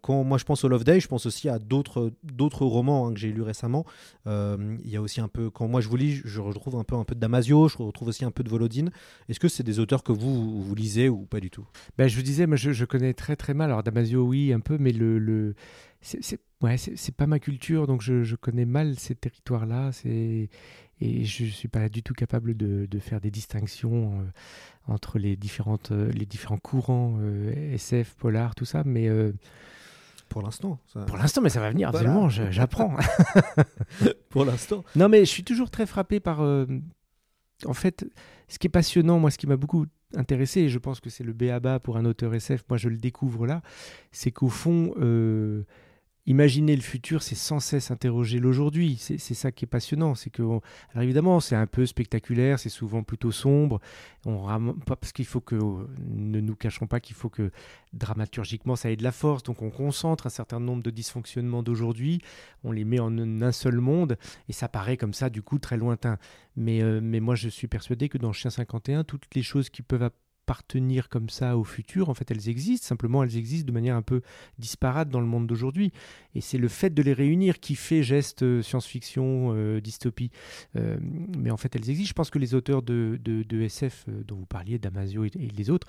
quand 0.00 0.24
moi 0.24 0.38
je 0.38 0.44
pense 0.44 0.64
au 0.64 0.68
Love 0.68 0.84
Day, 0.84 1.00
je 1.00 1.08
pense 1.08 1.26
aussi 1.26 1.48
à 1.48 1.58
d'autres 1.58 2.12
d'autres 2.22 2.64
romans 2.64 3.06
hein, 3.06 3.14
que 3.14 3.20
j'ai 3.20 3.30
lus 3.30 3.42
récemment. 3.42 3.84
Il 4.26 4.90
y 4.90 4.96
a 4.96 5.02
aussi 5.02 5.20
un 5.20 5.28
peu 5.28 5.50
quand 5.50 5.68
moi 5.68 5.80
je 5.80 5.88
vous 5.88 5.96
lis, 5.96 6.20
je 6.24 6.40
retrouve 6.40 6.76
un 6.76 6.84
peu 6.84 6.96
un 6.96 7.04
peu 7.04 7.14
de 7.14 7.20
Damasio, 7.20 7.68
je 7.68 7.78
retrouve 7.78 8.08
aussi 8.08 8.24
un 8.24 8.30
peu 8.30 8.42
de 8.42 8.48
Volodine. 8.48 8.90
Est-ce 9.28 9.40
que 9.40 9.48
c'est 9.48 9.62
des 9.62 9.78
auteurs 9.78 10.02
que 10.02 10.12
vous, 10.12 10.62
vous 10.62 10.74
lisez 10.74 11.08
ou 11.08 11.26
pas 11.26 11.40
du 11.40 11.50
tout? 11.50 11.66
Ben, 11.96 12.08
Je 12.08 12.16
vous 12.16 12.22
disais, 12.22 12.46
moi, 12.46 12.56
je, 12.56 12.84
connais 12.84 13.14
très 13.14 13.36
très 13.36 13.54
mal. 13.54 13.70
Alors 13.70 13.82
Damasio, 13.82 14.22
oui, 14.22 14.52
un 14.52 14.60
peu, 14.60 14.78
mais 14.78 14.92
le, 14.92 15.18
le... 15.18 15.54
c'est 16.00 16.40
ouais, 16.62 16.76
pas 17.16 17.26
ma 17.26 17.38
culture, 17.38 17.86
donc 17.86 18.02
je, 18.02 18.22
je 18.22 18.36
connais 18.36 18.64
mal 18.64 18.98
ces 18.98 19.14
territoires-là. 19.14 19.90
Et 21.00 21.24
je 21.24 21.44
ne 21.44 21.50
suis 21.50 21.68
pas 21.68 21.88
du 21.88 22.02
tout 22.02 22.14
capable 22.14 22.56
de, 22.56 22.86
de 22.86 22.98
faire 22.98 23.20
des 23.20 23.30
distinctions 23.30 24.20
euh, 24.20 24.92
entre 24.92 25.18
les, 25.18 25.36
différentes, 25.36 25.92
euh, 25.92 26.10
les 26.12 26.26
différents 26.26 26.58
courants 26.58 27.16
euh, 27.20 27.74
SF, 27.74 28.14
polar, 28.14 28.54
tout 28.54 28.64
ça. 28.64 28.82
Mais. 28.84 29.08
Pour 30.28 30.42
l'instant. 30.42 30.78
Pour 31.06 31.16
l'instant, 31.16 31.40
mais 31.40 31.48
ça 31.48 31.60
va 31.60 31.70
venir, 31.70 31.88
absolument, 31.88 32.28
j'apprends. 32.28 32.94
Pour 34.28 34.44
l'instant. 34.44 34.84
Non, 34.94 35.08
mais 35.08 35.20
je 35.20 35.30
suis 35.30 35.44
toujours 35.44 35.70
très 35.70 35.86
frappé 35.86 36.20
par, 36.20 36.40
en 36.40 37.72
fait, 37.72 38.04
ce 38.46 38.58
qui 38.58 38.66
est 38.66 38.70
passionnant, 38.70 39.18
moi, 39.18 39.30
ce 39.30 39.38
qui 39.38 39.46
m'a 39.46 39.56
beaucoup 39.56 39.86
intéressé, 40.14 40.60
et 40.60 40.68
je 40.68 40.78
pense 40.78 41.00
que 41.00 41.08
c'est 41.08 41.24
le 41.24 41.32
béaba 41.32 41.80
pour 41.80 41.96
un 41.96 42.04
auteur 42.04 42.34
SF, 42.34 42.64
moi 42.68 42.76
je 42.76 42.90
le 42.90 42.98
découvre 42.98 43.46
là, 43.46 43.62
c'est 44.12 44.30
qu'au 44.30 44.50
fond, 44.50 44.92
imaginer 46.28 46.76
le 46.76 46.82
futur, 46.82 47.22
c'est 47.22 47.34
sans 47.34 47.58
cesse 47.58 47.90
interroger 47.90 48.38
l'aujourd'hui. 48.38 48.96
C'est 48.98 49.18
ça 49.18 49.50
qui 49.50 49.64
est 49.64 49.68
passionnant. 49.68 50.14
C'est 50.14 50.28
que, 50.28 50.42
alors 50.42 51.02
évidemment, 51.02 51.40
c'est 51.40 51.56
un 51.56 51.66
peu 51.66 51.86
spectaculaire, 51.86 52.58
c'est 52.58 52.68
souvent 52.68 53.02
plutôt 53.02 53.32
sombre. 53.32 53.80
On 54.26 54.74
parce 54.84 55.12
qu'il 55.12 55.24
faut 55.24 55.40
que, 55.40 55.56
ne 55.56 56.40
nous 56.40 56.54
cachons 56.54 56.86
pas 56.86 57.00
qu'il 57.00 57.16
faut 57.16 57.30
que 57.30 57.50
dramaturgiquement 57.94 58.76
ça 58.76 58.90
ait 58.90 58.96
de 58.96 59.02
la 59.02 59.12
force. 59.12 59.42
Donc 59.42 59.62
on 59.62 59.70
concentre 59.70 60.26
un 60.26 60.30
certain 60.30 60.60
nombre 60.60 60.82
de 60.82 60.90
dysfonctionnements 60.90 61.62
d'aujourd'hui, 61.62 62.20
on 62.62 62.72
les 62.72 62.84
met 62.84 63.00
en 63.00 63.16
un 63.18 63.52
seul 63.52 63.78
monde 63.80 64.18
et 64.50 64.52
ça 64.52 64.68
paraît 64.68 64.98
comme 64.98 65.14
ça 65.14 65.30
du 65.30 65.40
coup 65.40 65.58
très 65.58 65.78
lointain. 65.78 66.18
Mais, 66.56 66.82
euh, 66.82 67.00
mais 67.02 67.20
moi 67.20 67.36
je 67.36 67.48
suis 67.48 67.68
persuadé 67.68 68.10
que 68.10 68.18
dans 68.18 68.32
Chien 68.32 68.50
51, 68.50 69.04
toutes 69.04 69.34
les 69.34 69.42
choses 69.42 69.70
qui 69.70 69.80
peuvent 69.80 70.10
appartenir 70.48 71.10
comme 71.10 71.28
ça 71.28 71.58
au 71.58 71.64
futur, 71.64 72.08
en 72.08 72.14
fait, 72.14 72.30
elles 72.30 72.48
existent. 72.48 72.86
Simplement, 72.86 73.22
elles 73.22 73.36
existent 73.36 73.66
de 73.66 73.72
manière 73.72 73.96
un 73.96 74.02
peu 74.02 74.22
disparate 74.58 75.10
dans 75.10 75.20
le 75.20 75.26
monde 75.26 75.46
d'aujourd'hui. 75.46 75.92
Et 76.34 76.40
c'est 76.40 76.56
le 76.56 76.68
fait 76.68 76.94
de 76.94 77.02
les 77.02 77.12
réunir 77.12 77.60
qui 77.60 77.74
fait 77.74 78.02
geste 78.02 78.42
euh, 78.42 78.62
science-fiction, 78.62 79.52
euh, 79.54 79.82
dystopie. 79.82 80.30
Euh, 80.76 80.96
mais 81.36 81.50
en 81.50 81.58
fait, 81.58 81.76
elles 81.76 81.90
existent. 81.90 82.08
Je 82.08 82.14
pense 82.14 82.30
que 82.30 82.38
les 82.38 82.54
auteurs 82.54 82.80
de, 82.82 83.20
SF 83.60 84.06
dont 84.26 84.36
vous 84.36 84.46
parliez, 84.46 84.78
Damasio 84.78 85.26
et, 85.26 85.30
les 85.30 85.68
autres, 85.68 85.86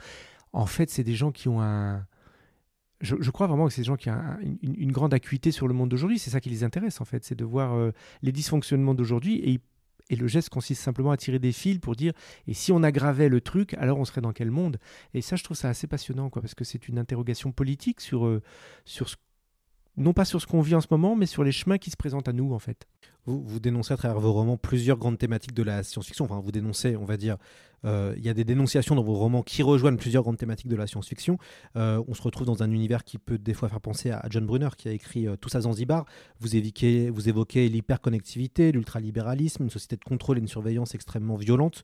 en 0.52 0.66
fait, 0.66 0.90
c'est 0.90 1.06
des 1.06 1.16
gens 1.16 1.32
qui 1.32 1.48
ont 1.48 1.62
un... 1.62 2.06
Je, 3.00 3.32
crois 3.32 3.48
vraiment 3.48 3.66
que 3.68 3.74
c'est 3.74 3.82
des 3.82 3.88
gens 3.88 3.96
qui 3.96 4.10
ont 4.10 4.22
une, 4.62 4.92
grande 4.92 5.14
acuité 5.14 5.54
sur 5.54 5.70
le 5.70 5.74
monde 5.74 5.88
d'aujourd'hui. 5.88 6.20
C'est 6.20 6.32
ça 6.32 6.42
qui 6.42 6.50
les 6.50 6.66
intéresse, 6.66 7.00
en 7.00 7.06
fait. 7.06 7.24
C'est 7.24 7.36
de 7.36 7.46
voir 7.46 7.94
les 8.22 8.34
dysfonctionnements 8.34 8.94
d'aujourd'hui 8.94 9.36
et 9.36 9.52
ils 9.52 9.62
et 10.10 10.16
le 10.16 10.28
geste 10.28 10.50
consiste 10.50 10.82
simplement 10.82 11.12
à 11.12 11.18
tirer 11.18 11.40
des 11.40 11.52
fils 11.52 11.80
pour 11.80 11.96
dire 11.96 12.14
et 12.48 12.54
si 12.54 12.72
on 12.72 12.84
aggravait 12.84 13.30
le 13.30 13.42
truc, 13.42 13.74
alors 13.76 14.00
on 14.00 14.06
serait 14.06 14.22
dans 14.22 14.34
quel 14.34 14.52
monde? 14.52 14.78
Et 15.14 15.22
ça, 15.22 15.36
je 15.36 15.44
trouve 15.44 15.58
ça 15.58 15.70
assez 15.70 15.88
passionnant, 15.88 16.30
quoi, 16.30 16.42
parce 16.42 16.56
que 16.56 16.64
c'est 16.64 16.88
une 16.88 16.98
interrogation 16.98 17.52
politique 17.52 18.02
sur, 18.02 18.26
euh, 18.26 18.42
sur 18.86 19.10
ce, 19.10 19.16
non 19.98 20.14
pas 20.14 20.26
sur 20.26 20.42
ce 20.42 20.48
qu'on 20.48 20.62
vit 20.62 20.76
en 20.76 20.82
ce 20.82 20.88
moment, 20.92 21.16
mais 21.16 21.26
sur 21.26 21.44
les 21.44 21.52
chemins 21.52 21.78
qui 21.78 21.92
se 21.92 21.98
présentent 21.98 22.28
à 22.28 22.34
nous, 22.34 22.54
en 22.54 22.60
fait. 22.60 22.88
Vous, 23.26 23.60
dénoncez 23.60 23.94
à 23.94 23.98
travers 23.98 24.20
vos 24.20 24.34
romans 24.34 24.58
plusieurs 24.58 24.98
grandes 24.98 25.20
thématiques 25.20 25.54
de 25.54 25.62
la 25.62 25.84
science-fiction. 25.84 26.26
Enfin, 26.26 26.40
vous 26.40 26.52
dénoncez, 26.52 26.96
on 26.96 27.06
va 27.06 27.16
dire, 27.16 27.38
euh, 27.86 28.14
il 28.18 28.26
y 28.26 28.30
a 28.30 28.34
des 28.34 28.44
dénonciations 28.44 28.96
dans 28.96 29.04
vos 29.04 29.14
romans 29.14 29.44
qui 29.44 29.64
rejoignent 29.64 29.98
plusieurs 29.98 30.24
grandes 30.24 30.38
thématiques 30.38 30.68
de 30.68 30.76
la 30.76 30.88
science-fiction. 30.88 31.38
Euh, 31.76 32.04
on 32.08 32.14
se 32.14 32.22
retrouve 32.22 32.48
dans 32.48 32.64
un 32.64 32.72
univers 32.72 33.04
qui 33.04 33.18
peut 33.18 33.38
des 33.38 33.54
fois 33.54 33.70
faire 33.70 33.82
penser 33.82 34.12
à 34.12 34.26
John 34.30 34.46
Brunner, 34.46 34.70
qui 34.78 34.90
a 34.90 34.92
écrit 34.92 35.28
euh, 35.28 35.36
Tous 35.36 35.54
à 35.56 35.62
Zanzibar. 35.62 36.06
Vous 36.40 36.56
évoquez, 36.56 37.10
vous 37.10 37.30
évoquez 37.30 37.70
l'hyperconnectivité, 37.70 38.72
l'ultralibéralisme, 38.72 39.64
une 39.64 39.70
société 39.70 39.96
de 39.96 40.04
contrôle 40.04 40.38
et 40.38 40.42
une 40.42 40.48
surveillance 40.48 40.96
extrêmement 40.96 41.36
violente 41.36 41.84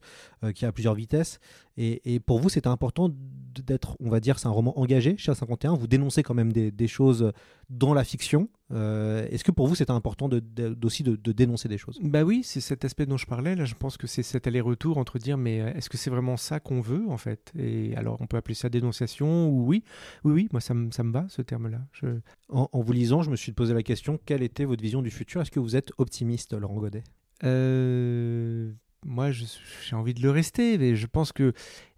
qui 0.54 0.66
a 0.66 0.72
plusieurs 0.72 0.94
vitesses. 0.94 1.38
Et, 1.76 2.20
pour 2.20 2.38
vous, 2.38 2.48
c'était 2.48 2.68
important 2.68 3.10
d'être, 3.10 3.96
on 4.00 4.08
va 4.08 4.20
dire, 4.20 4.38
c'est 4.38 4.46
un 4.46 4.50
roman 4.50 4.78
engagé 4.78 5.16
chez 5.18 5.30
A51. 5.32 5.78
Vous 5.78 5.86
dénoncez 5.86 6.22
quand 6.22 6.34
même 6.34 6.52
des, 6.52 6.88
choses 6.88 7.32
dans 7.68 7.92
la 7.92 8.04
fiction. 8.04 8.48
Est-ce 8.70 9.44
que 9.44 9.52
pour 9.52 9.68
vous, 9.68 9.74
c'était 9.74 9.92
important 9.92 10.28
de, 10.28 10.42
aussi 10.84 11.02
de, 11.02 11.32
dénoncer 11.32 11.68
des 11.68 11.78
choses? 11.78 11.98
Bah 12.02 12.24
oui, 12.24 12.42
c'est 12.42 12.60
cet 12.60 12.84
aspect 12.84 13.06
dont 13.06 13.16
je 13.16 13.26
parlais. 13.26 13.54
Là, 13.54 13.64
je 13.64 13.74
pense 13.74 13.96
que 13.96 14.06
c'est 14.06 14.22
cet 14.22 14.46
aller-retour 14.46 14.98
entre 14.98 15.18
dire, 15.18 15.36
mais 15.36 15.58
est-ce 15.58 15.88
que 15.88 15.96
c'est 15.96 16.10
vraiment 16.10 16.36
ça 16.36 16.60
qu'on 16.60 16.80
veut 16.80 17.04
en 17.08 17.16
fait? 17.16 17.52
Et 17.56 17.94
alors, 17.96 18.16
on 18.20 18.26
peut 18.26 18.36
appeler 18.36 18.54
ça 18.54 18.68
dénonciation 18.68 19.48
ou 19.48 19.66
oui, 19.66 19.84
oui, 20.24 20.32
oui. 20.32 20.48
Moi, 20.52 20.60
ça 20.60 20.74
me 20.74 20.90
ça 20.90 21.02
me 21.04 21.12
va 21.12 21.26
ce 21.28 21.42
terme-là. 21.42 21.80
Je... 21.92 22.06
En, 22.48 22.68
vous 22.80 22.92
lisant, 22.92 23.22
je 23.22 23.30
me 23.30 23.36
suis 23.36 23.52
posé 23.52 23.74
la 23.74 23.82
question 23.82 24.18
quelle 24.24 24.42
était 24.42 24.64
votre 24.64 24.82
vision 24.82 25.02
du 25.02 25.10
futur? 25.10 25.40
Est-ce 25.40 25.50
que 25.50 25.60
vous 25.60 25.76
êtes 25.76 25.92
optimiste, 25.98 26.52
Laurent 26.52 26.76
Godet? 26.76 27.04
Euh, 27.44 28.72
Moi, 29.04 29.30
j'ai 29.30 29.96
envie 29.96 30.14
de 30.14 30.22
le 30.22 30.30
rester, 30.30 30.78
mais 30.78 30.96
je 30.96 31.06
pense 31.06 31.32
que 31.32 31.52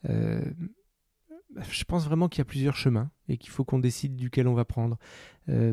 euh, 0.08 0.42
je 1.70 1.84
pense 1.84 2.04
vraiment 2.04 2.28
qu'il 2.28 2.38
y 2.38 2.42
a 2.42 2.44
plusieurs 2.44 2.76
chemins 2.76 3.10
et 3.28 3.36
qu'il 3.36 3.50
faut 3.50 3.64
qu'on 3.64 3.78
décide 3.78 4.16
duquel 4.16 4.48
on 4.48 4.54
va 4.54 4.64
prendre. 4.64 4.98
Euh, 5.48 5.72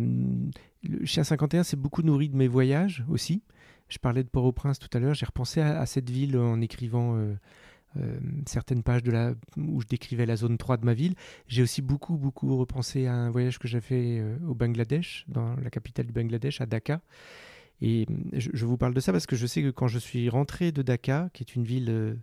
le 0.83 1.05
Chien 1.05 1.23
51, 1.23 1.63
c'est 1.63 1.79
beaucoup 1.79 2.01
nourri 2.01 2.29
de 2.29 2.35
mes 2.35 2.47
voyages 2.47 3.03
aussi. 3.09 3.43
Je 3.87 3.97
parlais 3.97 4.23
de 4.23 4.29
Port-au-Prince 4.29 4.79
tout 4.79 4.89
à 4.93 4.99
l'heure, 4.99 5.13
j'ai 5.13 5.25
repensé 5.25 5.61
à, 5.61 5.85
cette 5.85 6.09
ville 6.09 6.37
en 6.37 6.59
écrivant 6.59 7.15
euh, 7.15 8.19
certaines 8.45 8.83
pages 8.83 9.03
de 9.03 9.11
la, 9.11 9.33
où 9.57 9.81
je 9.81 9.87
décrivais 9.87 10.25
la 10.25 10.35
zone 10.35 10.57
3 10.57 10.77
de 10.77 10.85
ma 10.85 10.93
ville. 10.93 11.15
J'ai 11.47 11.61
aussi 11.61 11.81
beaucoup, 11.81 12.17
beaucoup 12.17 12.57
repensé 12.57 13.05
à 13.05 13.13
un 13.13 13.29
voyage 13.29 13.59
que 13.59 13.67
j'ai 13.67 13.81
fait 13.81 14.19
euh, 14.19 14.37
au 14.47 14.55
Bangladesh, 14.55 15.25
dans 15.27 15.55
la 15.57 15.69
capitale 15.69 16.07
du 16.07 16.13
Bangladesh, 16.13 16.61
à 16.61 16.65
Dhaka. 16.65 17.01
Et 17.81 18.07
je, 18.33 18.49
je, 18.53 18.65
vous 18.65 18.77
parle 18.77 18.93
de 18.93 18.99
ça 19.01 19.11
parce 19.11 19.25
que 19.25 19.35
je 19.35 19.45
sais 19.45 19.61
que 19.61 19.69
quand 19.69 19.87
je 19.87 19.99
suis 19.99 20.29
rentré 20.29 20.71
de 20.71 20.81
Dhaka, 20.81 21.29
qui 21.33 21.43
est 21.43 21.55
une 21.55 21.65
ville 21.65 22.17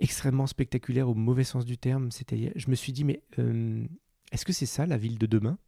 extrêmement 0.00 0.46
spectaculaire 0.46 1.08
au 1.08 1.14
mauvais 1.14 1.44
sens 1.44 1.64
du 1.64 1.78
terme, 1.78 2.10
c'est-à-dire, 2.10 2.52
je 2.56 2.68
me 2.68 2.74
suis 2.74 2.92
dit, 2.92 3.04
mais 3.04 3.22
est-ce 4.32 4.44
que 4.44 4.52
c'est 4.52 4.66
ça 4.66 4.86
la 4.86 4.96
ville 4.96 5.18
de 5.18 5.26
demain? 5.26 5.58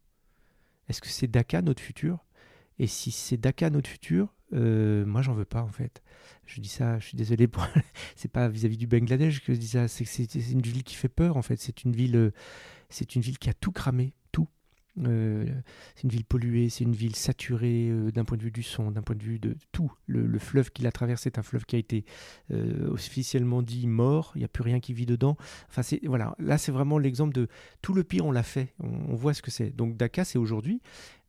Est-ce 0.89 1.01
que 1.01 1.07
c'est 1.07 1.27
Dhaka 1.27 1.61
notre 1.61 1.81
futur? 1.81 2.25
Et 2.79 2.87
si 2.87 3.11
c'est 3.11 3.37
Dhaka 3.37 3.69
notre 3.69 3.89
futur, 3.89 4.33
euh, 4.53 5.05
moi 5.05 5.21
j'en 5.21 5.33
veux 5.33 5.45
pas 5.45 5.61
en 5.61 5.71
fait. 5.71 6.01
Je 6.45 6.59
dis 6.59 6.69
ça, 6.69 6.99
je 6.99 7.07
suis 7.07 7.17
désolé 7.17 7.47
c'est 8.15 8.31
pas 8.31 8.49
vis-à-vis 8.49 8.77
du 8.77 8.87
Bangladesh 8.87 9.43
que 9.43 9.53
je 9.53 9.59
dis 9.59 9.67
ça, 9.67 9.87
c'est 9.87 10.05
c'est 10.05 10.51
une 10.51 10.61
ville 10.61 10.83
qui 10.83 10.95
fait 10.95 11.09
peur 11.09 11.37
en 11.37 11.41
fait. 11.41 11.57
C'est 11.57 11.83
une 11.83 11.93
ville, 11.93 12.15
euh, 12.15 12.31
c'est 12.89 13.15
une 13.15 13.21
ville 13.21 13.37
qui 13.37 13.49
a 13.49 13.53
tout 13.53 13.71
cramé, 13.71 14.13
euh, 15.01 15.45
c'est 15.95 16.03
une 16.03 16.11
ville 16.11 16.25
polluée, 16.25 16.69
c'est 16.69 16.83
une 16.83 16.93
ville 16.93 17.15
saturée 17.15 17.89
euh, 17.89 18.11
d'un 18.11 18.25
point 18.25 18.37
de 18.37 18.43
vue 18.43 18.51
du 18.51 18.61
son, 18.61 18.91
d'un 18.91 19.01
point 19.01 19.15
de 19.15 19.23
vue 19.23 19.39
de 19.39 19.55
tout. 19.71 19.91
Le, 20.05 20.37
fleuve 20.37 20.71
qui 20.71 20.83
la 20.83 20.91
traverse 20.91 21.25
est 21.25 21.39
un 21.39 21.43
fleuve 21.43 21.65
qui 21.65 21.75
a 21.75 21.79
été 21.79 22.05
euh, 22.51 22.89
officiellement 22.91 23.61
dit 23.61 23.87
mort, 23.87 24.33
il 24.35 24.39
n'y 24.39 24.45
a 24.45 24.49
plus 24.49 24.63
rien 24.63 24.79
qui 24.79 24.93
vit 24.93 25.05
dedans. 25.05 25.35
Enfin, 25.69 25.81
voilà, 26.03 26.35
là 26.37 26.57
c'est 26.57 26.71
vraiment 26.71 26.97
l'exemple 26.97 27.33
de 27.33 27.47
tout 27.81 27.93
le 27.93 28.03
pire, 28.03 28.25
on 28.25 28.31
l'a 28.31 28.43
fait, 28.43 28.73
on, 28.79 29.15
voit 29.15 29.33
ce 29.33 29.41
que 29.41 29.51
c'est. 29.51 29.75
Donc 29.75 29.97
Dakar, 29.97 30.25
c'est 30.25 30.37
aujourd'hui, 30.37 30.81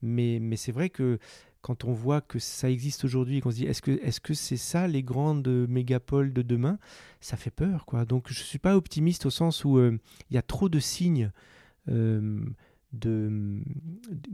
mais, 0.02 0.38
mais 0.40 0.56
c'est 0.56 0.72
vrai 0.72 0.90
que 0.90 1.18
quand 1.62 1.84
on 1.84 1.92
voit 1.92 2.20
que 2.20 2.38
ça 2.38 2.68
existe 2.70 3.04
aujourd'hui 3.04 3.38
et 3.38 3.40
qu'on 3.40 3.50
se 3.50 3.56
dit 3.56 3.64
est-ce 3.64 3.80
que 3.80 3.92
est-ce 4.02 4.20
que 4.20 4.34
c'est 4.34 4.58
ça 4.58 4.86
les 4.86 5.02
grandes 5.02 5.48
mégapoles 5.66 6.34
de 6.34 6.42
demain? 6.42 6.78
Ça 7.22 7.38
fait 7.38 7.50
peur 7.50 7.86
quoi 7.86 8.04
donc 8.04 8.26
je 8.28 8.42
suis 8.42 8.58
pas 8.58 8.76
optimiste 8.76 9.24
au 9.24 9.30
sens 9.30 9.64
où 9.64 9.80
il 9.80 9.98
y 10.30 10.36
a 10.36 10.42
trop 10.42 10.68
de 10.68 10.78
signes 10.78 11.30
de, 12.94 13.60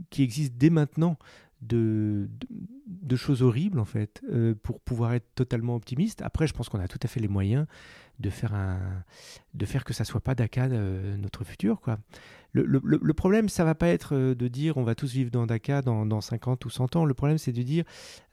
qui 0.09 0.23
existe 0.23 0.53
dès 0.55 0.69
maintenant 0.69 1.17
de, 1.61 2.29
de, 2.87 3.15
choses 3.15 3.43
horribles 3.43 3.79
en 3.79 3.85
fait 3.85 4.21
euh, 4.31 4.55
pour 4.63 4.79
pouvoir 4.79 5.13
être 5.13 5.27
totalement 5.35 5.75
optimiste. 5.75 6.21
Après, 6.23 6.47
je 6.47 6.53
pense 6.53 6.69
qu'on 6.69 6.79
a 6.79 6.87
tout 6.87 6.99
à 7.03 7.07
fait 7.07 7.19
les 7.19 7.27
moyens 7.27 7.67
de 8.21 8.29
faire 8.29 8.53
un, 8.53 8.79
de 9.53 9.65
faire 9.65 9.83
que 9.83 9.93
ça 9.93 10.05
soit 10.05 10.21
pas 10.21 10.35
Dakar 10.35 10.69
euh, 10.71 11.17
notre 11.17 11.43
futur 11.43 11.81
quoi. 11.81 11.97
Le, 12.53 12.65
le, 12.65 13.13
problème, 13.13 13.47
ça 13.47 13.63
va 13.63 13.75
pas 13.75 13.87
être 13.87 14.13
euh, 14.13 14.35
de 14.35 14.49
dire 14.49 14.75
on 14.75 14.83
va 14.83 14.93
tous 14.93 15.13
vivre 15.13 15.31
dans 15.31 15.45
Dakar 15.45 15.83
dans, 15.83 16.05
dans 16.05 16.19
50 16.19 16.65
ou 16.65 16.69
100 16.69 16.97
ans. 16.97 17.05
Le 17.05 17.13
problème, 17.13 17.37
c'est 17.37 17.53
de 17.53 17.61
dire, 17.61 17.85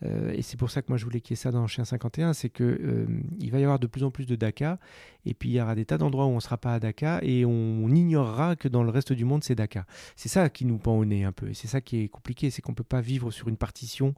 et 0.04 0.42
c'est 0.42 0.56
pour 0.56 0.72
ça 0.72 0.82
que 0.82 0.86
moi 0.88 0.98
je 0.98 1.04
voulais 1.04 1.20
qu'il 1.20 1.34
y 1.34 1.38
ait 1.38 1.42
ça 1.42 1.52
dans 1.52 1.68
Chien 1.68 1.84
51, 1.84 2.32
c'est 2.32 2.48
que 2.48 3.06
il 3.38 3.52
va 3.52 3.60
y 3.60 3.62
avoir 3.62 3.78
de 3.78 3.86
plus 3.86 4.02
en 4.02 4.10
plus 4.10 4.26
de 4.26 4.34
Dakar, 4.34 4.78
et 5.24 5.34
puis 5.34 5.50
il 5.50 5.52
y 5.52 5.60
aura 5.60 5.76
des 5.76 5.84
tas 5.84 5.98
d'endroits 5.98 6.26
où 6.26 6.30
on 6.30 6.40
sera 6.40 6.56
pas 6.56 6.74
à 6.74 6.80
Dakar, 6.80 7.20
et 7.22 7.44
on, 7.44 7.88
ignorera 7.88 8.56
que 8.56 8.66
dans 8.66 8.82
le 8.82 8.90
reste 8.90 9.12
du 9.12 9.24
monde 9.24 9.44
c'est 9.44 9.54
Dakar. 9.54 9.84
C'est 10.16 10.28
ça 10.28 10.50
qui 10.50 10.64
nous 10.64 10.78
pend 10.78 10.96
au 10.96 11.04
nez 11.04 11.22
un 11.22 11.32
peu, 11.32 11.48
et 11.50 11.54
c'est 11.54 11.68
ça 11.68 11.80
qui 11.80 12.02
est 12.02 12.08
compliqué, 12.08 12.50
c'est 12.50 12.60
qu'on 12.60 12.74
peut 12.74 12.82
pas 12.82 13.00
vivre 13.00 13.30
sur 13.30 13.48
une 13.48 13.56
partition 13.56 14.14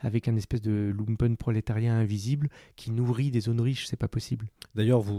avec 0.00 0.26
un 0.26 0.36
espèce 0.36 0.62
de 0.62 0.92
lumpen 0.96 1.36
prolétarien 1.36 1.94
invisible 1.94 2.48
qui 2.74 2.90
nourrit 2.90 3.30
des 3.30 3.40
zones 3.40 3.60
riches, 3.60 3.86
c'est 3.86 3.96
pas 3.96 4.08
possible. 4.08 4.46
D'ailleurs, 4.74 5.00
vous, 5.00 5.13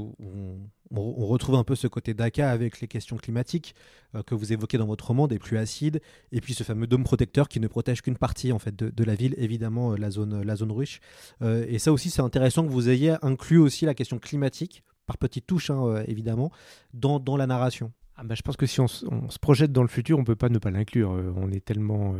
on, 0.91 1.25
retrouve 1.25 1.55
un 1.55 1.63
peu 1.63 1.75
ce 1.75 1.87
côté 1.87 2.13
d'ACA 2.13 2.49
avec 2.49 2.79
les 2.79 2.87
questions 2.87 3.17
climatiques 3.17 3.75
euh, 4.15 4.23
que 4.23 4.35
vous 4.35 4.53
évoquez 4.53 4.77
dans 4.77 4.85
votre 4.85 5.07
roman, 5.07 5.27
des 5.27 5.39
pluies 5.39 5.57
acides, 5.57 6.01
et 6.31 6.41
puis 6.41 6.53
ce 6.53 6.63
fameux 6.63 6.87
dôme 6.87 7.03
protecteur 7.03 7.47
qui 7.49 7.59
ne 7.59 7.67
protège 7.67 8.01
qu'une 8.01 8.17
partie 8.17 8.51
en 8.51 8.59
fait 8.59 8.75
de, 8.75 9.03
la 9.03 9.15
ville, 9.15 9.35
évidemment 9.37 9.91
euh, 9.91 9.97
la 9.97 10.11
zone, 10.11 10.41
la 10.41 10.55
zone 10.55 10.71
riche. 10.71 10.99
Euh, 11.41 11.65
et 11.67 11.79
ça 11.79 11.91
aussi, 11.91 12.09
c'est 12.09 12.21
intéressant 12.21 12.63
que 12.63 12.71
vous 12.71 12.89
ayez 12.89 13.15
inclus 13.21 13.57
aussi 13.57 13.85
la 13.85 13.93
question 13.93 14.19
climatique, 14.19 14.83
par 15.05 15.17
petites 15.17 15.45
touches 15.45 15.69
hein, 15.69 16.03
évidemment, 16.07 16.51
dans, 16.93 17.19
dans 17.19 17.37
la 17.37 17.47
narration. 17.47 17.91
Ah 18.17 18.23
bah, 18.23 18.35
je 18.35 18.41
pense 18.41 18.55
que 18.55 18.65
si 18.65 18.79
on, 18.79 18.87
se 18.87 19.39
projette 19.39 19.71
dans 19.71 19.81
le 19.81 19.89
futur, 19.89 20.17
on 20.17 20.23
peut 20.23 20.37
pas 20.37 20.49
ne 20.49 20.57
pas 20.57 20.71
l'inclure. 20.71 21.09
on 21.09 21.51
est 21.51 21.63
tellement 21.63 22.15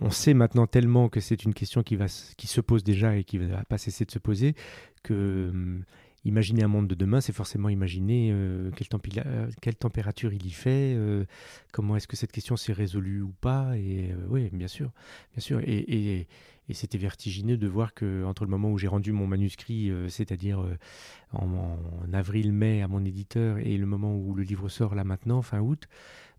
on 0.00 0.10
sait 0.10 0.34
maintenant 0.34 0.66
tellement 0.66 1.08
que 1.08 1.20
c'est 1.20 1.44
une 1.44 1.54
question 1.54 1.82
qui, 1.82 1.96
va, 1.96 2.06
qui 2.36 2.46
se 2.46 2.60
pose 2.60 2.84
déjà 2.84 3.16
et 3.16 3.24
qui 3.24 3.38
ne 3.38 3.46
va 3.46 3.64
pas 3.64 3.78
cesser 3.78 4.04
de 4.04 4.10
se 4.10 4.18
poser 4.18 4.54
que 5.02 5.48
hum, 5.50 5.84
imaginer 6.24 6.62
un 6.62 6.68
monde 6.68 6.86
de 6.86 6.94
demain, 6.94 7.20
c'est 7.20 7.32
forcément 7.32 7.68
imaginer 7.68 8.30
euh, 8.32 8.70
euh, 8.70 9.50
quelle, 9.60 9.76
température 9.76 10.32
il 10.32 10.46
y 10.46 10.50
fait, 10.50 10.94
euh, 10.96 11.24
comment 11.72 11.96
est-ce 11.96 12.08
que 12.08 12.16
cette 12.16 12.32
question 12.32 12.56
s'est 12.56 12.72
résolue 12.72 13.22
ou 13.22 13.32
pas. 13.40 13.76
Et 13.76 14.14
oui, 14.28 14.50
bien 14.52 14.68
sûr, 14.68 14.90
bien 15.34 15.40
sûr. 15.40 15.60
Et, 15.60 16.26
c'était 16.72 16.98
vertigineux 16.98 17.56
de 17.56 17.66
voir 17.66 17.94
que 17.94 18.22
entre 18.24 18.44
le 18.44 18.50
moment 18.50 18.70
où 18.70 18.78
j'ai 18.78 18.86
rendu 18.86 19.10
mon 19.10 19.26
manuscrit, 19.26 19.90
c'est-à-dire 20.08 20.64
en, 21.32 21.46
en 21.48 22.12
avril-mai 22.12 22.80
à 22.80 22.86
mon 22.86 23.04
éditeur, 23.04 23.58
et 23.58 23.76
le 23.76 23.86
moment 23.86 24.14
où 24.14 24.36
le 24.36 24.44
livre 24.44 24.68
sort 24.68 24.94
là 24.94 25.02
maintenant, 25.02 25.42
fin 25.42 25.58
août, 25.58 25.88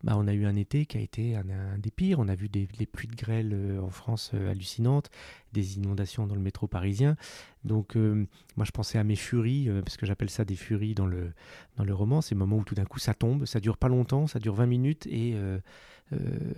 bah, 0.04 0.14
on 0.18 0.28
a 0.28 0.34
eu 0.34 0.46
un 0.46 0.56
été 0.56 0.86
qui 0.86 0.98
a 0.98 1.02
été 1.02 1.36
un, 1.36 1.78
des 1.78 1.92
pires. 1.92 2.20
On 2.20 2.28
a 2.28 2.36
vu 2.36 2.50
des, 2.50 2.68
pluies 2.92 3.08
de 3.08 3.16
grêle 3.16 3.52
euh, 3.54 3.80
en 3.80 3.90
France 3.90 4.32
euh, 4.34 4.52
hallucinantes, 4.52 5.10
des 5.54 5.78
inondations 5.78 6.28
dans 6.28 6.36
le 6.36 6.42
métro 6.42 6.68
parisien. 6.68 7.16
Donc, 7.64 7.96
euh, 7.96 8.26
moi, 8.58 8.66
je 8.66 8.72
pensais 8.72 8.98
à 8.98 9.04
mes 9.04 9.16
furies, 9.16 9.70
parce 9.84 9.98
que 9.98 10.06
j'appelle 10.06 10.30
ça 10.30 10.46
des 10.46 10.56
furies 10.56 10.96
dans 10.96 11.08
le, 11.08 11.32
dans 11.78 11.84
le 11.84 11.94
roman. 11.94 12.22
Ces 12.22 12.36
moments 12.36 12.58
où 12.58 12.64
tout 12.64 12.76
d'un 12.76 12.86
coup 12.86 13.00
ça 13.00 13.14
tombe, 13.14 13.46
ça 13.46 13.60
dure 13.60 13.78
pas 13.78 13.90
longtemps, 13.90 14.28
ça 14.28 14.40
dure 14.40 14.56
20 14.56 14.66
minutes 14.66 15.08
et 15.08 15.36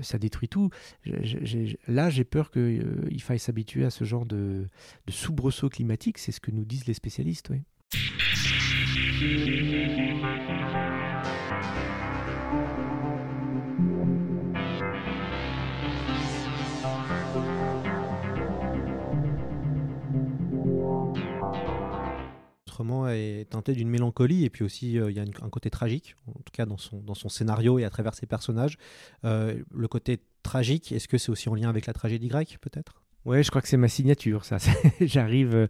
ça 0.01 0.17
détruit 0.17 0.47
tout. 0.47 0.69
là, 1.87 2.09
j'ai 2.09 2.23
peur 2.23 2.49
qu'il 2.51 3.21
faille 3.21 3.39
s'habituer 3.39 3.85
à 3.85 3.89
ce 3.89 4.03
genre 4.03 4.25
de, 4.25 4.67
de 5.05 5.11
soubresaut 5.11 5.69
climatique. 5.69 6.17
C'est 6.17 6.31
ce 6.31 6.39
que 6.39 6.51
nous 6.51 6.65
disent 6.65 6.87
les 6.87 6.93
spécialistes. 6.93 7.49
Oui. 7.49 7.61
Est 22.81 23.49
teinté 23.49 23.73
d'une 23.73 23.89
mélancolie 23.89 24.45
et 24.45 24.49
puis 24.49 24.63
aussi 24.63 24.97
euh, 24.97 25.11
il 25.11 25.17
y 25.17 25.19
a 25.19 25.23
un 25.23 25.49
côté 25.49 25.69
tragique, 25.69 26.15
en 26.27 26.33
tout 26.33 26.51
cas 26.51 26.65
dans 26.65 26.77
son, 26.77 27.01
dans 27.01 27.13
son 27.13 27.29
scénario 27.29 27.79
et 27.79 27.85
à 27.85 27.89
travers 27.89 28.13
ses 28.15 28.25
personnages. 28.25 28.77
Euh, 29.25 29.61
le 29.71 29.87
côté 29.87 30.21
tragique, 30.41 30.91
est-ce 30.91 31.07
que 31.07 31.17
c'est 31.17 31.31
aussi 31.31 31.49
en 31.49 31.55
lien 31.55 31.69
avec 31.69 31.85
la 31.85 31.93
tragédie 31.93 32.27
grecque 32.27 32.57
peut-être? 32.61 33.02
Ouais, 33.25 33.41
je 33.41 33.49
crois 33.49 33.61
que 33.61 33.69
c'est 33.69 33.77
ma 33.77 33.87
signature, 33.87 34.43
ça. 34.43 34.57
J'arrive, 34.99 35.55
euh, 35.55 35.67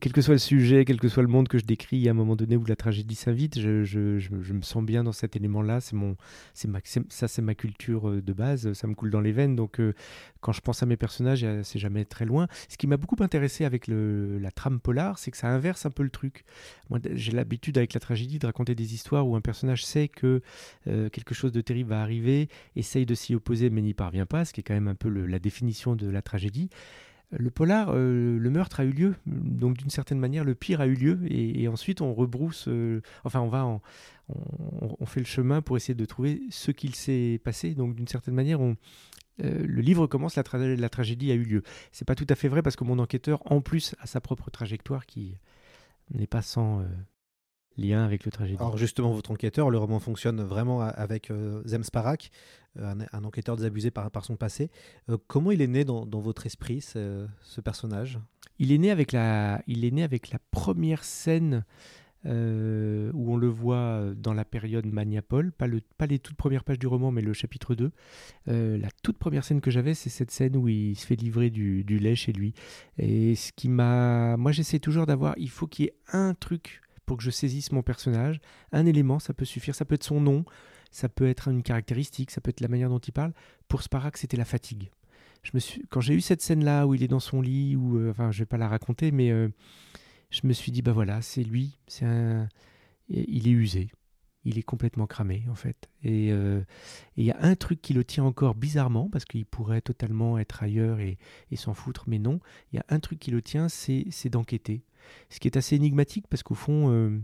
quel 0.00 0.12
que 0.12 0.20
soit 0.20 0.34
le 0.34 0.38
sujet, 0.38 0.84
quel 0.84 0.98
que 0.98 1.08
soit 1.08 1.22
le 1.22 1.28
monde 1.28 1.46
que 1.46 1.56
je 1.56 1.64
décris, 1.64 2.08
à 2.08 2.10
un 2.10 2.14
moment 2.14 2.34
donné 2.34 2.56
où 2.56 2.64
la 2.64 2.74
tragédie 2.74 3.14
s'invite, 3.14 3.60
je, 3.60 3.84
je, 3.84 4.18
je, 4.18 4.52
me 4.52 4.62
sens 4.62 4.84
bien 4.84 5.04
dans 5.04 5.12
cet 5.12 5.36
élément-là. 5.36 5.80
C'est 5.80 5.94
mon, 5.94 6.16
c'est 6.52 6.66
ma, 6.66 6.80
ça, 7.08 7.28
c'est 7.28 7.42
ma 7.42 7.54
culture 7.54 8.08
euh, 8.08 8.20
de 8.20 8.32
base. 8.32 8.72
Ça 8.72 8.88
me 8.88 8.94
coule 8.94 9.10
dans 9.10 9.20
les 9.20 9.30
veines. 9.30 9.54
Donc, 9.54 9.78
euh, 9.78 9.94
quand 10.40 10.50
je 10.50 10.60
pense 10.60 10.82
à 10.82 10.86
mes 10.86 10.96
personnages, 10.96 11.46
c'est 11.62 11.78
jamais 11.78 12.04
très 12.04 12.24
loin. 12.24 12.48
Ce 12.68 12.76
qui 12.76 12.88
m'a 12.88 12.96
beaucoup 12.96 13.22
intéressé 13.22 13.64
avec 13.64 13.86
la 13.86 14.50
trame 14.50 14.80
polar, 14.80 15.20
c'est 15.20 15.30
que 15.30 15.36
ça 15.36 15.48
inverse 15.48 15.86
un 15.86 15.90
peu 15.90 16.02
le 16.02 16.10
truc. 16.10 16.44
Moi, 16.90 16.98
j'ai 17.14 17.32
l'habitude 17.32 17.78
avec 17.78 17.94
la 17.94 18.00
tragédie 18.00 18.40
de 18.40 18.46
raconter 18.46 18.74
des 18.74 18.94
histoires 18.94 19.26
où 19.28 19.36
un 19.36 19.40
personnage 19.40 19.84
sait 19.84 20.06
que 20.06 20.40
quelque 20.84 21.34
chose 21.34 21.50
de 21.50 21.60
terrible 21.60 21.90
va 21.90 22.00
arriver, 22.00 22.48
essaye 22.76 23.06
de 23.06 23.14
s'y 23.16 23.34
opposer, 23.34 23.70
mais 23.70 23.82
n'y 23.82 23.94
parvient 23.94 24.26
pas, 24.26 24.44
ce 24.44 24.52
qui 24.52 24.60
est 24.60 24.62
quand 24.62 24.74
même 24.74 24.86
un 24.86 24.94
peu 24.94 25.08
la 25.08 25.40
définition 25.40 25.96
de 25.96 26.08
la 26.08 26.22
tragédie 26.22 26.70
le 27.30 27.50
polar, 27.50 27.90
euh, 27.90 28.38
le 28.38 28.50
meurtre 28.50 28.80
a 28.80 28.84
eu 28.84 28.92
lieu, 28.92 29.14
donc 29.26 29.76
d'une 29.76 29.90
certaine 29.90 30.18
manière, 30.18 30.44
le 30.44 30.54
pire 30.54 30.80
a 30.80 30.86
eu 30.86 30.94
lieu, 30.94 31.20
et, 31.28 31.66
ensuite 31.68 32.00
on 32.00 32.14
rebrousse, 32.14 32.68
euh, 32.68 33.00
enfin 33.24 33.40
on 33.40 33.48
va, 33.48 33.66
on, 34.28 35.06
fait 35.06 35.20
le 35.20 35.26
chemin 35.26 35.60
pour 35.60 35.76
essayer 35.76 35.94
de 35.94 36.04
trouver 36.04 36.42
ce 36.50 36.70
qu'il 36.70 36.94
s'est 36.94 37.40
passé. 37.42 37.74
Donc 37.74 37.94
d'une 37.96 38.06
certaine 38.06 38.34
manière, 38.34 38.60
on, 38.60 38.76
euh, 39.42 39.66
le 39.66 39.82
livre 39.82 40.06
commence, 40.06 40.36
la, 40.36 40.44
la, 40.76 40.88
tragédie 40.88 41.32
a 41.32 41.34
eu 41.34 41.42
lieu. 41.42 41.62
C'est 41.92 42.04
pas 42.04 42.14
tout 42.14 42.26
à 42.28 42.34
fait 42.36 42.48
vrai 42.48 42.62
parce 42.62 42.76
que 42.76 42.84
mon 42.84 42.98
enquêteur, 42.98 43.40
en 43.50 43.60
plus, 43.60 43.94
a 44.00 44.06
sa 44.06 44.20
propre 44.20 44.50
trajectoire 44.50 45.04
qui 45.06 45.36
n'est 46.14 46.28
pas 46.28 46.42
sans 46.42 46.84
lien 47.78 48.04
avec 48.04 48.24
le 48.24 48.30
tragédie. 48.30 48.58
Alors 48.58 48.76
justement, 48.76 49.12
votre 49.12 49.30
enquêteur, 49.30 49.70
le 49.70 49.78
roman 49.78 49.98
fonctionne 49.98 50.42
vraiment 50.42 50.80
avec 50.80 51.30
euh, 51.30 51.62
Zem 51.66 51.84
Sparak, 51.84 52.30
euh, 52.78 52.94
un, 53.12 53.24
enquêteur 53.24 53.56
désabusé 53.56 53.90
par, 53.90 54.10
par 54.10 54.24
son 54.24 54.36
passé. 54.36 54.70
Euh, 55.08 55.18
comment 55.26 55.50
il 55.50 55.62
est 55.62 55.66
né 55.66 55.84
dans, 55.84 56.04
votre 56.04 56.46
esprit, 56.46 56.80
ce, 56.80 57.26
personnage? 57.62 58.18
Il 58.58 58.72
est, 58.72 58.78
né 58.78 58.90
avec 58.90 59.12
la, 59.12 59.62
il 59.66 59.84
est 59.84 59.90
né 59.90 60.02
avec 60.02 60.30
la 60.30 60.38
première 60.50 61.04
scène 61.04 61.64
où 62.24 63.32
on 63.32 63.36
le 63.36 63.46
voit 63.46 64.02
dans 64.16 64.32
la 64.34 64.44
période 64.44 64.84
Maniapol, 64.84 65.52
pas, 65.52 65.68
le, 65.68 65.80
pas 65.96 66.06
les 66.06 66.18
toutes 66.18 66.36
premières 66.36 66.64
pages 66.64 66.80
du 66.80 66.88
roman, 66.88 67.12
mais 67.12 67.22
le 67.22 67.32
chapitre 67.32 67.76
2. 67.76 67.92
la 68.46 68.88
toute 69.04 69.16
première 69.16 69.44
scène 69.44 69.60
que 69.60 69.70
j'avais, 69.70 69.94
c'est 69.94 70.10
cette 70.10 70.32
scène 70.32 70.56
où 70.56 70.66
il 70.66 70.96
se 70.96 71.06
fait 71.06 71.14
livrer 71.14 71.50
du, 71.50 71.84
du 71.84 72.00
lait 72.00 72.16
chez 72.16 72.32
lui. 72.32 72.52
Et 72.98 73.36
ce 73.36 73.52
qui 73.52 73.68
m'a... 73.68 74.36
Moi, 74.38 74.50
j'essaie 74.50 74.80
toujours 74.80 75.06
d'avoir... 75.06 75.34
Il 75.38 75.50
faut 75.50 75.68
qu'il 75.68 75.84
y 75.84 75.88
ait 75.88 75.94
un 76.12 76.34
truc 76.34 76.80
pour 77.06 77.16
que 77.16 77.22
je 77.22 77.30
saisisse 77.30 77.72
mon 77.72 77.82
personnage. 77.82 78.40
Un 78.72 78.84
élément, 78.84 79.18
ça 79.18 79.32
peut 79.32 79.44
suffire, 79.44 79.74
ça 79.74 79.84
peut 79.84 79.94
être 79.94 80.04
son 80.04 80.20
nom, 80.20 80.44
ça 80.90 81.08
peut 81.08 81.26
être 81.26 81.48
une 81.48 81.62
caractéristique, 81.62 82.30
ça 82.30 82.40
peut 82.40 82.50
être 82.50 82.60
la 82.60 82.68
manière 82.68 82.88
dont 82.88 82.98
il 82.98 83.12
parle. 83.12 83.32
Pour 83.68 83.82
Sparak, 83.82 84.16
c'était 84.16 84.36
la 84.36 84.44
fatigue. 84.44 84.90
Je 85.42 85.52
me 85.54 85.60
suis, 85.60 85.82
quand 85.88 86.00
j'ai 86.00 86.14
eu 86.14 86.20
cette 86.20 86.42
scène-là 86.42 86.86
où 86.86 86.94
il 86.94 87.02
est 87.02 87.08
dans 87.08 87.20
son 87.20 87.40
lit, 87.40 87.76
ou 87.76 87.98
euh, 87.98 88.10
enfin, 88.10 88.32
je 88.32 88.40
vais 88.40 88.46
pas 88.46 88.58
la 88.58 88.68
raconter, 88.68 89.12
mais 89.12 89.30
euh, 89.30 89.48
je 90.30 90.40
me 90.44 90.52
suis 90.52 90.72
dit, 90.72 90.82
bah 90.82 90.92
voilà, 90.92 91.22
c'est 91.22 91.44
lui, 91.44 91.78
c'est 91.86 92.04
un, 92.04 92.48
il 93.08 93.46
est 93.46 93.52
usé. 93.52 93.90
Il 94.48 94.58
est 94.58 94.62
complètement 94.62 95.06
cramé, 95.06 95.44
en 95.50 95.54
fait. 95.54 95.90
Et 96.02 96.28
il 96.28 97.24
y 97.24 97.30
a 97.32 97.36
un 97.40 97.56
truc 97.56 97.82
qui 97.82 97.92
le 97.92 98.04
tient 98.04 98.24
encore 98.24 98.54
bizarrement, 98.54 99.08
parce 99.10 99.24
qu'il 99.24 99.44
pourrait 99.44 99.80
totalement 99.80 100.38
être 100.38 100.62
ailleurs 100.62 101.00
et, 101.00 101.18
s'en 101.56 101.74
foutre, 101.74 102.04
mais 102.06 102.18
non. 102.18 102.38
Il 102.72 102.76
y 102.76 102.78
a 102.78 102.84
un 102.88 103.00
truc 103.00 103.18
qui 103.18 103.30
le 103.32 103.42
tient, 103.42 103.68
c'est 103.68 104.28
d'enquêter. 104.30 104.84
Ce 105.30 105.40
qui 105.40 105.48
est 105.48 105.56
assez 105.56 105.74
énigmatique, 105.74 106.26
parce 106.28 106.44
qu'au 106.44 106.54
fond, 106.54 107.20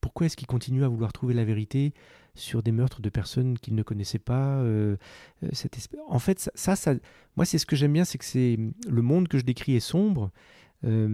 pourquoi 0.00 0.26
est-ce 0.26 0.36
qu'il 0.36 0.46
continue 0.46 0.84
à 0.84 0.88
vouloir 0.88 1.12
trouver 1.12 1.34
la 1.34 1.44
vérité 1.44 1.92
sur 2.36 2.62
des 2.62 2.70
meurtres 2.70 3.00
de 3.00 3.08
personnes 3.08 3.58
qu'il 3.58 3.74
ne 3.74 3.82
connaissait 3.82 4.18
pas 4.18 4.58
euh, 4.60 4.96
euh, 5.42 5.48
En 6.08 6.18
fait, 6.18 6.50
ça, 6.54 6.76
ça, 6.76 6.94
moi, 7.36 7.44
c'est 7.44 7.58
ce 7.58 7.66
que 7.66 7.74
j'aime 7.74 7.92
bien, 7.92 8.04
c'est 8.04 8.18
que 8.18 8.24
c'est 8.24 8.58
le 8.88 9.02
monde 9.02 9.26
que 9.26 9.38
je 9.38 9.44
décris 9.44 9.74
est 9.74 9.80
sombre, 9.80 10.30
euh, 10.84 11.06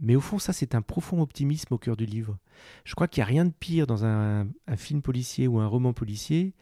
mais 0.00 0.16
au 0.16 0.20
fond, 0.20 0.38
ça, 0.38 0.52
c'est 0.52 0.74
un 0.74 0.82
profond 0.82 1.20
optimisme 1.20 1.74
au 1.74 1.78
cœur 1.78 1.96
du 1.96 2.06
livre. 2.06 2.38
Je 2.84 2.94
crois 2.94 3.08
qu'il 3.08 3.20
n'y 3.20 3.24
a 3.24 3.26
rien 3.26 3.44
de 3.44 3.52
pire 3.52 3.86
dans 3.86 4.04
un, 4.04 4.46
film 4.76 5.02
policier 5.02 5.46
ou 5.46 5.58
un 5.58 5.66
roman 5.66 5.92
policier 5.92 6.54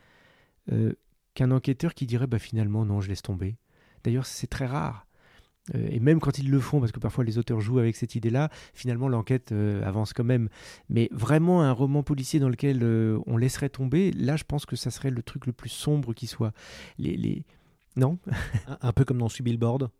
qu'un 1.34 1.50
enquêteur 1.50 1.94
qui 1.94 2.06
dirait 2.06 2.26
bah, 2.26 2.38
finalement, 2.38 2.84
non, 2.84 3.00
je 3.00 3.08
laisse 3.08 3.22
tomber. 3.22 3.56
D'ailleurs, 4.04 4.26
c'est 4.26 4.46
très 4.46 4.66
rare. 4.66 5.06
Euh, 5.74 5.88
et 5.90 6.00
même 6.00 6.20
quand 6.20 6.38
ils 6.38 6.50
le 6.50 6.60
font, 6.60 6.80
parce 6.80 6.92
que 6.92 6.98
parfois 6.98 7.24
les 7.24 7.38
auteurs 7.38 7.60
jouent 7.60 7.78
avec 7.78 7.96
cette 7.96 8.14
idée-là, 8.14 8.50
finalement 8.74 9.08
l'enquête 9.08 9.52
euh, 9.52 9.84
avance 9.84 10.12
quand 10.12 10.24
même. 10.24 10.48
Mais 10.88 11.08
vraiment 11.12 11.62
un 11.62 11.72
roman 11.72 12.02
policier 12.02 12.40
dans 12.40 12.48
lequel 12.48 12.82
euh, 12.82 13.18
on 13.26 13.36
laisserait 13.36 13.68
tomber, 13.68 14.10
là 14.12 14.36
je 14.36 14.44
pense 14.44 14.66
que 14.66 14.76
ça 14.76 14.90
serait 14.90 15.10
le 15.10 15.22
truc 15.22 15.46
le 15.46 15.52
plus 15.52 15.68
sombre 15.68 16.14
qui 16.14 16.26
soit. 16.26 16.52
Les, 16.98 17.16
les... 17.16 17.44
Non? 17.96 18.18
Un, 18.80 18.92
peu 18.92 19.04
comme 19.04 19.18
dans 19.18 19.28
Billboard, 19.40 19.90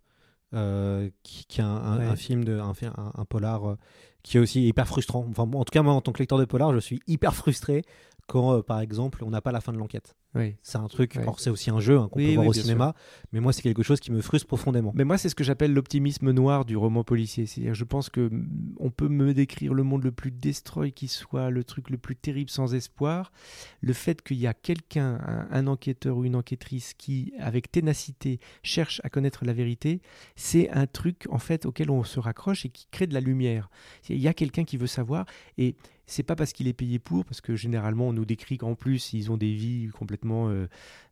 qui, 0.53 1.45
qui 1.47 1.61
est 1.61 1.65
un, 1.65 2.17
film, 2.17 2.45
de, 2.45 2.59
un, 2.59 2.73
un, 3.15 3.25
polar 3.25 3.77
qui 4.23 4.37
est 4.37 4.41
aussi 4.41 4.67
hyper 4.67 4.87
frustrant. 4.87 5.27
Enfin, 5.31 5.43
en 5.43 5.65
tout 5.65 5.73
cas, 5.73 5.83
moi 5.83 5.95
en 5.95 6.01
tant 6.01 6.13
que 6.13 6.19
lecteur 6.19 6.39
de 6.39 6.45
polar, 6.45 6.73
je 6.75 6.79
suis 6.79 7.01
hyper 7.07 7.35
frustré 7.35 7.83
quand, 8.27 8.63
par 8.63 8.81
exemple, 8.81 9.25
on 9.25 9.31
n'a 9.31 9.41
pas 9.41 9.53
la 9.53 9.61
fin 9.61 9.73
de 9.73 9.79
l'enquête. 9.79 10.15
Oui. 10.37 10.55
C'est 10.63 10.79
un 10.79 10.87
truc, 10.87 11.19
c'est 11.39 11.51
aussi 11.51 11.71
un 11.71 11.81
jeu 11.81 11.99
hein, 11.99 12.09
qu'on 12.09 12.21
peut 12.21 12.35
voir 12.35 12.47
au 12.47 12.53
cinéma, 12.53 12.95
mais 13.33 13.41
moi 13.41 13.53
c'est 13.53 13.63
quelque 13.63 13.83
chose 13.83 13.99
qui 13.99 14.13
me 14.13 14.21
frustre 14.21 14.47
profondément. 14.47 14.93
Mais 14.95 15.03
moi 15.03 15.19
c'est 15.19 15.29
ce 15.29 15.35
que 15.35 15.43
j'appelle 15.43 15.73
l'optimisme 15.73 16.31
noir 16.31 16.65
du 16.65 16.77
roman 16.77 17.03
policier. 17.03 17.47
C'est-à-dire 17.47 17.75
je 17.75 17.83
pense 17.83 18.11
que 18.11 18.29
mm, 18.29 18.77
on 18.79 18.91
peut 18.91 19.09
me 19.09 19.35
décrire 19.35 19.75
le 19.75 19.83
monde 19.83 20.05
le 20.05 20.13
plus 20.13 20.31
destroy 20.31 20.93
qui 20.93 21.09
soit, 21.09 21.51
le 21.51 21.65
truc 21.65 21.91
le 21.91 21.99
plus 21.99 22.15
terrible 22.15 22.49
sans 22.49 22.75
espoir. 22.75 23.33
Le 23.81 23.93
fait 23.93 24.23
qu'il 24.23 24.37
y 24.37 24.47
a 24.47 24.55
quelqu'un, 24.55 25.19
un, 25.51 25.67
enquêteur 25.67 26.17
ou 26.17 26.25
une 26.25 26.37
enquêtrice 26.37 26.95
qui, 26.95 27.33
avec 27.41 27.73
ténacité, 27.73 28.39
cherche 28.63 29.01
à 29.03 29.11
connaître 29.11 29.45
la 29.45 29.53
vérité, 29.53 30.01
c'est 30.37 30.71
un 30.71 30.87
truc 30.87 31.27
en 31.31 31.39
fait 31.39 31.67
auquel 31.67 31.91
on 31.91 32.05
se 32.05 32.21
raccroche 32.21 32.65
et 32.65 32.69
qui 32.69 32.87
crée 32.93 33.09
de 33.09 33.15
la 33.15 33.21
lumière. 33.21 33.69
Il 34.11 34.21
y 34.21 34.29
a 34.29 34.35
quelqu'un 34.35 34.65
qui 34.65 34.77
veut 34.77 34.87
savoir 34.87 35.27
et 35.59 35.75
c'est 36.11 36.25
pas 36.25 36.35
parce 36.35 36.53
qu'il 36.53 36.67
est 36.67 36.73
payé 36.73 36.99
pour, 36.99 37.25
parce 37.25 37.41
que 37.41 37.55
généralement 37.55 38.09
on 38.09 38.13
nous 38.13 38.25
décrit 38.25 38.59
qu'en 38.59 38.75
plus 38.75 39.13
ils 39.13 39.31
ont 39.31 39.37
des 39.37 39.53
vies 39.53 39.89
complètement 39.89 40.49
euh, 40.49 40.67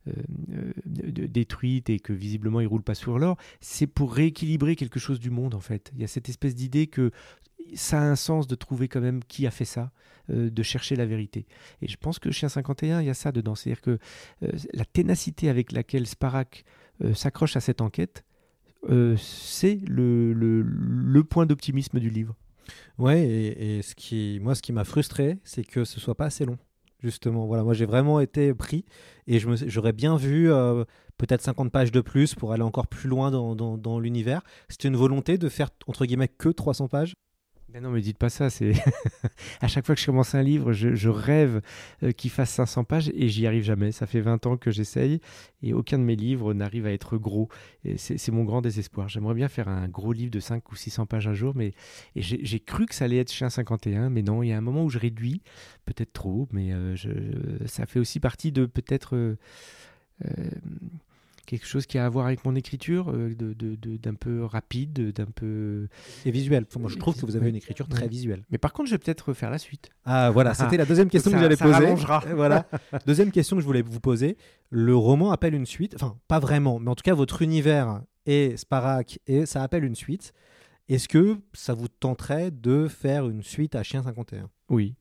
euh, 0.08 0.12
euh, 0.52 0.72
détruites 1.28 1.88
et 1.88 2.00
que 2.00 2.12
visiblement 2.12 2.60
ils 2.60 2.66
roulent 2.66 2.82
pas 2.82 2.96
sur 2.96 3.18
l'or. 3.18 3.36
C'est 3.60 3.86
pour 3.86 4.12
rééquilibrer 4.12 4.74
quelque 4.74 4.98
chose 4.98 5.20
du 5.20 5.30
monde 5.30 5.54
en 5.54 5.60
fait. 5.60 5.92
Il 5.94 6.00
y 6.00 6.04
a 6.04 6.08
cette 6.08 6.28
espèce 6.28 6.56
d'idée 6.56 6.88
que 6.88 7.12
ça 7.74 8.00
a 8.00 8.04
un 8.04 8.16
sens 8.16 8.48
de 8.48 8.56
trouver 8.56 8.88
quand 8.88 9.00
même 9.00 9.22
qui 9.22 9.46
a 9.46 9.50
fait 9.50 9.64
ça, 9.64 9.92
de 10.28 10.62
chercher 10.62 10.96
la 10.96 11.06
vérité. 11.06 11.46
Et 11.82 11.86
je 11.86 11.96
pense 11.96 12.18
que 12.18 12.30
Chien 12.30 12.48
51, 12.48 13.02
il 13.02 13.06
y 13.06 13.10
a 13.10 13.14
ça 13.14 13.30
dedans. 13.30 13.54
C'est-à-dire 13.54 13.82
que 13.82 13.98
la 14.72 14.86
ténacité 14.86 15.50
avec 15.50 15.72
laquelle 15.72 16.06
Sparak 16.06 16.64
s'accroche 17.12 17.56
à 17.56 17.60
cette 17.60 17.82
enquête, 17.82 18.24
c'est 19.18 19.80
le, 19.86 20.32
le 20.32 21.24
point 21.24 21.44
d'optimisme 21.44 22.00
du 22.00 22.08
livre. 22.08 22.34
Ouais, 22.98 23.22
et, 23.22 23.82
ce 23.82 23.94
qui, 23.94 24.38
moi, 24.42 24.54
ce 24.54 24.62
qui 24.62 24.72
m'a 24.72 24.84
frustré, 24.84 25.38
c'est 25.44 25.64
que 25.64 25.84
ce 25.84 26.00
soit 26.00 26.14
pas 26.14 26.26
assez 26.26 26.44
long. 26.44 26.58
Justement, 27.00 27.46
voilà, 27.46 27.62
moi 27.62 27.74
j'ai 27.74 27.86
vraiment 27.86 28.18
été 28.18 28.52
pris 28.52 28.84
et 29.28 29.38
j'aurais 29.38 29.92
bien 29.92 30.16
vu 30.16 30.50
euh, 30.52 30.84
peut-être 31.16 31.42
50 31.42 31.70
pages 31.70 31.92
de 31.92 32.00
plus 32.00 32.34
pour 32.34 32.52
aller 32.52 32.64
encore 32.64 32.88
plus 32.88 33.08
loin 33.08 33.30
dans, 33.30 33.54
dans, 33.54 33.78
dans 33.78 34.00
l'univers. 34.00 34.42
C'était 34.68 34.88
une 34.88 34.96
volonté 34.96 35.38
de 35.38 35.48
faire 35.48 35.68
entre 35.86 36.06
guillemets 36.06 36.26
que 36.26 36.48
300 36.48 36.88
pages 36.88 37.14
ben 37.70 37.82
non, 37.82 37.90
mais 37.90 38.00
dites 38.00 38.16
pas 38.16 38.30
ça. 38.30 38.48
C'est 38.48 38.72
à 39.60 39.68
chaque 39.68 39.84
fois 39.84 39.94
que 39.94 40.00
je 40.00 40.06
commence 40.06 40.34
un 40.34 40.42
livre, 40.42 40.72
je, 40.72 41.08
rêve 41.08 41.60
euh, 42.02 42.12
qu'il 42.12 42.30
fasse 42.30 42.50
500 42.50 42.84
pages 42.84 43.10
et 43.14 43.28
j'y 43.28 43.46
arrive 43.46 43.62
jamais. 43.62 43.92
Ça 43.92 44.06
fait 44.06 44.20
20 44.20 44.46
ans 44.46 44.56
que 44.56 44.70
j'essaye 44.70 45.20
et 45.62 45.74
aucun 45.74 45.98
de 45.98 46.04
mes 46.04 46.16
livres 46.16 46.54
n'arrive 46.54 46.86
à 46.86 46.92
être 46.92 47.18
gros. 47.18 47.48
C'est 47.96 48.30
mon 48.30 48.44
grand 48.44 48.62
désespoir. 48.62 49.08
J'aimerais 49.08 49.34
bien 49.34 49.48
faire 49.48 49.68
un 49.68 49.86
gros 49.86 50.14
livre 50.14 50.30
de 50.30 50.40
5 50.40 50.72
ou 50.72 50.76
600 50.76 51.06
pages 51.06 51.28
un 51.28 51.34
jour, 51.34 51.52
mais 51.54 51.74
j'ai 52.16 52.60
cru 52.60 52.86
que 52.86 52.94
ça 52.94 53.04
allait 53.04 53.18
être 53.18 53.32
Chien 53.32 53.50
51, 53.50 54.08
mais 54.08 54.22
non. 54.22 54.42
Il 54.42 54.48
y 54.48 54.52
a 54.52 54.56
un 54.56 54.62
moment 54.62 54.84
où 54.84 54.88
je 54.88 54.98
réduis, 54.98 55.42
peut-être 55.84 56.12
trop, 56.14 56.48
mais 56.52 56.72
euh, 56.72 56.96
ça 57.66 57.84
fait 57.84 58.00
aussi 58.00 58.18
partie 58.18 58.50
de 58.50 58.64
peut-être 58.64 59.14
euh, 59.14 59.36
quelque 61.48 61.66
chose 61.66 61.86
qui 61.86 61.96
a 61.96 62.04
à 62.04 62.08
voir 62.08 62.26
avec 62.26 62.44
mon 62.44 62.54
écriture, 62.54 63.10
euh, 63.10 63.34
d'un 63.34 64.14
peu 64.14 64.44
rapide, 64.44 65.12
d'un 65.12 65.26
peu... 65.26 65.88
Et 66.26 66.30
visuel. 66.30 66.66
moi, 66.78 66.90
je 66.90 66.96
trouve 66.96 67.18
que 67.18 67.24
vous 67.24 67.36
avez 67.36 67.48
une 67.48 67.56
écriture 67.56 67.88
très 67.88 68.06
visuelle. 68.06 68.44
Mais 68.50 68.58
par 68.58 68.74
contre, 68.74 68.90
je 68.90 68.94
vais 68.94 68.98
peut-être 68.98 69.32
faire 69.32 69.50
la 69.50 69.58
suite. 69.58 69.88
Ah, 70.04 70.30
voilà, 70.30 70.52
c'était 70.52 70.76
la 70.76 70.84
deuxième 70.84 71.08
question 71.10 71.32
que 71.32 71.38
j'allais 71.38 71.56
poser. 71.56 71.94
Voilà. 72.34 72.66
deuxième 73.06 73.30
question 73.30 73.56
que 73.56 73.62
je 73.62 73.66
voulais 73.66 73.82
vous 73.82 74.00
poser. 74.00 74.36
Le 74.70 74.94
roman 74.94 75.32
appelle 75.32 75.54
une 75.54 75.66
suite. 75.66 75.94
Enfin, 75.94 76.16
pas 76.28 76.38
vraiment, 76.38 76.78
mais 76.78 76.90
en 76.90 76.94
tout 76.94 77.02
cas, 77.02 77.14
votre 77.14 77.42
univers 77.42 78.02
est 78.26 78.56
Sparak 78.56 79.18
et 79.26 79.46
ça 79.46 79.62
appelle 79.62 79.84
une 79.84 79.94
suite. 79.94 80.32
Est-ce 80.88 81.08
que 81.08 81.38
ça 81.54 81.74
vous 81.74 81.88
tenterait 81.88 82.50
de 82.50 82.88
faire 82.88 83.28
une 83.28 83.42
suite 83.42 83.74
à 83.74 83.82
Chien 83.82 84.02
51 84.02 84.50
Oui. 84.68 84.94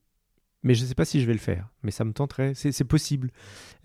Mais 0.68 0.76
je 0.76 0.84
ne 0.84 0.88
sais 0.88 0.96
pas 0.96 1.06
si 1.06 1.22
je 1.22 1.26
vais 1.26 1.32
le 1.32 1.40
faire, 1.40 1.70
mais 1.82 1.92
ça 1.92 2.04
me 2.04 2.12
tenterait, 2.12 2.54
c'est 2.54 2.84
possible. 2.84 3.32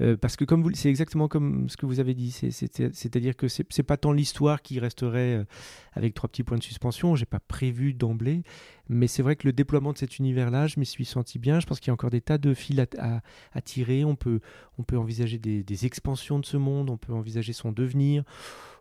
Euh, 0.01 0.16
parce 0.16 0.35
que 0.35 0.45
comme 0.45 0.64
vous, 0.64 0.74
c'est 0.74 0.89
exactement 0.89 1.28
comme 1.28 1.68
ce 1.68 1.76
que 1.76 1.87
vous 1.87 2.01
avez 2.01 2.12
dit, 2.12 2.33
c'est-à-dire 2.33 3.37
que 3.37 3.47
c'est 3.47 3.78
n'est 3.78 3.85
pas 3.85 3.97
tant 3.97 4.11
l'histoire 4.11 4.62
qui 4.62 4.80
resterait 4.80 5.37
euh, 5.37 5.45
avec 5.93 6.12
trois 6.12 6.28
petits 6.28 6.43
points 6.43 6.59
de 6.59 6.62
suspension, 6.64 7.14
j'ai 7.14 7.24
pas 7.24 7.39
prévu 7.39 7.95
d'emblée, 7.95 8.43
mais 8.89 9.07
c'est 9.07 9.22
vrai 9.22 9.37
que 9.37 9.47
le 9.47 9.53
déploiement 9.53 9.93
de 9.93 9.99
cet 9.99 10.18
univers-là, 10.18 10.66
je 10.66 10.80
m'y 10.80 10.85
suis 10.85 11.05
senti 11.05 11.39
bien, 11.39 11.61
je 11.61 11.66
pense 11.66 11.78
qu'il 11.78 11.87
y 11.87 11.91
a 11.91 11.95
encore 11.95 12.11
des 12.11 12.20
tas 12.20 12.39
de 12.39 12.53
fils 12.53 12.80
à, 12.99 13.61
tirer, 13.61 14.05
on 14.05 14.16
peut, 14.16 14.41
on 14.76 14.83
peut 14.83 14.99
envisager 14.99 15.39
des, 15.39 15.62
des, 15.62 15.87
expansions 15.87 16.41
de 16.41 16.47
ce 16.47 16.57
monde, 16.57 16.91
on 16.91 16.97
peut 16.97 17.12
envisager 17.12 17.53
son 17.53 17.70
devenir, 17.70 18.24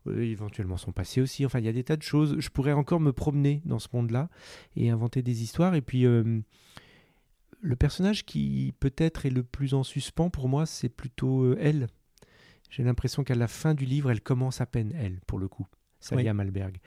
euh, 0.08 0.24
éventuellement 0.24 0.78
son 0.78 0.92
passé 0.92 1.22
aussi, 1.22 1.46
enfin 1.46 1.60
il 1.60 1.66
y 1.66 1.70
a 1.70 1.74
des 1.74 1.84
tas 1.84 1.98
de 1.98 2.02
choses, 2.02 2.38
je 2.40 2.50
pourrais 2.50 2.74
encore 2.74 3.00
me 3.00 3.14
promener 3.14 3.62
dans 3.66 3.78
ce 3.78 3.90
monde-là 3.94 4.28
et 4.76 4.90
inventer 4.90 5.22
des 5.22 5.44
histoires, 5.44 5.76
et 5.76 5.82
puis 5.82 6.08
le 7.62 7.76
personnage 7.76 8.26
qui 8.26 8.74
peut-être 8.80 9.26
est 9.26 9.30
le 9.30 9.44
plus 9.44 9.74
en 9.74 9.84
suspens 9.84 10.30
pour 10.30 10.50
moi, 10.50 10.66
c'est 10.66 10.90
plutôt 10.90 11.44
euh, 11.44 11.58
elle. 11.60 11.88
J'ai 12.70 12.84
l'impression 12.84 13.24
qu'à 13.24 13.36
la 13.36 13.48
fin 13.48 13.74
du 13.74 13.86
livre, 13.86 14.12
elle 14.12 14.22
commence 14.22 14.62
à 14.62 14.66
peine, 14.66 14.94
elle, 14.96 15.20
pour 15.28 15.40
le 15.40 15.48
coup, 15.48 15.68
Salia 16.00 16.34
Malberg. 16.34 16.80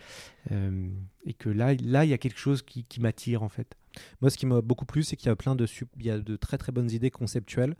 Euh, 0.50 0.88
et 1.24 1.34
que 1.34 1.48
là, 1.48 1.74
là, 1.74 2.04
il 2.04 2.10
y 2.10 2.14
a 2.14 2.18
quelque 2.18 2.38
chose 2.38 2.62
qui, 2.62 2.86
m'attire, 3.00 3.42
en 3.42 3.48
fait. 3.48 3.76
Moi, 4.20 4.30
ce 4.30 4.38
qui 4.38 4.46
m'a 4.46 4.62
beaucoup 4.62 4.86
plu, 4.86 5.02
c'est 5.02 5.16
qu'il 5.16 5.28
y 5.28 5.30
a 5.30 5.36
plein 5.36 5.54
de, 5.54 5.66
il 5.98 6.06
y 6.06 6.10
a 6.10 6.18
de 6.18 6.36
très 6.36 6.58
très 6.58 6.72
bonnes 6.72 6.90
idées 6.90 7.10
conceptuelles. 7.10 7.76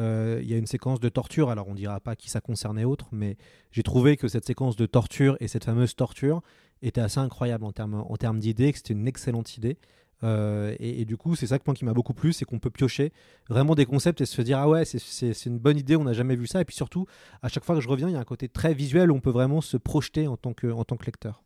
Euh, 0.00 0.38
il 0.40 0.48
y 0.48 0.54
a 0.54 0.56
une 0.56 0.66
séquence 0.66 1.00
de 1.00 1.08
torture, 1.08 1.50
alors 1.50 1.66
on 1.66 1.74
dira 1.74 1.98
pas 1.98 2.14
qui 2.14 2.30
ça 2.30 2.40
concernait 2.40 2.84
autre, 2.84 3.08
mais 3.10 3.36
j'ai 3.72 3.82
trouvé 3.82 4.16
que 4.16 4.28
cette 4.28 4.46
séquence 4.46 4.76
de 4.76 4.86
torture 4.86 5.36
et 5.40 5.48
cette 5.48 5.64
fameuse 5.64 5.96
torture 5.96 6.42
était 6.82 7.00
assez 7.00 7.18
incroyable 7.18 7.64
en 7.64 7.72
termes 7.72 8.04
en 8.08 8.16
termes 8.16 8.38
d'idées, 8.38 8.70
que 8.70 8.78
c'était 8.78 8.94
une 8.94 9.08
excellente 9.08 9.56
idée. 9.56 9.76
Euh, 10.24 10.74
et, 10.80 11.04
du 11.04 11.16
coup, 11.16 11.36
c'est 11.36 11.46
ça 11.46 11.58
qui 11.58 11.84
m'a 11.84 11.92
beaucoup 11.92 12.14
plu, 12.14 12.32
c'est 12.32 12.44
qu'on 12.44 12.58
peut 12.58 12.70
piocher 12.70 13.12
vraiment 13.48 13.74
des 13.74 13.86
concepts 13.86 14.20
et 14.20 14.26
se 14.26 14.42
dire 14.42 14.58
ah 14.58 14.68
ouais, 14.68 14.84
c'est 14.84 15.46
une 15.46 15.58
bonne 15.58 15.78
idée, 15.78 15.96
on 15.96 16.04
n'a 16.04 16.12
jamais 16.12 16.36
vu 16.36 16.46
ça. 16.46 16.60
Et 16.60 16.64
puis 16.64 16.74
surtout, 16.74 17.06
à 17.42 17.48
chaque 17.48 17.64
fois 17.64 17.74
que 17.76 17.80
je 17.80 17.88
reviens, 17.88 18.08
il 18.08 18.14
y 18.14 18.16
a 18.16 18.20
un 18.20 18.24
côté 18.24 18.48
très 18.48 18.74
visuel 18.74 19.10
où 19.10 19.14
on 19.14 19.20
peut 19.20 19.30
vraiment 19.30 19.60
se 19.60 19.76
projeter 19.76 20.26
en 20.26 20.36
tant 20.36 20.54
que, 20.54 20.66
en 20.66 20.84
tant 20.84 20.96
que 20.96 21.06
lecteur. 21.06 21.42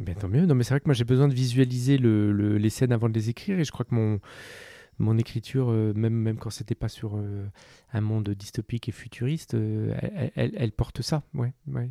Ben, 0.00 0.14
tant 0.14 0.28
mieux. 0.28 0.46
Non, 0.46 0.54
mais 0.54 0.64
c'est 0.64 0.70
vrai 0.70 0.80
que 0.80 0.88
moi 0.88 0.94
j'ai 0.94 1.04
besoin 1.04 1.28
de 1.28 1.34
visualiser 1.34 1.98
le, 1.98 2.56
les 2.56 2.70
scènes 2.70 2.92
avant 2.92 3.08
de 3.08 3.14
les 3.14 3.28
écrire 3.28 3.58
et 3.58 3.64
je 3.64 3.72
crois 3.72 3.84
que 3.84 3.94
mon, 3.94 5.18
écriture, 5.18 5.70
euh, 5.70 5.92
même, 5.94 6.14
même 6.14 6.38
quand 6.38 6.50
c'était 6.50 6.74
pas 6.74 6.88
sur 6.88 7.16
euh, 7.16 7.46
un 7.92 8.00
monde 8.00 8.30
dystopique 8.30 8.88
et 8.88 8.92
futuriste, 8.92 9.54
elle, 9.54 10.52
elle, 10.56 10.72
porte 10.72 11.02
ça. 11.02 11.24
Ouais, 11.34 11.52
ouais. 11.66 11.90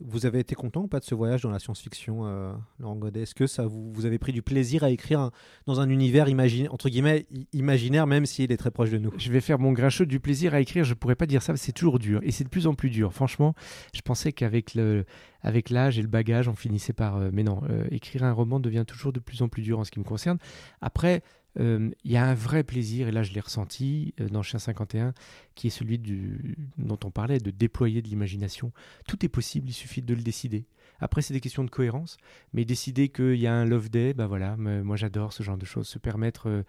Vous 0.00 0.26
avez 0.26 0.40
été 0.40 0.54
content 0.54 0.82
ou 0.82 0.88
pas 0.88 1.00
de 1.00 1.04
ce 1.04 1.14
voyage 1.14 1.42
dans 1.42 1.50
la 1.50 1.58
science-fiction, 1.58 2.26
euh, 2.26 2.52
Laurent 2.78 2.96
Godet? 2.96 3.22
Est-ce 3.22 3.34
que 3.34 3.46
ça 3.46 3.66
vous, 3.66 4.04
avez 4.04 4.18
pris 4.18 4.32
du 4.32 4.42
plaisir 4.42 4.84
à 4.84 4.90
écrire 4.90 5.30
dans 5.66 5.80
un 5.80 5.88
univers 5.88 6.28
imaginaire, 6.28 6.72
entre 6.74 6.90
guillemets 6.90 7.26
imaginaire, 7.52 8.06
même 8.06 8.26
s'il 8.26 8.52
est 8.52 8.56
très 8.56 8.70
proche 8.70 8.90
de 8.90 8.98
nous? 8.98 9.10
Je 9.16 9.32
vais 9.32 9.40
faire 9.40 9.58
mon 9.58 9.72
grincheux 9.72 10.04
du 10.04 10.20
plaisir 10.20 10.54
à 10.54 10.60
écrire. 10.60 10.84
Je 10.84 10.94
pourrais 10.94 11.14
pas 11.14 11.26
dire 11.26 11.42
ça, 11.42 11.56
c'est 11.56 11.72
toujours 11.72 11.98
dur 11.98 12.20
et 12.22 12.30
c'est 12.30 12.44
de 12.44 12.50
plus 12.50 12.66
en 12.66 12.74
plus 12.74 12.90
dur. 12.90 13.14
Franchement, 13.14 13.54
je 13.94 14.02
pensais 14.02 14.32
qu'avec 14.32 14.74
le, 14.74 15.06
avec 15.40 15.70
l'âge 15.70 15.98
et 15.98 16.02
le 16.02 16.08
bagage, 16.08 16.48
on 16.48 16.54
finissait 16.54 16.92
par. 16.92 17.16
Euh, 17.16 17.30
mais 17.32 17.42
non, 17.42 17.62
euh, 17.70 17.86
écrire 17.90 18.24
un 18.24 18.32
roman 18.32 18.60
devient 18.60 18.84
toujours 18.86 19.12
de 19.12 19.20
plus 19.20 19.40
en 19.40 19.48
plus 19.48 19.62
dur 19.62 19.78
en 19.78 19.84
ce 19.84 19.90
qui 19.90 19.98
me 19.98 20.04
concerne. 20.04 20.38
Après, 20.82 21.22
il 21.58 22.10
y 22.10 22.16
a 22.16 22.24
un 22.24 22.34
vrai 22.34 22.64
plaisir, 22.64 23.08
et 23.08 23.12
là 23.12 23.22
je 23.22 23.32
l'ai 23.32 23.40
ressenti 23.40 24.14
euh, 24.20 24.28
dans 24.28 24.42
Chien 24.42 24.58
51, 24.58 25.14
qui 25.54 25.68
est 25.68 25.70
celui 25.70 25.98
du, 25.98 26.56
dont 26.78 26.98
on 27.04 27.10
parlait, 27.10 27.38
de 27.38 27.50
déployer 27.50 28.02
de 28.02 28.08
l'imagination. 28.08 28.72
Tout 29.08 29.24
est 29.24 29.28
possible, 29.28 29.68
il 29.68 29.72
suffit 29.72 30.02
de 30.02 30.14
le 30.14 30.22
décider. 30.22 30.66
Après, 30.98 31.20
c'est 31.20 31.34
des 31.34 31.40
questions 31.40 31.64
de 31.64 31.70
cohérence, 31.70 32.16
mais 32.52 32.64
décider 32.64 33.08
qu'il 33.08 33.36
y 33.36 33.46
a 33.46 33.54
un 33.54 33.64
Love 33.64 33.90
Day, 33.90 34.14
bah 34.14 34.26
voilà, 34.26 34.56
moi 34.56 34.96
j'adore 34.96 35.32
ce 35.32 35.42
genre 35.42 35.58
de 35.58 35.66
choses, 35.66 35.88
se 35.88 35.98
permettre 35.98 36.64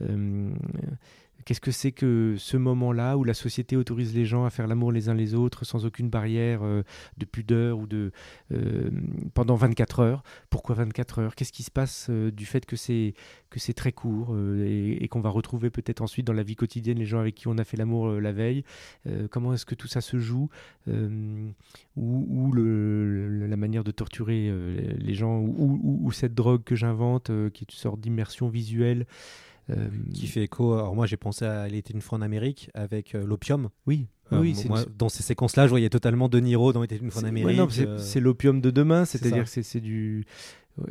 euh, 0.00 0.54
Qu'est-ce 1.44 1.60
que 1.60 1.70
c'est 1.70 1.92
que 1.92 2.36
ce 2.38 2.56
moment-là 2.56 3.18
où 3.18 3.24
la 3.24 3.34
société 3.34 3.76
autorise 3.76 4.14
les 4.14 4.24
gens 4.24 4.44
à 4.44 4.50
faire 4.50 4.66
l'amour 4.66 4.92
les 4.92 5.08
uns 5.08 5.14
les 5.14 5.34
autres 5.34 5.64
sans 5.64 5.84
aucune 5.84 6.08
barrière 6.08 6.60
euh, 6.62 6.82
de 7.18 7.24
pudeur 7.24 7.78
ou 7.78 7.86
de 7.86 8.12
euh, 8.52 8.90
pendant 9.34 9.54
24 9.54 10.00
heures? 10.00 10.22
Pourquoi 10.48 10.74
24 10.76 11.18
heures? 11.18 11.34
Qu'est-ce 11.34 11.52
qui 11.52 11.62
se 11.62 11.70
passe 11.70 12.06
euh, 12.08 12.30
du 12.30 12.46
fait 12.46 12.64
que 12.64 12.76
c'est 12.76 13.14
que 13.50 13.60
c'est 13.60 13.74
très 13.74 13.92
court 13.92 14.36
et, 14.64 15.06
qu'on 15.08 15.20
va 15.20 15.30
retrouver 15.30 15.70
peut-être 15.70 16.00
ensuite 16.02 16.26
dans 16.26 16.32
la 16.32 16.42
vie 16.42 16.56
quotidienne 16.56 16.98
les 16.98 17.04
gens 17.04 17.20
avec 17.20 17.36
qui 17.36 17.46
on 17.46 17.56
a 17.56 17.62
fait 17.62 17.76
l'amour 17.76 18.08
la 18.08 18.32
veille? 18.32 18.64
Comment 19.30 19.54
est-ce 19.54 19.64
que 19.64 19.76
tout 19.76 19.86
ça 19.86 20.00
se 20.00 20.18
joue 20.18 20.48
Ou, 21.96 22.52
la 22.52 23.56
manière 23.56 23.84
de 23.84 23.92
torturer 23.92 24.52
les 24.98 25.14
gens 25.14 25.38
ou, 25.38 26.10
cette 26.10 26.34
drogue 26.34 26.64
que 26.64 26.74
j'invente 26.74 27.30
qui 27.52 27.62
est 27.62 27.72
une 27.72 27.78
sorte 27.78 28.00
d'immersion 28.00 28.48
visuelle 28.48 29.06
qui 30.12 30.26
fait 30.26 30.42
écho. 30.42 30.74
Alors 30.74 30.94
moi 30.94 31.06
j'ai 31.06 31.16
pensé 31.16 31.44
à 31.44 31.66
Elle 31.66 31.74
était 31.74 31.94
une 31.94 32.00
fois 32.00 32.18
en 32.18 32.22
Amérique 32.22 32.70
avec 32.74 33.14
euh, 33.14 33.24
l'opium. 33.24 33.70
Oui. 33.86 34.06
Euh, 34.32 34.40
oui, 34.40 34.56
moi, 34.68 34.84
dans 34.96 35.10
ces 35.10 35.22
séquences-là, 35.22 35.66
je 35.66 35.70
voyais 35.70 35.90
totalement 35.90 36.28
De 36.30 36.40
Niro 36.40 36.72
dans 36.72 36.80
Elle 36.80 36.86
était 36.86 36.96
une 36.96 37.10
fois 37.10 37.22
en 37.22 37.26
Amérique. 37.26 37.60
c'est 37.98 38.20
l'opium 38.20 38.60
de 38.60 38.70
demain, 38.70 39.04
c'est-à-dire 39.04 39.44
que 39.44 39.62
c'est 39.62 39.80
du 39.80 40.26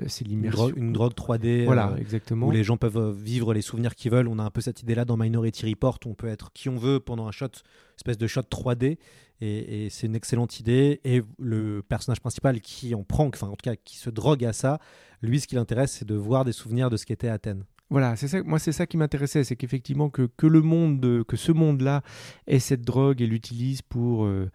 c'est 0.08 0.26
l'immersion. 0.26 0.70
Une, 0.70 0.94
drogue 0.94 1.14
3D. 1.14 1.66
Voilà, 1.66 1.94
exactement. 1.98 2.48
Où 2.48 2.52
les 2.52 2.64
gens 2.64 2.78
peuvent 2.78 3.12
vivre 3.12 3.54
les 3.54 3.62
souvenirs 3.62 3.96
qu'ils 3.96 4.12
veulent. 4.12 4.30
On 4.30 4.40
a 4.40 4.44
un 4.44 4.50
peu 4.50 4.62
cette 4.62 4.82
idée-là 4.82 5.04
dans 5.04 5.18
Minority 5.18 5.70
Report. 5.70 6.00
On 6.06 6.14
peut 6.14 6.28
être 6.28 6.54
qui 6.54 6.70
on 6.70 6.78
veut 6.78 7.02
pendant 7.02 7.28
un 7.28 7.32
shot, 7.32 7.50
espèce 7.98 8.18
de 8.18 8.28
shot 8.28 8.44
3D. 8.44 8.98
Et, 9.42 9.86
et 9.86 9.90
c'est 9.90 10.08
une 10.08 10.16
excellente 10.16 10.62
idée. 10.62 11.02
Et 11.04 11.22
le 11.38 11.82
personnage 11.82 12.22
principal 12.22 12.62
qui 12.62 12.96
en 12.96 13.04
prend, 13.04 13.28
enfin 13.28 13.48
en 13.48 13.56
tout 13.58 13.64
cas 13.64 13.76
qui 13.76 13.98
se 13.98 14.10
drogue 14.10 14.46
à 14.46 14.54
ça, 14.54 14.80
lui, 15.22 15.42
ce 15.42 15.48
qui 15.48 15.56
l'intéresse, 15.56 15.92
c'est 15.92 16.08
de 16.08 16.16
voir 16.16 16.46
des 16.46 16.54
souvenirs 16.54 16.90
de 16.90 16.96
ce 16.96 17.06
qu'était 17.06 17.28
Athènes. 17.28 17.66
Voilà, 17.94 18.16
c'est. 18.16 18.42
Moi, 18.42 18.58
c'est 18.58 18.72
ça 18.72 18.88
qui 18.88 18.98
m'intéressait, 18.98 19.44
c'est 19.44 19.56
qu'effectivement 19.56 20.10
que, 20.10 20.28
que 20.36 20.48
le 20.48 20.64
monde, 20.64 21.24
que 21.28 21.38
ce 21.38 21.52
monde-là 21.52 22.02
ait 22.48 22.58
cette 22.58 22.82
drogue 22.82 23.22
et 23.22 23.28
l'utilise 23.28 23.84
pour 23.84 24.26
euh, 24.26 24.50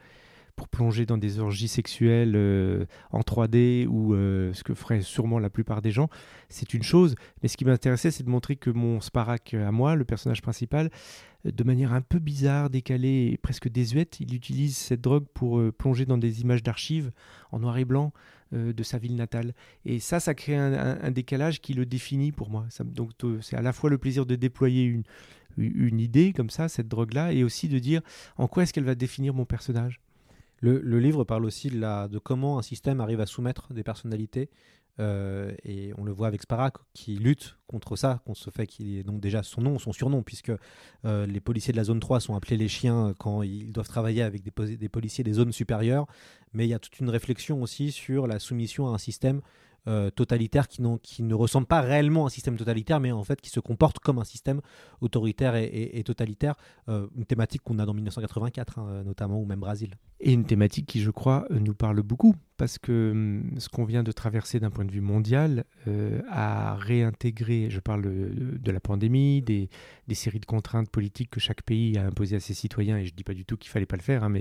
pour 0.57 0.67
plonger 0.67 1.07
dans 1.07 1.19
des 1.19 1.39
orgies 1.39 1.69
sexuelles 1.69 2.33
euh, 2.35 2.87
en 3.13 3.21
3D 3.21 3.87
ou 3.87 4.13
euh, 4.13 4.53
ce 4.55 4.65
que 4.65 4.75
ferait 4.75 5.03
sûrement 5.03 5.39
la 5.39 5.51
plupart 5.51 5.83
des 5.83 5.93
gens, 5.93 6.09
c'est 6.49 6.75
une 6.75 6.83
chose. 6.83 7.15
Mais 7.41 7.49
ce 7.49 7.57
qui 7.57 7.65
m'intéressait, 7.65 8.11
c'est 8.11 8.25
de 8.25 8.29
montrer 8.29 8.57
que 8.57 8.71
mon 8.71 9.01
Sparak 9.01 9.55
à 9.55 9.71
moi, 9.71 9.95
le 9.95 10.05
personnage 10.05 10.43
principal, 10.43 10.91
de 11.45 11.63
manière 11.63 11.93
un 11.93 12.01
peu 12.01 12.19
bizarre, 12.19 12.71
décalée 12.71 13.31
et 13.33 13.39
presque 13.39 13.69
désuète, 13.69 14.19
il 14.19 14.35
utilise 14.35 14.77
cette 14.77 15.01
drogue 15.01 15.27
pour 15.33 15.63
plonger 15.75 16.07
dans 16.07 16.19
des 16.19 16.41
images 16.41 16.65
d'archives 16.65 17.13
en 17.53 17.61
noir 17.61 17.79
et 17.79 17.85
blanc 17.85 18.13
euh, 18.55 18.73
de 18.73 18.83
sa 18.83 18.99
ville 18.99 19.17
natale. 19.17 19.55
Et 19.85 20.01
ça, 20.01 20.21
ça 20.21 20.35
crée 20.35 20.57
un, 20.57 21.11
décalage 21.11 21.61
qui 21.61 21.75
le 21.75 21.87
définit 21.87 22.33
pour 22.33 22.51
moi. 22.51 22.67
donc 22.85 23.13
c'est 23.41 23.57
à 23.57 23.63
la 23.63 23.73
fois 23.73 23.91
le 23.91 23.99
plaisir 23.99 24.27
de 24.27 24.37
déployer 24.37 24.85
une, 24.85 25.03
une 25.57 26.01
idée 26.01 26.33
comme 26.33 26.51
ça, 26.51 26.69
cette 26.69 26.89
drogue-là, 26.89 27.33
et 27.33 27.45
aussi 27.45 27.69
de 27.69 27.79
dire 27.79 28.01
en 28.37 28.49
quoi 28.49 28.63
est-ce 28.63 28.73
qu'elle 28.73 28.85
va 28.85 28.95
définir 28.95 29.35
mon 29.35 29.45
personnage? 29.45 30.01
Le, 30.61 30.99
livre 30.99 31.23
parle 31.23 31.45
aussi 31.45 31.69
de, 31.69 31.79
la, 31.79 32.09
de 32.09 32.19
comment 32.19 32.59
un 32.59 32.63
système 32.63 33.01
arrive 33.01 33.21
à 33.21 33.27
soumettre 33.27 33.73
des 33.73 33.85
personnalités 33.85 34.49
euh, 35.01 35.53
et 35.65 35.93
on 35.97 36.05
le 36.05 36.13
voit 36.13 36.27
avec 36.27 36.43
Sparak 36.43 36.75
qui 36.93 37.17
lutte 37.17 37.57
contre 37.67 37.97
ça, 37.97 38.21
contre 38.25 38.41
ce 38.41 38.51
fait 38.51 38.67
qu'il 38.67 38.97
est 38.97 39.03
donc 39.03 39.21
déjà 39.21 39.43
son 39.43 39.61
nom, 39.61 39.79
son 39.79 39.93
surnom, 39.93 40.23
puisque 40.23 40.53
euh, 41.05 41.27
les 41.27 41.41
policiers 41.41 41.73
de 41.73 41.77
la 41.77 41.85
zone 41.85 42.01
3 42.01 42.21
sont 42.21 42.35
appelés 42.35 42.57
les 42.57 42.69
chiens 42.69 43.15
quand 43.19 43.43
ils 43.43 43.73
doivent 43.73 43.89
travailler 43.89 44.23
avec 44.23 44.43
des, 44.43 44.77
des 44.77 44.89
policiers 44.89 45.25
des 45.25 45.35
zones 45.35 45.53
supérieures. 45.53 46.07
Mais 46.53 46.67
il 46.67 46.71
y 46.71 46.75
a 46.75 46.79
toute 46.79 46.99
une 47.01 47.11
réflexion 47.11 47.63
aussi 47.63 47.93
sur 47.93 48.27
la 48.27 48.39
soumission 48.39 48.89
à 48.89 48.91
un 48.91 48.99
système 48.99 49.41
euh, 49.89 50.11
totalitaire 50.11 50.69
qui, 50.69 50.83
ne 50.83 51.35
ressemble 51.35 51.67
pas 51.67 51.81
réellement 51.81 52.25
à 52.25 52.27
un 52.27 52.29
système 52.29 52.57
totalitaire, 52.57 53.01
mais 53.01 53.11
en 53.11 53.25
fait 53.25 53.41
qui 53.41 53.49
se 53.49 53.59
comporte 53.59 53.99
comme 54.01 54.19
un 54.19 54.25
système 54.25 54.61
autoritaire 55.01 55.57
et, 55.57 56.03
totalitaire. 56.05 56.57
Euh, 56.91 57.07
une 57.17 57.25
thématique 57.25 57.63
qu'on 57.63 57.79
a 57.79 57.87
dans 57.87 57.95
1984, 57.95 58.79
hein, 58.79 59.03
notamment, 59.05 59.41
ou 59.41 59.47
même 59.47 59.61
Brésil. 59.61 59.95
Et 60.21 60.35
une 60.35 60.45
thématique 60.45 60.85
qui, 60.85 61.01
je 61.01 61.11
crois, 61.11 61.47
euh, 61.51 61.59
nous 61.59 61.73
parle 61.73 62.03
beaucoup, 62.03 62.35
parce 62.59 62.77
que 62.77 63.13
hum, 63.13 63.59
ce 63.59 63.71
qu'on 63.71 63.87
vient 63.87 64.03
de 64.03 64.13
traverser 64.13 64.61
d'un 64.61 64.71
point 64.71 64.85
de 64.85 64.93
vue 64.93 65.01
mondial 65.01 65.65
a 66.29 66.75
réintégré, 66.75 67.71
je 67.71 67.81
parle 67.81 68.03
de, 68.03 68.71
la 68.71 68.81
pandémie, 68.81 69.41
des, 69.41 69.71
séries 70.13 70.41
de 70.41 70.47
contraintes 70.47 70.91
politiques 70.91 71.31
que 71.31 71.41
chaque 71.41 71.63
pays 71.63 71.97
a 71.97 72.05
imposées 72.05 72.37
à 72.37 72.41
ses 72.41 72.53
citoyens, 72.53 72.99
et 72.99 73.07
je 73.07 73.13
ne 73.13 73.17
dis 73.17 73.25
pas 73.25 73.35
du 73.35 73.47
tout 73.47 73.57
qu'il 73.57 73.71
fallait 73.71 73.87
pas 73.87 73.97
le 73.97 74.03
faire, 74.03 74.23
hein, 74.23 74.33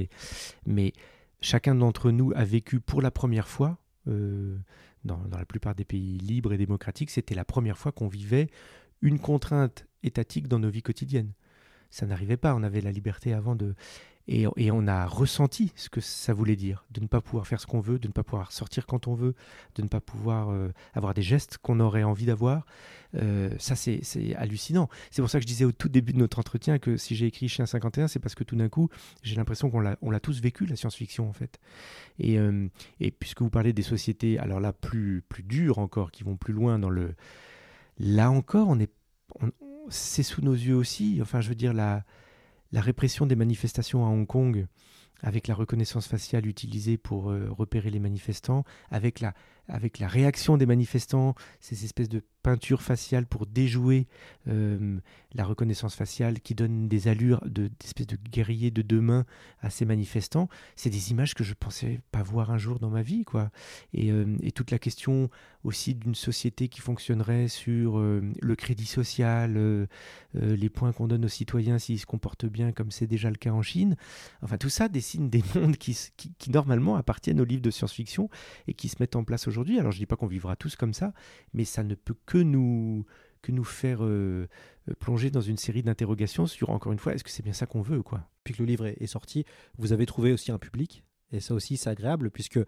mais 0.65 0.93
chacun 1.39 1.73
d'entre 1.73 2.11
nous 2.11 2.33
a 2.35 2.43
vécu 2.43 2.81
pour 2.81 3.01
la 3.01 3.11
première 3.11 3.47
fois 3.47 3.77
dans, 5.07 5.19
la 5.31 5.45
plupart 5.45 5.73
des 5.73 5.85
pays 5.85 6.17
libres 6.19 6.53
et 6.53 6.57
démocratiques, 6.57 7.09
c'était 7.09 7.35
la 7.35 7.45
première 7.45 7.77
fois 7.77 7.91
qu'on 7.91 8.07
vivait 8.07 8.49
une 9.01 9.19
contrainte 9.19 9.87
étatique 10.03 10.47
dans 10.47 10.59
nos 10.59 10.69
vies 10.69 10.83
quotidiennes. 10.83 11.33
Ça 11.89 12.05
n'arrivait 12.05 12.37
pas, 12.37 12.53
on 12.53 12.63
avait 12.63 12.81
la 12.81 12.91
liberté 12.91 13.33
avant 13.33 13.55
de... 13.55 13.73
Et, 14.29 14.45
on 14.71 14.87
a 14.87 15.05
ressenti 15.05 15.71
ce 15.75 15.89
que 15.89 16.01
ça 16.01 16.33
voulait 16.33 16.57
dire, 16.57 16.85
de 16.91 16.99
ne 16.99 17.07
pas 17.07 17.21
pouvoir 17.21 17.47
faire 17.47 17.61
ce 17.61 17.65
qu'on 17.65 17.79
veut, 17.79 17.97
de 17.97 18.07
ne 18.07 18.11
pas 18.11 18.23
pouvoir 18.23 18.51
sortir 18.51 18.85
quand 18.85 19.07
on 19.07 19.15
veut, 19.15 19.35
de 19.75 19.81
ne 19.81 19.87
pas 19.87 20.01
pouvoir 20.01 20.49
euh, 20.49 20.73
avoir 20.93 21.13
des 21.13 21.21
gestes 21.21 21.57
qu'on 21.59 21.79
aurait 21.79 22.03
envie 22.03 22.25
d'avoir. 22.25 22.65
Euh, 23.15 23.49
ça, 23.57 23.77
c'est 23.77 24.01
hallucinant. 24.35 24.89
C'est 25.11 25.21
pour 25.21 25.29
ça 25.29 25.39
que 25.39 25.43
je 25.43 25.47
disais 25.47 25.63
au 25.63 25.71
tout 25.71 25.87
début 25.87 26.11
de 26.11 26.17
notre 26.17 26.39
entretien 26.39 26.77
que 26.77 26.97
si 26.97 27.15
j'ai 27.15 27.27
écrit 27.27 27.47
Chien 27.47 27.65
51, 27.65 28.09
c'est 28.09 28.19
parce 28.19 28.35
que 28.35 28.43
tout 28.43 28.57
d'un 28.57 28.67
coup, 28.67 28.89
j'ai 29.23 29.35
l'impression 29.35 29.69
qu'on 29.69 29.79
l'a 29.79 30.19
tous 30.19 30.41
vécu, 30.41 30.65
la 30.65 30.75
science-fiction, 30.75 31.29
en 31.29 31.33
fait. 31.33 31.57
Et, 32.19 32.37
euh, 32.37 32.67
et, 32.99 33.11
puisque 33.11 33.41
vous 33.41 33.49
parlez 33.49 33.71
des 33.71 33.81
sociétés, 33.81 34.39
alors 34.39 34.59
là, 34.59 34.73
plus, 34.73 35.23
plus 35.29 35.43
dures 35.43 35.79
encore, 35.79 36.11
qui 36.11 36.23
vont 36.23 36.35
plus 36.35 36.53
loin 36.53 36.79
dans 36.79 36.89
le... 36.89 37.15
Là 37.97 38.29
encore, 38.29 38.67
on 38.67 38.79
est... 38.79 38.91
c'est 39.89 40.23
sous 40.23 40.41
nos 40.41 40.53
yeux 40.53 40.75
aussi. 40.75 41.19
Enfin, 41.21 41.39
je 41.39 41.47
veux 41.47 41.55
dire, 41.55 41.73
la 41.73 42.03
la 42.71 42.81
répression 42.81 43.25
des 43.25 43.35
manifestations 43.35 44.05
à 44.05 44.09
Hong 44.09 44.27
Kong, 44.27 44.67
avec 45.21 45.47
la 45.47 45.55
reconnaissance 45.55 46.07
faciale 46.07 46.45
utilisée 46.45 46.97
pour 46.97 47.29
euh, 47.29 47.47
repérer 47.49 47.89
les 47.89 47.99
manifestants, 47.99 48.63
avec 48.91 49.19
la, 49.19 49.33
avec 49.67 49.99
la 49.99 50.07
réaction 50.07 50.57
des 50.57 50.65
manifestants, 50.65 51.35
ces 51.59 51.85
espèces 51.85 52.09
de 52.09 52.23
peinture 52.43 52.81
faciale 52.81 53.25
pour 53.25 53.45
déjouer 53.45 54.07
euh, 54.47 54.99
la 55.33 55.43
reconnaissance 55.43 55.95
faciale 55.95 56.39
qui 56.39 56.55
donne 56.55 56.87
des 56.87 57.09
allures 57.09 57.43
d'espèces 57.45 58.07
de, 58.07 58.15
guerriers 58.15 58.71
de 58.71 58.81
deux 58.81 59.01
mains 59.01 59.25
à 59.59 59.69
ces 59.69 59.83
manifestants, 59.83 60.47
c'est 60.77 60.89
des 60.89 61.11
images 61.11 61.33
que 61.33 61.43
je 61.43 61.53
pensais 61.53 61.99
pas 62.11 62.23
voir 62.23 62.51
un 62.51 62.57
jour 62.57 62.79
dans 62.79 62.89
ma 62.89 63.01
vie. 63.01 63.25
quoi. 63.25 63.51
Et, 63.93 64.11
euh, 64.11 64.37
toute 64.55 64.71
la 64.71 64.79
question 64.79 65.29
aussi 65.65 65.93
d'une 65.93 66.15
société 66.15 66.69
qui 66.69 66.79
fonctionnerait 66.79 67.49
sur 67.49 67.99
euh, 67.99 68.21
le 68.41 68.55
crédit 68.55 68.85
social, 68.85 69.87
les 70.33 70.69
points 70.69 70.93
qu'on 70.93 71.07
donne 71.07 71.25
aux 71.25 71.29
citoyens 71.29 71.79
s'ils 71.79 71.99
se 71.99 72.05
comportent 72.05 72.45
bien 72.45 72.71
comme 72.71 72.91
c'est 72.91 73.07
déjà 73.07 73.29
le 73.29 73.35
cas 73.35 73.51
en 73.51 73.61
Chine. 73.61 73.97
Enfin 74.41 74.57
tout 74.57 74.69
ça 74.69 74.87
des 75.15 75.43
mondes 75.55 75.77
qui, 75.77 75.97
normalement 76.49 76.95
appartiennent 76.95 77.41
aux 77.41 77.45
livres 77.45 77.61
de 77.61 77.71
science-fiction 77.71 78.29
et 78.67 78.73
qui 78.73 78.89
se 78.89 78.97
mettent 78.99 79.15
en 79.15 79.23
place 79.23 79.47
aujourd'hui. 79.47 79.79
Alors 79.79 79.91
je 79.91 79.97
dis 79.97 80.05
pas 80.05 80.15
qu'on 80.15 80.27
vivra 80.27 80.55
tous 80.55 80.75
comme 80.75 80.93
ça, 80.93 81.13
mais 81.53 81.65
ça 81.65 81.83
ne 81.83 81.95
peut 81.95 82.15
que 82.25 82.37
nous, 82.37 83.05
faire 83.63 84.03
euh, 84.03 84.47
plonger 84.99 85.31
dans 85.31 85.41
une 85.41 85.57
série 85.57 85.83
d'interrogations 85.83 86.47
sur, 86.47 86.69
encore 86.69 86.91
une 86.91 86.99
fois, 86.99 87.13
est-ce 87.13 87.23
que 87.23 87.29
c'est 87.29 87.43
bien 87.43 87.53
ça 87.53 87.65
qu'on 87.65 87.81
veut 87.81 88.01
quoi? 88.01 88.29
Que 88.43 88.53
le 88.59 88.65
livre 88.65 88.87
est 88.87 89.07
sorti, 89.07 89.45
vous 89.77 89.93
avez 89.93 90.05
trouvé 90.05 90.31
aussi 90.31 90.51
un 90.51 90.59
public 90.59 91.03
et 91.31 91.39
ça 91.39 91.53
aussi, 91.53 91.77
c'est 91.77 91.89
agréable 91.89 92.31
puisque 92.31 92.59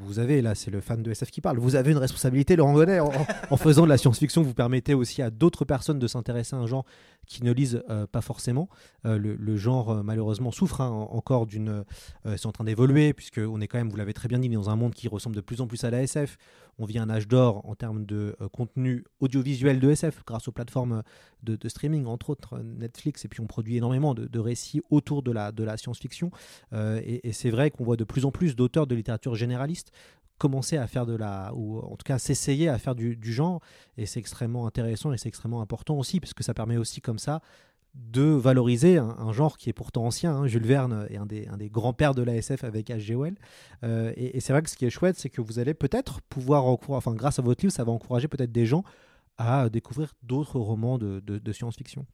vous 0.00 0.18
avez, 0.18 0.42
là, 0.42 0.54
c'est 0.54 0.70
le 0.70 0.80
fan 0.80 1.02
de 1.02 1.10
SF 1.10 1.30
qui 1.30 1.40
parle, 1.40 1.58
vous 1.58 1.76
avez 1.76 1.92
une 1.92 1.98
responsabilité, 1.98 2.56
Laurent 2.56 2.74
Gonnet, 2.74 3.00
en, 3.00 3.10
en 3.50 3.56
faisant 3.56 3.84
de 3.84 3.88
la 3.88 3.98
science-fiction, 3.98 4.42
vous 4.42 4.54
permettez 4.54 4.94
aussi 4.94 5.22
à 5.22 5.30
d'autres 5.30 5.64
personnes 5.64 5.98
de 5.98 6.06
s'intéresser 6.06 6.56
à 6.56 6.58
un 6.58 6.66
genre 6.66 6.84
qui 7.26 7.44
ne 7.44 7.52
lisent 7.52 7.82
euh, 7.88 8.06
pas 8.06 8.20
forcément. 8.20 8.68
Euh, 9.06 9.18
le, 9.18 9.56
genre, 9.56 9.90
euh, 9.90 10.02
malheureusement, 10.02 10.50
souffre 10.50 10.80
hein, 10.80 10.90
encore 10.90 11.46
d'une. 11.46 11.84
c'est 12.24 12.46
en 12.46 12.52
train 12.52 12.64
d'évoluer, 12.64 13.12
puisqu'on 13.12 13.60
est 13.60 13.68
quand 13.68 13.78
même, 13.78 13.88
vous 13.88 13.96
l'avez 13.96 14.12
très 14.12 14.28
bien 14.28 14.38
dit, 14.38 14.48
dans 14.48 14.70
un 14.70 14.76
monde 14.76 14.94
qui 14.94 15.08
ressemble 15.08 15.36
de 15.36 15.40
plus 15.40 15.60
en 15.60 15.66
plus 15.66 15.84
à 15.84 15.90
la 15.90 16.02
SF. 16.02 16.36
On 16.78 16.84
vit 16.84 16.98
un 16.98 17.10
âge 17.10 17.28
d'or 17.28 17.68
en 17.68 17.74
termes 17.74 18.06
de 18.06 18.34
contenu 18.52 19.04
audiovisuel 19.20 19.78
de 19.78 19.90
SF, 19.90 20.24
grâce 20.26 20.48
aux 20.48 20.52
plateformes 20.52 21.02
de, 21.42 21.68
streaming, 21.68 22.06
entre 22.06 22.30
autres 22.30 22.58
Netflix, 22.60 23.24
et 23.24 23.28
puis 23.28 23.40
on 23.40 23.46
produit 23.46 23.76
énormément 23.76 24.14
de, 24.14 24.38
récits 24.38 24.80
autour 24.90 25.22
de 25.22 25.32
la, 25.32 25.76
science-fiction. 25.76 26.30
et, 26.72 27.28
et 27.28 27.32
c'est 27.32 27.50
vrai 27.50 27.70
qu'on 27.70 27.84
voit 27.84 27.96
de 27.96 28.04
plus 28.04 28.24
en 28.24 28.30
plus 28.30 28.56
d'auteurs 28.56 28.86
de 28.86 28.94
littérature 28.94 29.34
généraliste 29.34 29.71
commencer 30.38 30.76
à 30.76 30.88
faire 30.88 31.06
de 31.06 31.14
la, 31.14 31.52
ou 31.54 31.78
en 31.78 31.96
tout 31.96 32.04
cas 32.04 32.18
s'essayer 32.18 32.68
à 32.68 32.76
faire 32.78 32.96
du, 32.96 33.16
genre, 33.22 33.60
et 33.96 34.06
c'est 34.06 34.18
extrêmement 34.18 34.66
intéressant 34.66 35.12
et 35.12 35.18
c'est 35.18 35.28
extrêmement 35.28 35.60
important 35.60 35.96
aussi, 35.96 36.18
parce 36.18 36.34
que 36.34 36.42
ça 36.42 36.52
permet 36.52 36.76
aussi 36.76 37.00
comme 37.00 37.20
ça 37.20 37.40
de 37.94 38.22
valoriser 38.22 38.96
un, 38.96 39.32
genre 39.32 39.58
qui 39.58 39.68
est 39.68 39.74
pourtant 39.74 40.06
ancien. 40.06 40.34
Hein. 40.34 40.46
Jules 40.46 40.66
Verne 40.66 41.06
est 41.10 41.18
un 41.18 41.26
des, 41.26 41.46
un 41.48 41.58
des 41.58 41.68
grands-pères 41.68 42.14
de 42.14 42.22
l'ASF 42.22 42.64
avec 42.64 42.88
H.G. 42.88 43.14
Wells. 43.14 43.36
Euh, 43.84 44.14
et, 44.16 44.40
c'est 44.40 44.54
vrai 44.54 44.62
que 44.62 44.70
ce 44.70 44.76
qui 44.76 44.86
est 44.86 44.90
chouette, 44.90 45.18
c'est 45.18 45.28
que 45.28 45.42
vous 45.42 45.58
allez 45.58 45.74
peut-être 45.74 46.22
pouvoir, 46.22 46.64
enfin 46.64 47.14
grâce 47.14 47.38
à 47.38 47.42
votre 47.42 47.62
livre, 47.62 47.72
ça 47.72 47.84
va 47.84 47.92
encourager 47.92 48.28
peut-être 48.28 48.50
des 48.50 48.66
gens 48.66 48.82
à 49.36 49.68
découvrir 49.68 50.12
d'autres 50.22 50.58
romans 50.58 50.96
de, 50.98 51.20
de 51.20 51.52
science-fiction 51.52 52.06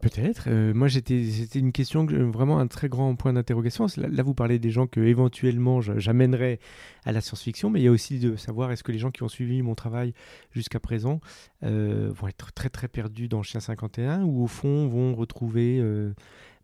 Peut-être. 0.00 0.44
Euh, 0.46 0.72
moi, 0.74 0.88
c'était 0.88 1.24
une 1.56 1.72
question, 1.72 2.06
vraiment 2.06 2.60
un 2.60 2.68
très 2.68 2.88
grand 2.88 3.16
point 3.16 3.32
d'interrogation. 3.32 3.86
Là, 3.96 4.22
vous 4.22 4.34
parlez 4.34 4.60
des 4.60 4.70
gens 4.70 4.86
que 4.86 5.00
éventuellement 5.00 5.80
j'amènerais 5.80 6.60
à 7.04 7.10
la 7.10 7.20
science-fiction, 7.20 7.68
mais 7.68 7.80
il 7.80 7.84
y 7.84 7.88
a 7.88 7.90
aussi 7.90 8.20
de 8.20 8.36
savoir 8.36 8.70
est-ce 8.70 8.84
que 8.84 8.92
les 8.92 8.98
gens 8.98 9.10
qui 9.10 9.24
ont 9.24 9.28
suivi 9.28 9.60
mon 9.60 9.74
travail 9.74 10.14
jusqu'à 10.52 10.78
présent 10.78 11.20
euh, 11.64 12.12
vont 12.14 12.28
être 12.28 12.52
très 12.52 12.68
très 12.68 12.86
perdus 12.86 13.26
dans 13.26 13.42
Chien 13.42 13.58
51 13.58 14.22
ou 14.22 14.44
au 14.44 14.46
fond 14.46 14.86
vont 14.86 15.16
retrouver 15.16 15.80
euh, 15.80 16.12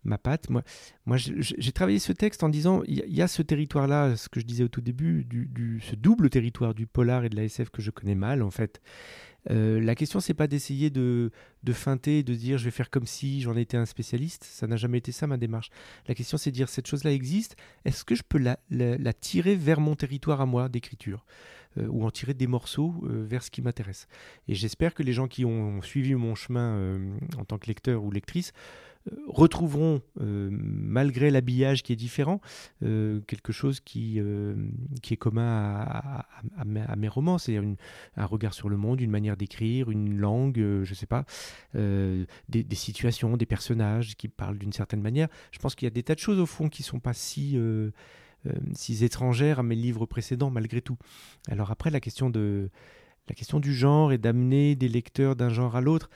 ma 0.05 0.17
patte? 0.17 0.49
Moi, 0.49 1.17
j'ai 1.17 1.71
travaillé 1.73 1.99
ce 1.99 2.13
texte 2.13 2.41
en 2.41 2.47
disant 2.47 2.83
il 2.87 3.03
y, 3.13 3.21
a 3.21 3.27
ce 3.27 3.41
territoire-là, 3.41 4.15
ce 4.15 4.29
que 4.29 4.39
je 4.39 4.45
disais 4.45 4.63
au 4.63 4.69
tout 4.69 4.81
début, 4.81 5.27
ce 5.81 5.95
double 5.95 6.29
territoire 6.29 6.73
du 6.73 6.87
polar 6.87 7.25
et 7.25 7.29
de 7.29 7.35
la 7.35 7.43
SF 7.43 7.69
que 7.69 7.81
je 7.81 7.91
connais 7.91 8.15
mal 8.15 8.41
en 8.41 8.51
fait. 8.51 8.79
Euh, 9.51 9.79
la 9.79 9.95
question, 9.95 10.19
c'est 10.19 10.33
pas 10.33 10.47
d'essayer 10.47 10.89
de, 10.89 11.31
de 11.63 11.73
feinter, 11.73 12.23
de 12.23 12.33
dire 12.33 12.57
je 12.57 12.65
vais 12.65 12.71
faire 12.71 12.89
comme 12.89 13.05
si 13.05 13.41
j'en 13.41 13.55
étais 13.55 13.77
un 13.77 13.85
spécialiste. 13.85 14.43
Ça 14.43 14.67
n'a 14.67 14.75
jamais 14.75 14.97
été 14.97 15.11
ça 15.11 15.27
ma 15.27 15.37
démarche. 15.37 15.69
La 16.07 16.15
question, 16.15 16.37
c'est 16.37 16.51
de 16.51 16.55
dire 16.55 16.69
cette 16.69 16.87
chose-là 16.87 17.11
existe. 17.11 17.55
Est-ce 17.85 18.03
que 18.03 18.15
je 18.15 18.23
peux 18.27 18.39
la, 18.39 18.57
la, 18.69 19.13
tirer 19.13 19.55
vers 19.55 19.79
mon 19.79 19.95
territoire 19.95 20.41
à 20.41 20.45
moi 20.45 20.69
d'écriture 20.69 21.25
euh, 21.77 21.87
ou 21.87 22.05
en 22.05 22.11
tirer 22.11 22.33
des 22.33 22.47
morceaux 22.47 22.95
euh, 23.03 23.23
vers 23.23 23.43
ce 23.43 23.51
qui 23.51 23.61
m'intéresse? 23.61 24.07
Et 24.47 24.55
j'espère 24.55 24.93
que 24.93 25.03
les 25.03 25.13
gens 25.13 25.27
qui 25.27 25.45
ont 25.45 25.81
suivi 25.81 26.15
mon 26.15 26.35
chemin 26.35 26.99
en 27.37 27.45
tant 27.45 27.57
que 27.57 27.67
lecteur 27.67 28.03
ou 28.03 28.11
lectrice 28.11 28.51
retrouveront, 29.27 30.01
euh, 30.19 30.49
malgré 30.51 31.29
l'habillage 31.29 31.83
qui 31.83 31.93
est 31.93 31.95
différent, 31.95 32.41
euh, 32.83 33.21
quelque 33.27 33.51
chose 33.51 33.79
qui, 33.79 34.15
euh, 34.17 34.55
qui 35.01 35.13
est 35.13 35.17
commun 35.17 35.85
à, 36.57 36.65
mes 36.65 37.07
romans, 37.07 37.37
c'est-à-dire 37.37 37.75
un 38.15 38.25
regard 38.25 38.53
sur 38.53 38.69
le 38.69 38.77
monde, 38.77 39.01
une 39.01 39.11
manière 39.11 39.37
d'écrire, 39.37 39.91
une 39.91 40.17
langue, 40.17 40.57
je 40.57 40.89
ne 40.89 40.95
sais 40.95 41.05
pas, 41.05 41.25
des, 41.73 42.25
des, 42.47 42.75
situations, 42.75 43.37
des 43.37 43.45
personnages 43.45 44.15
qui 44.15 44.27
parlent 44.27 44.57
d'une 44.57 44.73
certaine 44.73 45.01
manière. 45.01 45.27
Je 45.51 45.59
pense 45.59 45.75
qu'il 45.75 45.85
y 45.85 45.91
a 45.91 45.91
des 45.91 46.03
tas 46.03 46.15
de 46.15 46.19
choses 46.19 46.39
au 46.39 46.45
fond 46.45 46.69
qui 46.69 46.81
ne 46.81 46.85
sont 46.85 46.99
pas 46.99 47.13
si... 47.13 47.57
si 48.73 49.03
étrangères 49.03 49.59
à 49.59 49.63
mes 49.63 49.75
livres 49.75 50.05
précédents 50.05 50.51
malgré 50.51 50.81
tout. 50.81 50.97
Alors 51.49 51.71
après 51.71 51.89
la 51.89 51.99
question 51.99 52.29
de 52.29 52.69
la 53.27 53.33
question 53.33 53.59
du 53.59 53.73
genre 53.73 54.11
et 54.11 54.19
d'amener 54.19 54.75
des 54.75 54.87
lecteurs 54.87 55.35
d'un 55.35 55.49
genre 55.49 55.75
à 55.75 55.81
l'autre, 55.81 56.09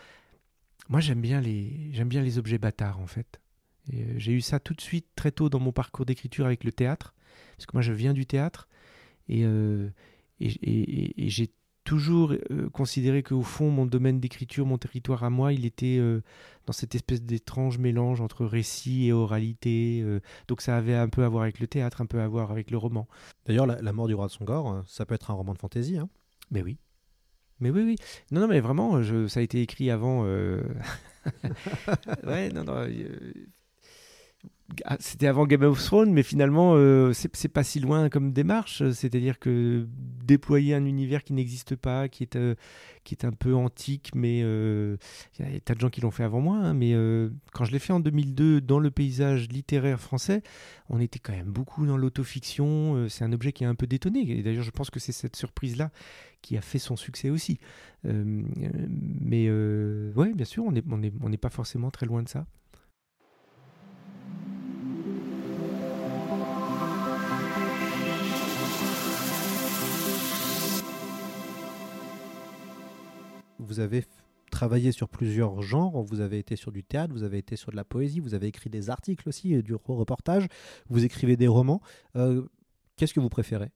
moi, 0.89 0.99
j'aime 0.99 1.21
bien 1.21 1.39
les, 1.39 1.91
j'aime 1.93 2.09
bien 2.09 2.21
les 2.21 2.37
objets 2.39 2.57
bâtards 2.57 2.99
en 2.99 3.07
fait. 3.07 3.39
Euh, 3.93 4.13
j'ai 4.17 4.33
eu 4.33 4.41
ça 4.41 4.59
tout 4.59 4.73
de 4.73 4.81
suite 4.81 5.07
très 5.15 5.31
tôt 5.31 5.49
dans 5.49 5.59
mon 5.59 5.71
parcours 5.71 6.05
d'écriture 6.05 6.45
avec 6.45 6.63
le 6.63 6.71
théâtre, 6.71 7.13
parce 7.55 7.67
que 7.67 7.71
moi, 7.73 7.81
je 7.81 7.93
viens 7.93 8.13
du 8.13 8.25
théâtre 8.25 8.67
et, 9.27 9.43
euh, 9.45 9.89
et, 10.39 11.29
j'ai 11.29 11.51
toujours 11.83 12.33
euh, 12.33 12.69
considéré 12.69 13.23
qu'au 13.23 13.41
fond, 13.41 13.69
mon 13.71 13.85
domaine 13.85 14.19
d'écriture, 14.19 14.65
mon 14.65 14.77
territoire 14.77 15.23
à 15.23 15.29
moi, 15.29 15.53
il 15.53 15.65
était 15.65 15.99
dans 16.65 16.73
cette 16.73 16.95
espèce 16.95 17.21
d'étrange 17.21 17.77
mélange 17.77 18.21
entre 18.21 18.45
récit 18.45 19.07
et 19.07 19.13
oralité. 19.13 20.03
donc 20.47 20.61
ça 20.61 20.77
avait 20.77 20.95
un 20.95 21.09
peu 21.09 21.23
à 21.23 21.29
voir 21.29 21.43
avec 21.43 21.59
le 21.59 21.67
théâtre, 21.67 22.01
un 22.01 22.05
peu 22.05 22.21
à 22.21 22.27
voir 22.27 22.51
avec 22.51 22.71
le 22.71 22.77
roman. 22.77 23.07
D'ailleurs, 23.45 23.65
la, 23.65 23.93
mort 23.93 24.07
du 24.07 24.13
roi 24.15 24.27
de 24.27 24.31
Songor, 24.31 24.83
ça 24.87 25.05
peut 25.05 25.15
être 25.15 25.31
un 25.31 25.35
roman 25.35 25.53
de 25.53 25.59
fantaisie. 25.59 25.97
Hein 25.97 26.09
Mais 26.51 26.61
oui. 26.61 26.77
Mais 27.59 27.69
oui, 27.71 27.83
oui. 27.83 27.95
Non, 28.31 28.41
non, 28.41 28.47
mais 28.47 28.59
vraiment, 28.59 29.01
ça 29.27 29.39
a 29.39 29.43
été 29.43 29.61
écrit 29.61 29.91
avant. 29.91 30.23
Euh, 30.25 30.61
ouais, 32.25 32.49
non, 32.49 32.63
non. 32.63 32.75
Euh, 32.77 33.33
c'était 34.99 35.27
avant 35.27 35.45
Game 35.45 35.63
of 35.63 35.83
Thrones, 35.83 36.11
mais 36.11 36.23
finalement, 36.23 36.73
euh, 36.75 37.11
c'est 37.13 37.47
pas 37.47 37.63
si 37.63 37.79
loin 37.79 38.09
comme 38.09 38.31
démarche. 38.31 38.89
C'est-à-dire 38.91 39.39
que 39.39 39.87
déployer 40.23 40.73
un 40.75 40.85
univers 40.85 41.23
qui 41.23 41.33
n'existe 41.33 41.75
pas, 41.75 42.07
qui 42.07 42.23
est, 42.23 42.35
euh, 42.35 42.55
qui 43.03 43.15
est 43.15 43.25
un 43.25 43.31
peu 43.31 43.55
antique, 43.55 44.11
mais 44.15 44.41
euh, 44.43 44.97
il 45.39 45.53
y 45.53 45.55
a 45.55 45.59
tas 45.59 45.73
de 45.73 45.79
gens 45.79 45.89
qui 45.89 46.01
l'ont 46.01 46.11
fait 46.11 46.23
avant 46.23 46.39
moi. 46.39 46.57
Hein, 46.57 46.73
mais 46.73 46.93
quand 47.53 47.65
je 47.65 47.71
l'ai 47.71 47.79
fait 47.79 47.93
en 47.93 47.99
2002 47.99 48.61
dans 48.61 48.79
le 48.79 48.91
paysage 48.91 49.47
littéraire 49.49 49.99
français, 49.99 50.43
on 50.89 50.99
était 50.99 51.19
quand 51.19 51.33
même 51.33 51.51
beaucoup 51.51 51.85
dans 51.85 51.97
l'autofiction. 51.97 53.07
c'est 53.09 53.23
un 53.23 53.33
objet 53.33 53.51
qui 53.51 53.63
est 53.63 53.67
un 53.67 53.75
peu 53.75 53.87
détonné. 53.87 54.29
Et 54.31 54.43
d'ailleurs, 54.43 54.63
je 54.63 54.71
pense 54.71 54.89
que 54.89 54.99
c'est 54.99 55.11
cette 55.11 55.35
surprise-là 55.35 55.91
qui 56.41 56.57
a 56.57 56.61
fait 56.61 56.79
son 56.79 56.95
succès 56.95 57.29
aussi. 57.29 57.59
mais 58.03 59.49
ouais, 59.49 60.33
bien 60.33 60.45
sûr, 60.45 60.63
on 60.65 60.71
n'est 61.29 61.37
pas 61.37 61.49
forcément 61.49 61.91
très 61.91 62.05
loin 62.05 62.23
de 62.23 62.29
ça. 62.29 62.45
Vous 73.69 73.79
avez 73.79 74.03
travaillé 74.49 74.91
sur 74.91 75.07
plusieurs 75.07 75.61
genres, 75.61 76.01
vous 76.01 76.21
avez 76.21 76.39
été 76.39 76.55
sur 76.55 76.71
du 76.71 76.83
théâtre, 76.83 77.13
vous 77.13 77.23
avez 77.23 77.37
été 77.37 77.55
sur 77.55 77.71
de 77.71 77.75
la 77.75 77.83
poésie, 77.83 78.19
vous 78.19 78.33
avez 78.33 78.47
écrit 78.47 78.69
des 78.69 78.89
articles 78.89 79.29
aussi, 79.29 79.61
du 79.61 79.75
reportage, 79.75 80.47
vous 80.89 81.05
écrivez 81.05 81.37
des 81.37 81.47
romans. 81.47 81.81
Euh, 82.15 82.41
qu'est-ce 82.97 83.13
que 83.13 83.19
vous 83.19 83.29
préférez 83.29 83.71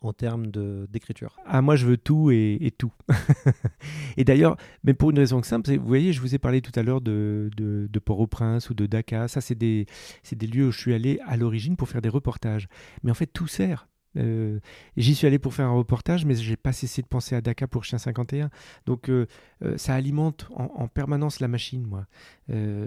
en 0.00 0.12
termes 0.12 0.46
d'écriture? 0.88 1.36
Ah, 1.44 1.60
moi, 1.60 1.74
je 1.74 1.86
veux 1.86 1.96
tout 1.96 2.30
et, 2.30 2.72
tout. 2.78 2.92
et 4.16 4.24
d'ailleurs, 4.24 4.56
mais 4.84 4.94
pour 4.94 5.10
une 5.10 5.18
raison 5.18 5.42
simple, 5.42 5.76
vous 5.76 5.86
voyez, 5.86 6.12
je 6.12 6.20
vous 6.20 6.36
ai 6.36 6.38
parlé 6.38 6.62
tout 6.62 6.72
à 6.78 6.84
l'heure 6.84 7.00
de, 7.00 7.50
de, 7.56 7.98
Port-au-Prince 7.98 8.70
ou 8.70 8.74
de 8.74 8.86
Dakar. 8.86 9.28
Ça, 9.28 9.40
c'est 9.40 9.56
des, 9.56 9.86
des 10.30 10.46
lieux 10.46 10.68
où 10.68 10.72
je 10.72 10.78
suis 10.78 10.94
allé 10.94 11.18
à 11.26 11.36
l'origine 11.36 11.76
pour 11.76 11.88
faire 11.88 12.02
des 12.02 12.08
reportages. 12.08 12.68
Mais 13.02 13.10
en 13.10 13.14
fait, 13.14 13.26
tout 13.26 13.48
sert. 13.48 13.88
Euh, 14.16 14.60
j'y 14.96 15.14
suis 15.14 15.26
allé 15.26 15.38
pour 15.38 15.54
faire 15.54 15.66
un 15.66 15.72
reportage, 15.72 16.24
mais 16.24 16.34
j'ai 16.34 16.56
pas 16.56 16.72
cessé 16.72 17.02
de 17.02 17.06
penser 17.06 17.34
à 17.34 17.40
Dakar 17.40 17.68
pour 17.68 17.84
Chien 17.84 17.98
51. 17.98 18.50
Donc 18.86 19.08
euh, 19.08 19.26
euh, 19.64 19.76
ça 19.78 19.94
alimente 19.94 20.48
en, 20.54 20.88
permanence 20.88 21.40
la 21.40 21.48
machine, 21.48 21.86
moi. 21.86 22.06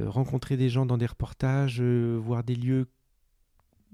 rencontrer 0.08 0.58
des 0.58 0.70
gens 0.70 0.86
dans 0.86 0.98
des 0.98 1.06
reportages, 1.06 1.82
voir 1.82 2.44
des 2.44 2.56
lieux 2.56 2.88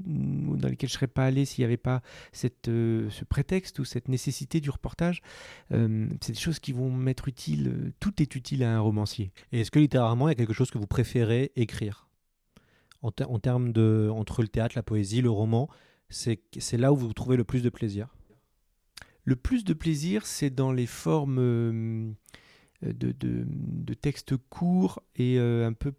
dans 0.04 0.68
lesquels 0.68 0.90
je 0.90 0.96
serais 0.96 1.08
pas 1.08 1.26
allé 1.26 1.46
s'il 1.46 1.62
n'y 1.62 1.66
avait 1.66 1.78
pas 1.78 2.02
ce 2.34 3.24
prétexte 3.26 3.78
ou 3.78 3.86
cette 3.86 4.08
nécessité 4.08 4.60
du 4.60 4.70
reportage, 4.70 5.22
c'est 5.70 6.32
des 6.32 6.40
choses 6.40 6.60
qui 6.60 6.72
vont 6.72 6.92
m'être 6.92 7.28
utiles. 7.28 7.94
Tout 8.00 8.22
est 8.22 8.36
utile 8.36 8.64
à 8.64 8.76
un 8.76 8.80
romancier. 8.80 9.32
Et 9.52 9.62
est-ce 9.62 9.70
que 9.70 9.80
littéralement 9.80 10.28
il 10.28 10.32
y 10.32 10.34
a 10.34 10.36
quelque 10.36 10.54
chose 10.54 10.72
que 10.72 10.80
vous 10.80 10.88
préférez 10.88 11.52
écrire? 11.56 12.08
En 13.04 13.12
termes 13.12 13.72
de 13.72 14.10
entre 14.12 14.42
le 14.42 14.48
théâtre, 14.48 14.74
la 14.76 14.84
poésie, 14.84 15.22
le 15.22 15.30
roman 15.30 15.70
c'est 16.12 16.78
là 16.78 16.92
où 16.94 16.96
vous 16.96 17.14
trouvez 17.14 17.38
le 17.38 17.44
plus 17.44 17.64
de 17.64 17.70
plaisir 17.70 18.16
Le 19.26 19.36
plus 19.36 19.64
de 19.64 19.74
plaisir, 19.74 20.26
c'est 20.26 20.50
dans 20.50 20.72
les 20.72 20.86
formes 20.86 21.40
euh, 21.40 22.14
de, 22.82 23.14
de, 23.14 23.94
textes 23.94 24.36
courts 24.50 25.04
et 25.16 25.38
euh, 25.38 25.68
un 25.68 25.74
peu 25.74 25.94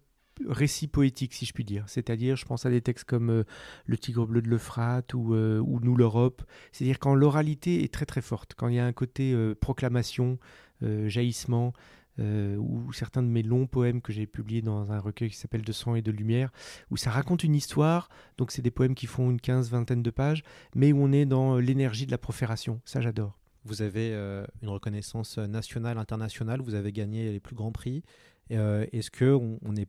récits 0.47 0.87
poétiques, 0.87 1.33
si 1.33 1.45
je 1.45 1.53
puis 1.53 1.63
dire. 1.63 1.85
C'est-à-dire, 1.87 2.35
je 2.35 2.45
pense 2.45 2.65
à 2.65 2.69
des 2.69 2.81
textes 2.81 3.05
comme 3.05 3.29
euh, 3.29 3.43
Le 3.85 3.97
Tigre 3.97 4.27
bleu 4.27 4.41
de 4.41 4.49
l'Euphrate 4.49 5.13
ou, 5.13 5.33
ou 5.35 5.79
Nous 5.79 5.95
l'Europe. 5.95 6.43
C'est-à-dire 6.71 6.99
quand 6.99 7.15
l'oralité 7.15 7.83
est 7.83 7.93
très 7.93 8.05
très 8.05 8.21
forte, 8.21 8.53
quand 8.55 8.67
il 8.67 8.75
y 8.75 8.79
a 8.79 8.85
un 8.85 8.93
côté 8.93 9.35
proclamation, 9.59 10.37
jaillissement, 10.81 11.73
euh, 12.19 12.55
ou 12.57 12.91
certains 12.93 13.23
de 13.23 13.27
mes 13.27 13.43
longs 13.43 13.67
poèmes 13.67 14.01
que 14.01 14.13
j'ai 14.13 14.27
publiés 14.27 14.61
dans 14.61 14.91
un 14.91 14.99
recueil 14.99 15.29
qui 15.29 15.37
s'appelle 15.37 15.61
De 15.61 15.71
sang 15.71 15.95
et 15.95 16.01
de 16.01 16.11
lumière, 16.11 16.51
où 16.91 16.97
ça 16.97 17.11
raconte 17.11 17.43
une 17.43 17.55
histoire, 17.55 18.09
donc 18.37 18.51
c'est 18.51 18.61
des 18.61 18.71
poèmes 18.71 18.95
qui 18.95 19.07
font 19.07 19.29
une 19.29 19.41
quinze, 19.41 19.69
vingtaine 19.69 20.03
de 20.03 20.11
pages, 20.11 20.43
mais 20.75 20.91
où 20.91 21.03
on 21.03 21.11
est 21.11 21.25
dans 21.25 21.57
l'énergie 21.57 22.05
de 22.05 22.11
la 22.11 22.17
profération. 22.17 22.81
Ça, 22.85 23.01
j'adore. 23.01 23.39
Vous 23.65 23.81
avez 23.81 24.13
euh, 24.13 24.45
une 24.61 24.69
reconnaissance 24.69 25.37
nationale, 25.37 25.97
internationale, 25.97 26.61
vous 26.61 26.75
avez 26.75 26.91
gagné 26.91 27.31
les 27.31 27.39
plus 27.39 27.55
grands 27.55 27.71
prix. 27.71 28.03
Euh, 28.51 28.85
est-ce 28.91 29.09
que 29.09 29.33
on 29.33 29.75
est 29.75 29.87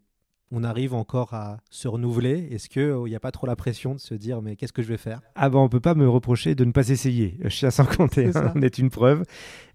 on 0.51 0.62
arrive 0.62 0.95
encore 0.95 1.34
à 1.34 1.59
se 1.70 1.88
renouveler 1.88 2.49
Est-ce 2.51 2.68
qu'il 2.68 2.82
n'y 2.82 3.14
euh, 3.14 3.16
a 3.16 3.20
pas 3.20 3.32
trop 3.32 3.47
la 3.47 3.57
pression 3.57 3.95
de 3.95 4.01
se 4.01 4.14
dire 4.14 4.42
mais 4.42 4.57
qu'est-ce 4.57 4.72
que 4.72 4.82
je 4.82 4.88
vais 4.88 4.97
faire? 4.97 5.20
Ah 5.34 5.49
ben 5.49 5.59
on 5.59 5.68
peut 5.68 5.80
pas 5.80 5.95
me 5.95 6.09
reprocher 6.09 6.55
de 6.55 6.64
ne 6.64 6.72
pas 6.72 6.88
essayer. 6.90 7.38
Je 7.42 7.49
suis 7.49 7.66
à 7.66 7.70
151, 7.70 8.53
on 8.57 8.62
est 8.62 8.78
une 8.78 8.90
preuve. 8.90 9.24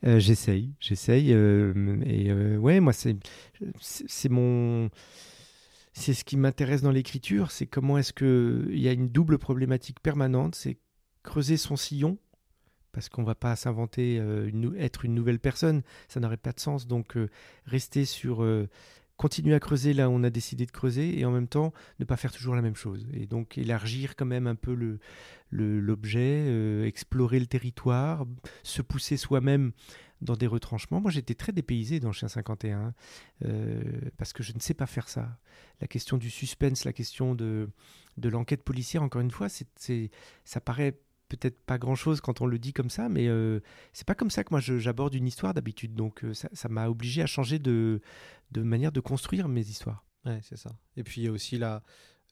Euh, 0.05 0.19
j'essaye, 0.19 0.73
j'essaye. 0.79 1.33
Euh, 1.33 1.99
et 2.05 2.31
ouais, 2.57 2.79
moi 2.79 2.93
c'est 2.93 3.17
c'est 3.81 4.29
mon 4.29 4.89
c'est 5.93 6.13
ce 6.13 6.23
qui 6.23 6.37
m'intéresse 6.37 6.81
dans 6.81 6.91
l'écriture, 6.91 7.51
c'est 7.51 7.65
comment 7.65 7.97
est-ce 7.97 8.13
que 8.13 8.67
il 8.71 8.79
y 8.79 8.87
a 8.87 8.93
une 8.93 9.09
double 9.09 9.37
problématique 9.37 9.99
permanente, 9.99 10.55
c'est 10.55 10.77
creuser 11.23 11.57
son 11.57 11.75
sillon 11.75 12.17
parce 12.91 13.09
qu'on 13.09 13.23
va 13.23 13.35
pas 13.35 13.55
s'inventer 13.55 14.19
être 14.79 15.05
une 15.05 15.13
nouvelle 15.13 15.39
personne, 15.39 15.83
ça 16.07 16.19
n'aurait 16.19 16.37
pas 16.37 16.53
de 16.53 16.59
sens. 16.59 16.87
Donc 16.87 17.17
rester 17.65 18.03
sur 18.05 18.43
continuer 19.19 19.53
à 19.53 19.59
creuser 19.59 19.93
là 19.93 20.09
où 20.09 20.13
on 20.13 20.23
a 20.23 20.29
décidé 20.29 20.65
de 20.65 20.71
creuser 20.71 21.19
et 21.19 21.25
en 21.25 21.31
même 21.31 21.49
temps 21.49 21.73
ne 21.99 22.05
pas 22.05 22.15
faire 22.15 22.31
toujours 22.31 22.55
la 22.55 22.61
même 22.61 22.75
chose. 22.75 23.05
Et 23.13 23.27
donc 23.27 23.57
élargir 23.57 24.15
quand 24.15 24.25
même 24.25 24.47
un 24.47 24.55
peu 24.55 24.73
le, 24.73 24.99
l'objet, 25.51 26.45
euh, 26.47 26.85
explorer 26.85 27.41
le 27.41 27.45
territoire, 27.45 28.25
se 28.63 28.81
pousser 28.81 29.17
soi-même 29.17 29.73
dans 30.21 30.37
des 30.37 30.47
retranchements. 30.47 31.01
Moi 31.01 31.11
j'étais 31.11 31.35
très 31.35 31.51
dépaysé 31.51 31.99
dans 31.99 32.13
Chien 32.13 32.29
51 32.29 32.93
euh, 33.43 33.83
parce 34.17 34.31
que 34.31 34.41
je 34.41 34.53
ne 34.53 34.59
sais 34.61 34.73
pas 34.73 34.85
faire 34.85 35.09
ça. 35.09 35.37
La 35.81 35.87
question 35.87 36.17
du 36.17 36.29
suspense, 36.29 36.85
la 36.85 36.93
question 36.93 37.35
de, 37.35 37.69
de 38.15 38.29
l'enquête 38.29 38.63
policière, 38.63 39.03
encore 39.03 39.21
une 39.21 39.31
fois, 39.31 39.47
ça 39.49 40.61
paraît 40.61 40.97
peut-être 41.29 41.61
pas 41.61 41.77
grand-chose 41.77 42.19
quand 42.19 42.41
on 42.41 42.45
le 42.45 42.59
dit 42.59 42.73
comme 42.73 42.89
ça, 42.89 43.07
mais 43.07 43.27
euh, 43.27 43.61
c'est 43.93 44.05
pas 44.05 44.15
comme 44.15 44.31
ça 44.31 44.43
que 44.43 44.49
moi 44.51 44.59
j'aborde 44.59 45.13
une 45.13 45.27
histoire 45.27 45.53
d'habitude. 45.53 45.93
Donc 45.95 46.23
euh, 46.23 46.33
ça 46.33 46.69
m'a 46.69 46.89
obligé 46.89 47.21
à 47.21 47.27
changer 47.27 47.59
de, 47.59 48.01
manière 48.55 48.91
de 48.91 48.99
construire 48.99 49.47
mes 49.47 49.61
histoires. 49.61 50.03
Ouais, 50.25 50.39
c'est 50.43 50.57
ça. 50.57 50.71
Et 50.97 51.03
puis 51.03 51.21
il 51.21 51.23
y 51.25 51.27
a 51.27 51.31
aussi 51.31 51.57
la, 51.57 51.83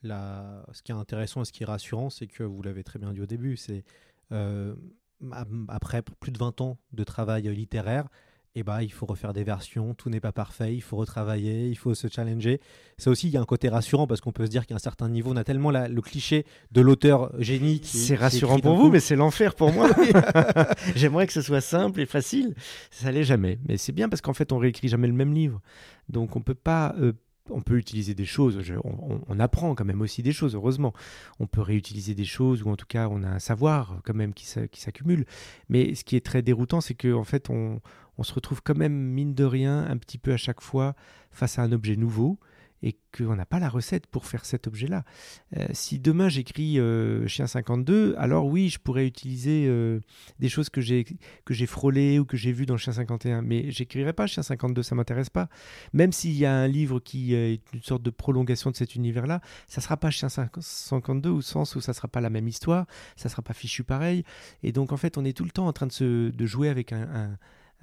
la, 0.02 0.66
ce 0.72 0.82
qui 0.82 0.92
est 0.92 0.96
intéressant 0.96 1.42
et 1.42 1.44
ce 1.44 1.52
qui 1.52 1.62
est 1.62 1.66
rassurant, 1.66 2.10
c'est 2.10 2.26
que 2.26 2.42
vous 2.42 2.62
l'avez 2.62 2.84
très 2.84 2.98
bien 2.98 3.12
dit 3.12 3.20
au 3.20 3.26
début, 3.26 3.56
c'est 3.56 3.84
euh, 4.32 4.74
après 5.68 6.02
plus 6.02 6.32
de 6.32 6.38
20 6.38 6.60
ans 6.60 6.78
de 6.92 7.04
travail 7.04 7.42
littéraire, 7.54 8.08
eh 8.60 8.62
bah, 8.62 8.82
il 8.82 8.92
faut 8.92 9.06
refaire 9.06 9.32
des 9.32 9.44
versions, 9.44 9.94
tout 9.94 10.10
n'est 10.10 10.20
pas 10.20 10.32
parfait, 10.32 10.74
il 10.74 10.80
faut 10.80 10.96
retravailler, 10.96 11.68
il 11.68 11.76
faut 11.76 11.94
se 11.94 12.08
challenger. 12.08 12.60
Ça 12.96 13.10
aussi, 13.10 13.28
il 13.28 13.32
y 13.32 13.36
a 13.36 13.40
un 13.40 13.44
côté 13.44 13.68
rassurant 13.68 14.06
parce 14.06 14.20
qu'on 14.20 14.32
peut 14.32 14.46
se 14.46 14.50
dire 14.50 14.66
qu'à 14.66 14.74
un 14.74 14.80
certain 14.80 15.08
niveau, 15.08 15.32
on 15.32 15.36
a 15.36 15.44
tellement 15.44 15.70
le 15.70 16.00
cliché 16.00 16.44
de 16.72 16.80
l'auteur 16.80 17.30
génie. 17.38 17.80
C'est 17.84 18.16
rassurant 18.16 18.58
pour 18.58 18.76
vous, 18.76 18.90
mais 18.90 19.00
c'est 19.00 19.16
l'enfer 19.16 19.54
pour 19.54 19.72
moi. 19.72 19.88
J'aimerais 20.96 21.26
que 21.26 21.32
ce 21.32 21.42
soit 21.42 21.60
simple 21.60 22.00
et 22.00 22.06
facile. 22.06 22.54
Ça 22.90 23.12
l'est 23.12 23.24
jamais. 23.24 23.58
Mais 23.68 23.76
c'est 23.76 23.92
bien 23.92 24.08
parce 24.08 24.20
qu'en 24.20 24.34
fait, 24.34 24.52
on 24.52 24.58
réécrit 24.58 24.88
jamais 24.88 25.06
le 25.06 25.14
même 25.14 25.32
livre. 25.32 25.60
Donc 26.08 26.36
on 26.36 26.40
peut 26.40 26.54
pas 26.54 26.94
euh, 26.98 27.12
on 27.50 27.60
peut 27.60 27.76
utiliser 27.76 28.14
des 28.14 28.24
choses, 28.24 28.58
on, 28.84 29.40
apprend 29.40 29.74
quand 29.74 29.84
même 29.84 30.00
aussi 30.00 30.22
des 30.22 30.32
choses, 30.32 30.54
heureusement. 30.54 30.92
On 31.38 31.46
peut 31.46 31.60
réutiliser 31.60 32.14
des 32.14 32.24
choses, 32.24 32.62
ou 32.62 32.70
en 32.70 32.76
tout 32.76 32.86
cas, 32.86 33.08
on 33.10 33.22
a 33.22 33.28
un 33.28 33.38
savoir 33.38 34.00
quand 34.04 34.14
même 34.14 34.34
qui, 34.34 34.46
s'accumule. 34.46 35.24
Mais 35.68 35.94
ce 35.94 36.04
qui 36.04 36.16
est 36.16 36.24
très 36.24 36.42
déroutant, 36.42 36.80
c'est 36.80 36.94
qu'en 36.94 37.20
en 37.20 37.24
fait, 37.24 37.50
on, 37.50 37.80
se 38.22 38.32
retrouve 38.32 38.62
quand 38.62 38.76
même, 38.76 38.92
mine 38.92 39.34
de 39.34 39.44
rien, 39.44 39.86
un 39.88 39.96
petit 39.96 40.18
peu 40.18 40.32
à 40.32 40.36
chaque 40.36 40.60
fois 40.60 40.94
face 41.30 41.58
à 41.58 41.62
un 41.62 41.72
objet 41.72 41.96
nouveau 41.96 42.38
et 42.82 42.96
qu'on 43.16 43.34
n'a 43.34 43.46
pas 43.46 43.58
la 43.58 43.68
recette 43.68 44.06
pour 44.06 44.26
faire 44.26 44.44
cet 44.44 44.66
objet-là. 44.66 45.04
Euh, 45.56 45.66
si 45.72 45.98
demain 45.98 46.28
j'écris 46.28 46.78
euh, 46.78 47.26
Chien 47.26 47.46
52, 47.46 48.14
alors 48.18 48.46
oui, 48.46 48.68
je 48.68 48.78
pourrais 48.78 49.06
utiliser 49.06 49.66
euh, 49.66 50.00
des 50.38 50.48
choses 50.48 50.68
que 50.70 50.80
j'ai 50.80 51.66
frôlées 51.66 52.18
ou 52.18 52.24
que 52.24 52.36
j'ai 52.36 52.52
vues 52.52 52.66
dans 52.66 52.76
Chien 52.76 52.92
51, 52.92 53.42
mais 53.42 53.70
j'écrirai 53.70 54.12
pas 54.12 54.26
Chien 54.26 54.42
52, 54.42 54.82
ça 54.82 54.94
m'intéresse 54.94 55.30
pas. 55.30 55.48
Même 55.92 56.12
s'il 56.12 56.36
y 56.36 56.46
a 56.46 56.54
un 56.54 56.68
livre 56.68 57.00
qui 57.00 57.34
est 57.34 57.60
une 57.72 57.82
sorte 57.82 58.02
de 58.02 58.10
prolongation 58.10 58.70
de 58.70 58.76
cet 58.76 58.94
univers-là, 58.94 59.40
ça 59.66 59.80
sera 59.80 59.96
pas 59.96 60.10
Chien 60.10 60.28
52 60.28 61.30
au 61.30 61.40
sens 61.40 61.74
où 61.74 61.80
ça 61.80 61.92
sera 61.92 62.08
pas 62.08 62.20
la 62.20 62.30
même 62.30 62.48
histoire, 62.48 62.86
ça 63.16 63.28
sera 63.28 63.42
pas 63.42 63.54
fichu 63.54 63.82
pareil. 63.82 64.24
Et 64.62 64.72
donc 64.72 64.92
en 64.92 64.96
fait, 64.96 65.18
on 65.18 65.24
est 65.24 65.36
tout 65.36 65.44
le 65.44 65.50
temps 65.50 65.66
en 65.66 65.72
train 65.72 65.86
de, 65.86 65.92
se, 65.92 66.30
de 66.30 66.46
jouer 66.46 66.68
avec 66.68 66.92
un, 66.92 67.02
un, 67.02 67.38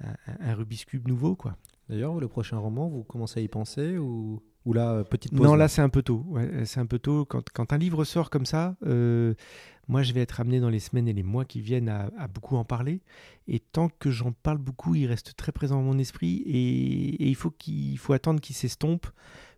un, 0.06 0.16
un 0.40 0.54
Rubik's 0.54 0.84
Cube 0.84 1.08
nouveau, 1.08 1.36
quoi. 1.36 1.56
D'ailleurs, 1.88 2.18
le 2.18 2.26
prochain 2.28 2.58
roman, 2.58 2.88
vous 2.88 3.04
commencez 3.04 3.40
à 3.40 3.42
y 3.42 3.48
penser 3.48 3.96
ou? 3.96 4.42
Ou 4.66 4.72
là, 4.72 4.90
euh, 4.90 5.04
Non, 5.32 5.54
là, 5.54 5.68
c'est 5.68 5.80
un 5.80 5.88
peu 5.88 6.02
tôt. 6.02 6.26
c'est 6.64 6.80
un 6.80 6.86
peu 6.86 6.98
tôt. 6.98 7.24
Quand, 7.24 7.48
quand, 7.54 7.72
un 7.72 7.78
livre 7.78 8.04
sort 8.04 8.28
comme 8.28 8.44
ça, 8.44 8.76
euh, 8.84 9.32
moi, 9.86 10.02
je 10.02 10.12
vais 10.12 10.20
être 10.20 10.40
amené 10.40 10.58
dans 10.58 10.68
les 10.68 10.80
semaines 10.80 11.06
et 11.06 11.12
les 11.12 11.22
mois 11.22 11.44
qui 11.44 11.60
viennent 11.60 11.88
à, 11.88 12.10
à 12.18 12.26
beaucoup 12.26 12.56
en 12.56 12.64
parler. 12.64 13.00
Et 13.46 13.60
tant 13.60 13.88
que 13.88 14.10
j'en 14.10 14.32
parle 14.32 14.58
beaucoup, 14.58 14.96
il 14.96 15.06
reste 15.06 15.36
très 15.36 15.52
présent 15.52 15.76
dans 15.76 15.82
mon 15.82 15.98
esprit. 15.98 16.42
Et, 16.46 17.22
et 17.22 17.28
il 17.28 17.36
faut 17.36 17.50
qu'il 17.50 17.96
faut 17.96 18.12
attendre 18.12 18.40
qu'il 18.40 18.56
s'estompe 18.56 19.06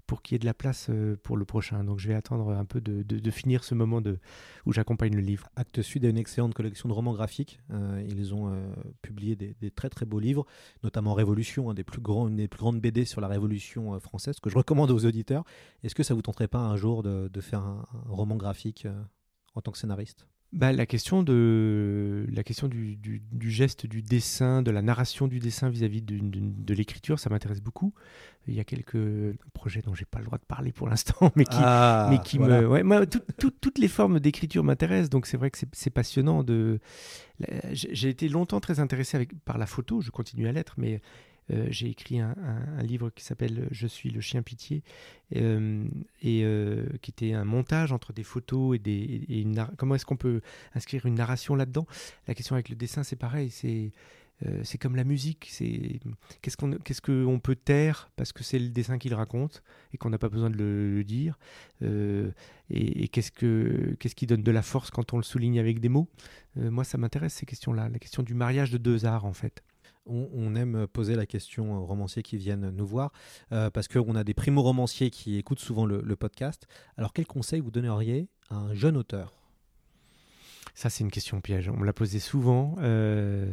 pour 0.09 0.23
qu'il 0.23 0.35
y 0.35 0.37
ait 0.37 0.39
de 0.41 0.47
la 0.47 0.55
place 0.55 0.87
euh, 0.89 1.17
pour 1.23 1.37
le 1.37 1.45
prochain. 1.45 1.85
Donc 1.85 2.01
je 2.01 2.09
vais 2.09 2.15
attendre 2.15 2.51
un 2.51 2.65
peu 2.65 2.81
de, 2.81 3.31
finir 3.31 3.63
ce 3.63 3.75
moment 3.75 4.03
où 4.65 4.73
j'accompagne 4.73 5.15
le 5.15 5.21
livre. 5.21 5.49
Acte 5.55 5.83
Sud 5.83 6.05
a 6.07 6.09
une 6.09 6.17
excellente 6.17 6.55
collection 6.55 6.89
de 6.89 6.95
romans 6.95 7.13
graphiques. 7.13 7.61
Euh, 7.71 8.03
ils 8.09 8.35
ont 8.35 8.49
euh, 8.49 8.73
publié 9.03 9.37
des, 9.37 9.71
très 9.71 9.91
très 9.91 10.07
beaux 10.07 10.19
livres, 10.19 10.47
notamment 10.83 11.13
Révolution, 11.13 11.71
une 11.71 11.75
des 11.77 11.85
plus 11.85 12.01
grandes 12.01 12.81
BD 12.81 13.05
sur 13.05 13.21
la 13.21 13.29
Révolution 13.29 14.01
française, 14.01 14.41
que 14.41 14.49
je 14.49 14.57
recommande 14.57 14.91
aux 14.91 15.05
auditeurs. 15.05 15.45
Est-ce 15.85 15.95
que 15.95 16.03
ça 16.03 16.15
vous 16.15 16.23
tenterait 16.23 16.49
pas 16.49 16.61
un 16.61 16.77
jour 16.77 17.03
de, 17.03 17.41
faire 17.41 17.61
un 17.61 17.85
roman 18.09 18.37
graphique 18.37 18.89
en 19.55 19.61
tant 19.61 19.73
que 19.73 19.79
scénariste? 19.79 20.27
Bah, 20.53 20.73
la 20.73 20.87
question, 20.87 21.23
de, 21.23 22.27
la 22.33 22.43
question 22.43 22.69
du, 22.69 22.97
du, 22.97 23.51
geste 23.51 23.85
du 23.85 24.01
dessin, 24.01 24.63
de 24.63 24.71
la 24.71 24.81
narration 24.81 25.29
du 25.29 25.41
dessin 25.41 25.69
vis-à-vis 25.69 26.01
de, 26.01 26.75
l'écriture, 26.75 27.19
ça 27.19 27.29
m'intéresse 27.29 27.61
beaucoup. 27.61 27.93
Il 28.47 28.55
y 28.55 28.61
a 28.61 28.65
quelques 28.65 29.37
projets 29.53 29.83
dont 29.83 29.95
j'ai 29.95 30.07
pas 30.07 30.21
le 30.21 30.25
droit 30.25 30.39
de 30.39 30.45
parler 30.45 30.73
pour 30.73 30.89
l'instant, 30.89 31.33
mais 31.37 31.45
qui, 31.45 31.59
ah, 31.61 32.09
mais 32.11 32.19
qui 32.21 32.39
me. 32.39 32.67
Ouais, 32.67 32.83
moi, 32.83 33.05
toutes 33.07 33.79
les 33.79 33.89
formes 33.89 34.21
d'écriture 34.21 34.65
m'intéressent, 34.65 35.11
donc 35.11 35.27
c'est 35.27 35.37
vrai 35.37 35.51
que 35.51 35.59
c'est 35.71 35.91
passionnant. 35.91 36.43
De... 36.43 36.81
J'ai 37.73 38.09
été 38.09 38.29
longtemps 38.31 38.61
très 38.61 38.81
intéressé 38.81 39.17
avec, 39.17 39.39
par 39.45 39.59
la 39.59 39.67
photo, 39.67 40.01
je 40.01 40.11
continue 40.11 40.49
à 40.49 40.53
l'être, 40.53 40.75
mais 40.79 41.03
euh, 41.53 41.67
j'ai 41.71 41.89
écrit 41.89 42.21
un, 42.21 42.35
livre 42.83 43.11
qui 43.11 43.25
s'appelle 43.25 43.69
Je 43.71 43.87
suis 43.87 44.11
le 44.11 44.21
chien 44.21 44.43
pitié, 44.43 44.83
euh, 45.37 45.85
et 46.23 46.43
euh, 46.45 46.87
qui 47.03 47.11
était 47.11 47.33
un 47.33 47.45
montage 47.45 47.93
entre 47.93 48.13
des 48.13 48.23
photos 48.23 48.77
et 48.77 48.79
des. 48.79 49.25
une, 49.29 49.67
comment 49.77 49.95
est-ce 49.95 50.07
qu'on 50.07 50.17
peut 50.17 50.41
inscrire 50.75 51.07
une 51.07 51.15
narration 51.15 51.55
là-dedans? 51.55 51.87
La 52.27 52.35
question 52.35 52.55
avec 52.55 52.69
le 52.69 52.77
dessin, 52.77 53.03
c'est 53.03 53.17
pareil, 53.17 53.51
c'est. 53.51 53.93
c'est 54.63 54.79
comme 54.79 54.95
la 54.95 55.05
musique, 55.05 55.49
c'est 55.51 56.01
qu'est-ce 56.43 56.57
qu'on 56.57 56.73
qu'est-ce 56.79 57.03
qu'on 57.03 57.41
peut 57.41 57.57
taire 57.57 58.11
parce 58.15 58.33
que 58.33 58.45
c'est 58.45 58.61
le 58.61 58.69
dessin 58.69 58.99
qui 58.99 59.09
le 59.09 59.17
raconte 59.17 59.65
et 59.93 59.97
qu'on 59.99 60.11
n'a 60.11 60.19
pas 60.19 60.29
besoin 60.29 60.49
de 60.49 60.57
le, 60.57 61.03
dire 61.03 61.37
et, 62.71 63.09
qu'est-ce 63.09 63.33
que 63.33 63.97
qu'est-ce 63.99 64.15
qui 64.15 64.27
donne 64.27 64.45
de 64.45 64.53
la 64.53 64.63
force 64.63 64.91
quand 64.91 65.13
on 65.13 65.17
le 65.17 65.25
souligne 65.25 65.59
avec 65.59 65.81
des 65.81 65.89
mots? 65.89 66.09
Moi 66.55 66.85
ça 66.85 66.99
m'intéresse 66.99 67.35
ces 67.35 67.47
questions-là 67.47 67.89
la 67.89 67.99
question 67.99 68.23
du 68.23 68.35
mariage 68.35 68.71
de 68.71 68.79
deux 68.79 69.07
arts 69.07 69.25
en 69.25 69.33
fait 69.33 69.65
on, 70.09 70.55
aime 70.55 70.87
poser 70.87 71.15
la 71.15 71.27
question 71.27 71.77
aux 71.77 71.85
romanciers 71.85 72.23
qui 72.23 72.37
viennent 72.37 72.71
nous 72.71 72.87
voir, 72.87 73.13
euh, 73.53 73.71
parce 73.71 73.89
qu'on 73.89 74.15
a 74.15 74.25
des 74.25 74.35
primo-romanciers 74.35 75.11
qui 75.11 75.37
écoutent 75.37 75.61
souvent 75.61 75.87
le, 75.87 76.17
podcast. 76.17 76.67
Alors, 76.97 77.13
quel 77.13 77.27
conseil 77.27 77.61
vous 77.61 77.71
donneriez 77.71 78.29
à 78.51 78.57
un 78.57 78.75
jeune 78.75 78.97
auteur? 78.97 79.35
Ça, 80.75 80.91
c'est 80.91 81.05
une 81.05 81.11
question 81.11 81.41
piège. 81.41 81.69
On 81.69 81.77
me 81.77 81.85
l'a 81.85 81.93
posé 81.93 82.19
souvent. 82.19 82.77
Euh, 82.79 83.53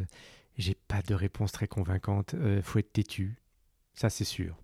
J'ai 0.58 0.74
pas 0.74 1.02
de 1.02 1.14
réponse 1.14 1.52
très 1.52 1.68
convaincante. 1.68 2.34
Euh, 2.34 2.62
faut 2.62 2.78
être 2.78 2.92
têtu. 2.92 3.38
Ça, 3.94 4.10
c'est 4.10 4.24
sûr. 4.24 4.56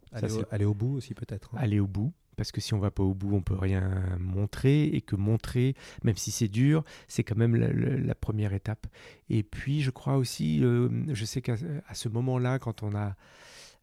aller 0.51 0.64
au 0.64 0.74
bout 0.74 0.97
aussi, 0.97 1.14
peut-être. 1.14 1.55
Hein. 1.55 1.59
Aller 1.61 1.80
au 1.80 1.86
bout 1.86 2.12
parce 2.36 2.52
que 2.52 2.60
si 2.60 2.74
on 2.74 2.78
va 2.78 2.90
pas 2.90 3.02
au 3.02 3.14
bout, 3.14 3.34
on 3.34 3.42
peut 3.42 3.56
rien 3.56 4.16
montrer, 4.18 4.84
et 4.84 5.00
que 5.00 5.16
montrer, 5.16 5.74
même 6.02 6.16
si 6.16 6.30
c'est 6.30 6.48
dur, 6.48 6.84
c'est 7.08 7.24
quand 7.24 7.36
même 7.36 7.56
la, 7.56 8.14
première 8.14 8.52
étape. 8.52 8.86
Et 9.28 9.42
puis, 9.42 9.82
je 9.82 9.90
crois 9.90 10.16
aussi, 10.16 10.62
euh, 10.62 10.88
je 11.12 11.24
sais 11.24 11.42
qu'à 11.42 11.56
ce 11.92 12.08
moment-là, 12.08 12.58
quand 12.58 12.82
on 12.82 12.94
a 12.94 13.14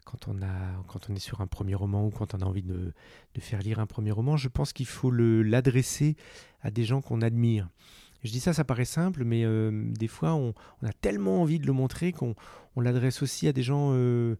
quand 0.05 0.27
on, 0.27 0.41
a, 0.41 0.83
quand 0.87 1.07
on 1.07 1.15
est 1.15 1.19
sur 1.19 1.39
un 1.41 1.45
premier 1.45 1.75
roman 1.75 2.07
ou 2.07 2.09
quand 2.09 2.33
on 2.33 2.39
a 2.39 2.45
envie 2.45 2.63
de, 2.63 2.93
faire 3.37 3.59
lire 3.59 3.79
un 3.79 3.85
premier 3.85 4.09
roman, 4.09 4.37
je 4.37 4.47
pense 4.47 4.73
qu'il 4.73 4.87
faut 4.87 5.11
l'adresser 5.11 6.15
à 6.61 6.71
des 6.71 6.83
gens 6.83 7.01
qu'on 7.01 7.21
admire. 7.21 7.69
Je 8.23 8.31
dis 8.31 8.39
ça, 8.39 8.51
ça 8.51 8.63
paraît 8.63 8.85
simple, 8.85 9.23
mais 9.23 9.45
euh, 9.45 9.71
des 9.93 10.07
fois, 10.07 10.33
on, 10.33 10.55
on, 10.81 10.87
a 10.87 10.93
tellement 10.93 11.41
envie 11.43 11.59
de 11.59 11.67
le 11.67 11.73
montrer 11.73 12.11
qu'on 12.11 12.35
l'adresse 12.75 13.21
aussi 13.21 13.47
à 13.47 13.53
des 13.53 13.61
gens... 13.61 13.91
Euh, 13.93 14.35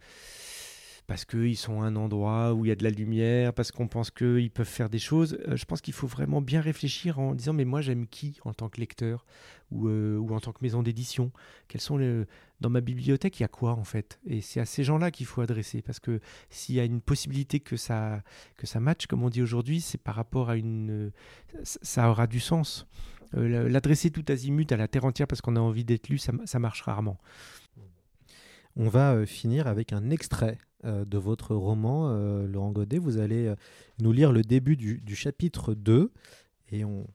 parce 1.10 1.26
qu'ils 1.26 1.57
sont 1.57 1.82
à 1.82 1.86
un 1.86 1.95
endroit 1.95 2.53
où 2.53 2.66
il 2.66 2.70
y 2.70 2.72
a 2.72 2.76
de 2.76 2.84
la 2.84 2.91
lumière, 2.91 3.51
parce 3.51 3.72
qu'on 3.72 3.88
pense 3.88 4.12
qu'ils 4.12 4.51
peuvent 4.51 4.68
faire 4.68 4.91
des 4.91 4.99
choses. 4.99 5.39
Euh, 5.47 5.57
je 5.57 5.66
pense 5.66 5.82
qu'il 5.82 5.95
faut 5.95 6.05
vraiment 6.05 6.39
bien 6.39 6.62
réfléchir 6.62 7.18
en 7.18 7.34
disant 7.34 7.51
mais 7.51 7.66
moi 7.66 7.82
j'aime 7.82 8.05
qui 8.05 8.38
en 8.45 8.53
tant 8.53 8.70
que 8.70 8.80
lecteur 8.80 9.26
ou, 9.72 9.88
euh, 9.88 10.20
en 10.30 10.39
tant 10.39 10.51
que 10.51 10.60
maison 10.62 10.84
d'édition? 10.84 11.32
Quels 11.68 11.82
sont. 11.82 11.99
Dans 12.62 12.70
ma 12.70 12.82
bibliothèque, 12.82 13.39
il 13.39 13.43
y 13.43 13.45
a 13.45 13.47
quoi 13.47 13.72
en 13.72 13.84
fait? 13.84 14.20
Et 14.28 14.41
c'est 14.41 14.60
à 14.60 14.66
ces 14.66 14.84
gens-là 14.84 15.10
qu'il 15.10 15.26
faut 15.26 15.41
adresser 15.41 15.82
parce 15.82 15.99
que 15.99 16.20
s'il 16.51 16.76
y 16.76 16.80
a 16.80 16.86
une 16.86 17.01
possibilité 17.01 17.60
que 17.60 17.76
ça, 17.76 18.22
que 18.57 18.68
ça 18.68 18.80
matche, 18.80 19.07
comme 19.07 19.24
on 19.24 19.30
dit 19.30 19.41
aujourd'hui, 19.41 19.82
c'est 19.82 19.97
par 19.97 20.14
rapport 20.14 20.51
à 20.51 20.57
une... 20.57 21.12
Ça 21.64 22.12
aura 22.12 22.28
du 22.28 22.39
sens. 22.39 22.86
Euh, 23.36 23.68
l'adresser 23.68 24.12
tout 24.12 24.26
azimut 24.28 24.72
à 24.72 24.78
la 24.78 24.88
terre 24.88 25.05
entière 25.05 25.26
parce 25.26 25.41
qu'on 25.41 25.55
a 25.55 25.60
envie 25.60 25.86
d'être 25.86 26.10
lu, 26.10 26.20
ça 26.20 26.60
marche 26.60 26.82
rarement. 26.84 27.18
On 28.76 28.89
va 28.89 29.26
finir 29.26 29.66
avec 29.66 29.91
un 29.91 30.12
extrait 30.12 30.60
euh, 30.86 31.04
de 31.04 31.18
votre 31.18 31.56
roman, 31.56 32.10
euh, 32.10 32.48
Laurent 32.48 32.72
Godet. 32.72 33.00
Vous 33.00 33.18
allez 33.18 33.48
euh, 33.48 33.56
nous 34.00 34.14
lire 34.14 34.32
le 34.32 34.44
début 34.44 34.78
du, 34.78 35.16
chapitre 35.16 35.74
2. 35.74 36.12
Et 36.72 36.86
on. 36.86 37.06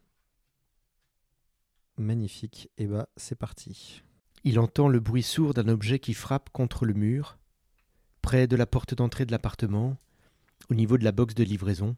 Magnifique. 1.97 2.71
Et 2.77 2.85
eh 2.85 2.87
bah, 2.87 3.09
c'est 3.17 3.39
parti. 3.39 4.03
Il 4.43 4.59
entend 4.59 4.89
le 4.89 5.01
bruit 5.01 5.23
sourd 5.23 5.55
d'un 5.55 5.69
objet 5.69 5.99
qui 5.99 6.12
frappe 6.12 6.51
contre 6.51 6.85
le 6.85 6.93
mur, 6.93 7.39
près 8.21 8.47
de 8.47 8.57
la 8.57 8.67
porte 8.67 8.95
d'entrée 8.95 9.25
de 9.25 9.33
l'appartement, 9.33 9.97
au 10.71 10.75
niveau 10.75 10.99
de 10.99 11.05
la 11.05 11.12
box 11.12 11.35
de 11.35 11.45
livraison. 11.45 11.97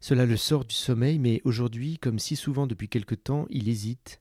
Cela 0.00 0.26
le 0.26 0.36
sort 0.36 0.64
du 0.64 0.74
sommeil, 0.74 1.20
mais 1.20 1.40
aujourd'hui, 1.44 1.98
comme 1.98 2.18
si 2.18 2.34
souvent 2.34 2.66
depuis 2.66 2.88
quelque 2.88 3.14
temps, 3.14 3.46
il 3.50 3.68
hésite, 3.68 4.20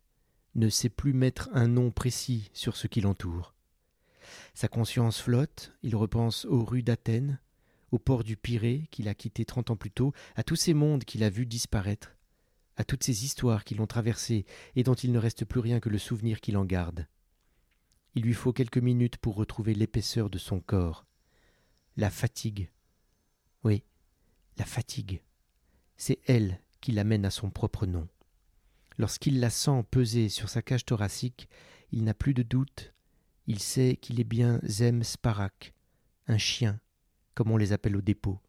ne 0.53 0.69
sait 0.69 0.89
plus 0.89 1.13
mettre 1.13 1.49
un 1.53 1.67
nom 1.67 1.89
précis 1.89 2.51
sur 2.53 2.75
ce 2.75 2.85
qui 2.85 3.01
l'entoure. 3.01 3.55
Sa 4.53 4.67
conscience 4.67 5.19
flotte, 5.21 5.73
il 5.83 5.95
repense 5.95 6.45
aux 6.45 6.63
rues 6.63 6.83
d'Athènes, 6.83 7.39
au 7.91 7.99
port 7.99 8.23
du 8.23 8.37
Pirée 8.37 8.87
qu'il 8.91 9.07
a 9.07 9.15
quitté 9.15 9.45
trente 9.45 9.71
ans 9.71 9.75
plus 9.75 9.91
tôt, 9.91 10.13
à 10.35 10.43
tous 10.43 10.55
ces 10.55 10.73
mondes 10.73 11.03
qu'il 11.03 11.23
a 11.23 11.29
vus 11.29 11.45
disparaître, 11.45 12.15
à 12.77 12.83
toutes 12.83 13.03
ces 13.03 13.25
histoires 13.25 13.63
qui 13.63 13.75
l'ont 13.75 13.87
traversé 13.87 14.45
et 14.75 14.83
dont 14.83 14.93
il 14.93 15.11
ne 15.11 15.19
reste 15.19 15.45
plus 15.45 15.59
rien 15.59 15.79
que 15.79 15.89
le 15.89 15.97
souvenir 15.97 16.41
qu'il 16.41 16.57
en 16.57 16.65
garde. 16.65 17.07
Il 18.15 18.23
lui 18.23 18.33
faut 18.33 18.53
quelques 18.53 18.77
minutes 18.77 19.17
pour 19.17 19.35
retrouver 19.35 19.73
l'épaisseur 19.73 20.29
de 20.29 20.37
son 20.37 20.59
corps. 20.59 21.05
La 21.97 22.09
fatigue. 22.09 22.69
Oui, 23.63 23.83
la 24.57 24.65
fatigue. 24.65 25.21
C'est 25.97 26.19
elle 26.27 26.59
qui 26.81 26.91
l'amène 26.91 27.25
à 27.25 27.31
son 27.31 27.49
propre 27.49 27.85
nom. 27.85 28.07
Lorsqu'il 28.97 29.39
la 29.39 29.49
sent 29.49 29.83
peser 29.91 30.29
sur 30.29 30.49
sa 30.49 30.61
cage 30.61 30.85
thoracique, 30.85 31.47
il 31.91 32.03
n'a 32.03 32.13
plus 32.13 32.33
de 32.33 32.43
doute. 32.43 32.93
Il 33.49 33.57
sait 33.57 33.97
qu'il 33.99 34.19
est 34.19 34.25
bien 34.25 34.59
Zem 34.63 35.01
Sparak, 35.01 35.73
un 36.27 36.37
chien, 36.37 36.79
comme 37.33 37.49
on 37.49 37.57
les 37.57 37.73
appelle 37.73 37.97
au 37.97 38.01
dépôt, 38.01 38.39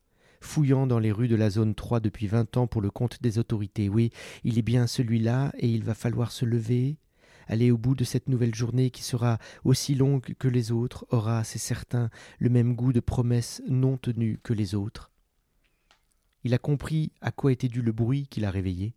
fouillant 0.43 0.87
dans 0.87 0.99
les 0.99 1.11
rues 1.11 1.27
de 1.27 1.37
la 1.37 1.49
zone 1.49 1.75
3 1.75 2.01
depuis 2.01 2.27
vingt 2.27 2.55
ans 2.59 2.67
pour 2.67 2.83
le 2.83 2.91
compte 2.91 3.23
des 3.23 3.39
autorités. 3.39 3.89
Oui, 3.89 4.11
il 4.45 4.59
est 4.59 4.63
bien 4.63 4.87
celui-là, 4.87 5.55
et 5.57 5.71
il 5.71 5.85
va 5.85 5.95
falloir 5.95 6.31
se 6.33 6.45
lever, 6.45 6.99
aller 7.47 7.71
au 7.71 7.79
bout 7.79 7.95
de 7.95 8.05
cette 8.05 8.29
nouvelle 8.29 8.55
journée 8.55 8.91
qui 8.91 9.03
sera 9.03 9.39
aussi 9.65 9.95
longue 9.95 10.35
que 10.39 10.49
les 10.49 10.71
autres, 10.71 11.07
aura, 11.09 11.45
c'est 11.45 11.59
certain, 11.59 12.11
le 12.39 12.51
même 12.51 12.75
goût 12.75 12.93
de 12.93 13.01
promesses 13.01 13.63
non 13.67 13.97
tenues 13.97 14.39
que 14.43 14.53
les 14.53 14.75
autres. 14.75 15.11
Il 16.45 16.53
a 16.53 16.59
compris 16.59 17.11
à 17.23 17.33
quoi 17.33 17.53
était 17.53 17.69
dû 17.69 17.81
le 17.81 17.93
bruit 17.93 18.27
qui 18.29 18.41
l'a 18.41 18.51
réveillé. 18.51 18.93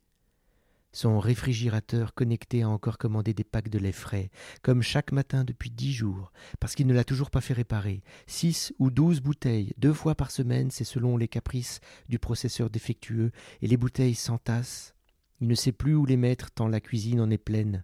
Son 0.96 1.20
réfrigérateur 1.20 2.14
connecté 2.14 2.62
a 2.62 2.70
encore 2.70 3.00
commandé 3.00 3.34
des 3.34 3.44
packs 3.44 3.70
de 3.70 3.80
lait 3.80 3.92
frais, 3.92 4.30
comme 4.62 4.84
chaque 4.84 5.12
matin 5.12 5.44
depuis 5.44 5.72
dix 5.72 5.92
jours, 5.92 6.32
parce 6.60 6.76
qu'il 6.76 6.86
ne 6.86 6.94
l'a 6.94 7.04
toujours 7.04 7.32
pas 7.32 7.42
fait 7.42 7.56
réparer. 7.56 8.04
Six 8.28 8.74
ou 8.78 8.92
douze 8.92 9.20
bouteilles, 9.20 9.74
deux 9.80 9.92
fois 9.92 10.14
par 10.14 10.30
semaine, 10.30 10.70
c'est 10.70 10.84
selon 10.84 11.18
les 11.18 11.28
caprices 11.28 11.80
du 12.10 12.20
processeur 12.20 12.70
défectueux, 12.70 13.32
et 13.64 13.68
les 13.68 13.76
bouteilles 13.76 14.14
s'entassent. 14.14 14.94
Il 15.42 15.48
ne 15.48 15.56
sait 15.56 15.72
plus 15.72 15.96
où 15.96 16.06
les 16.06 16.16
mettre 16.16 16.52
tant 16.52 16.68
la 16.68 16.80
cuisine 16.80 17.22
en 17.22 17.32
est 17.32 17.40
pleine. 17.40 17.84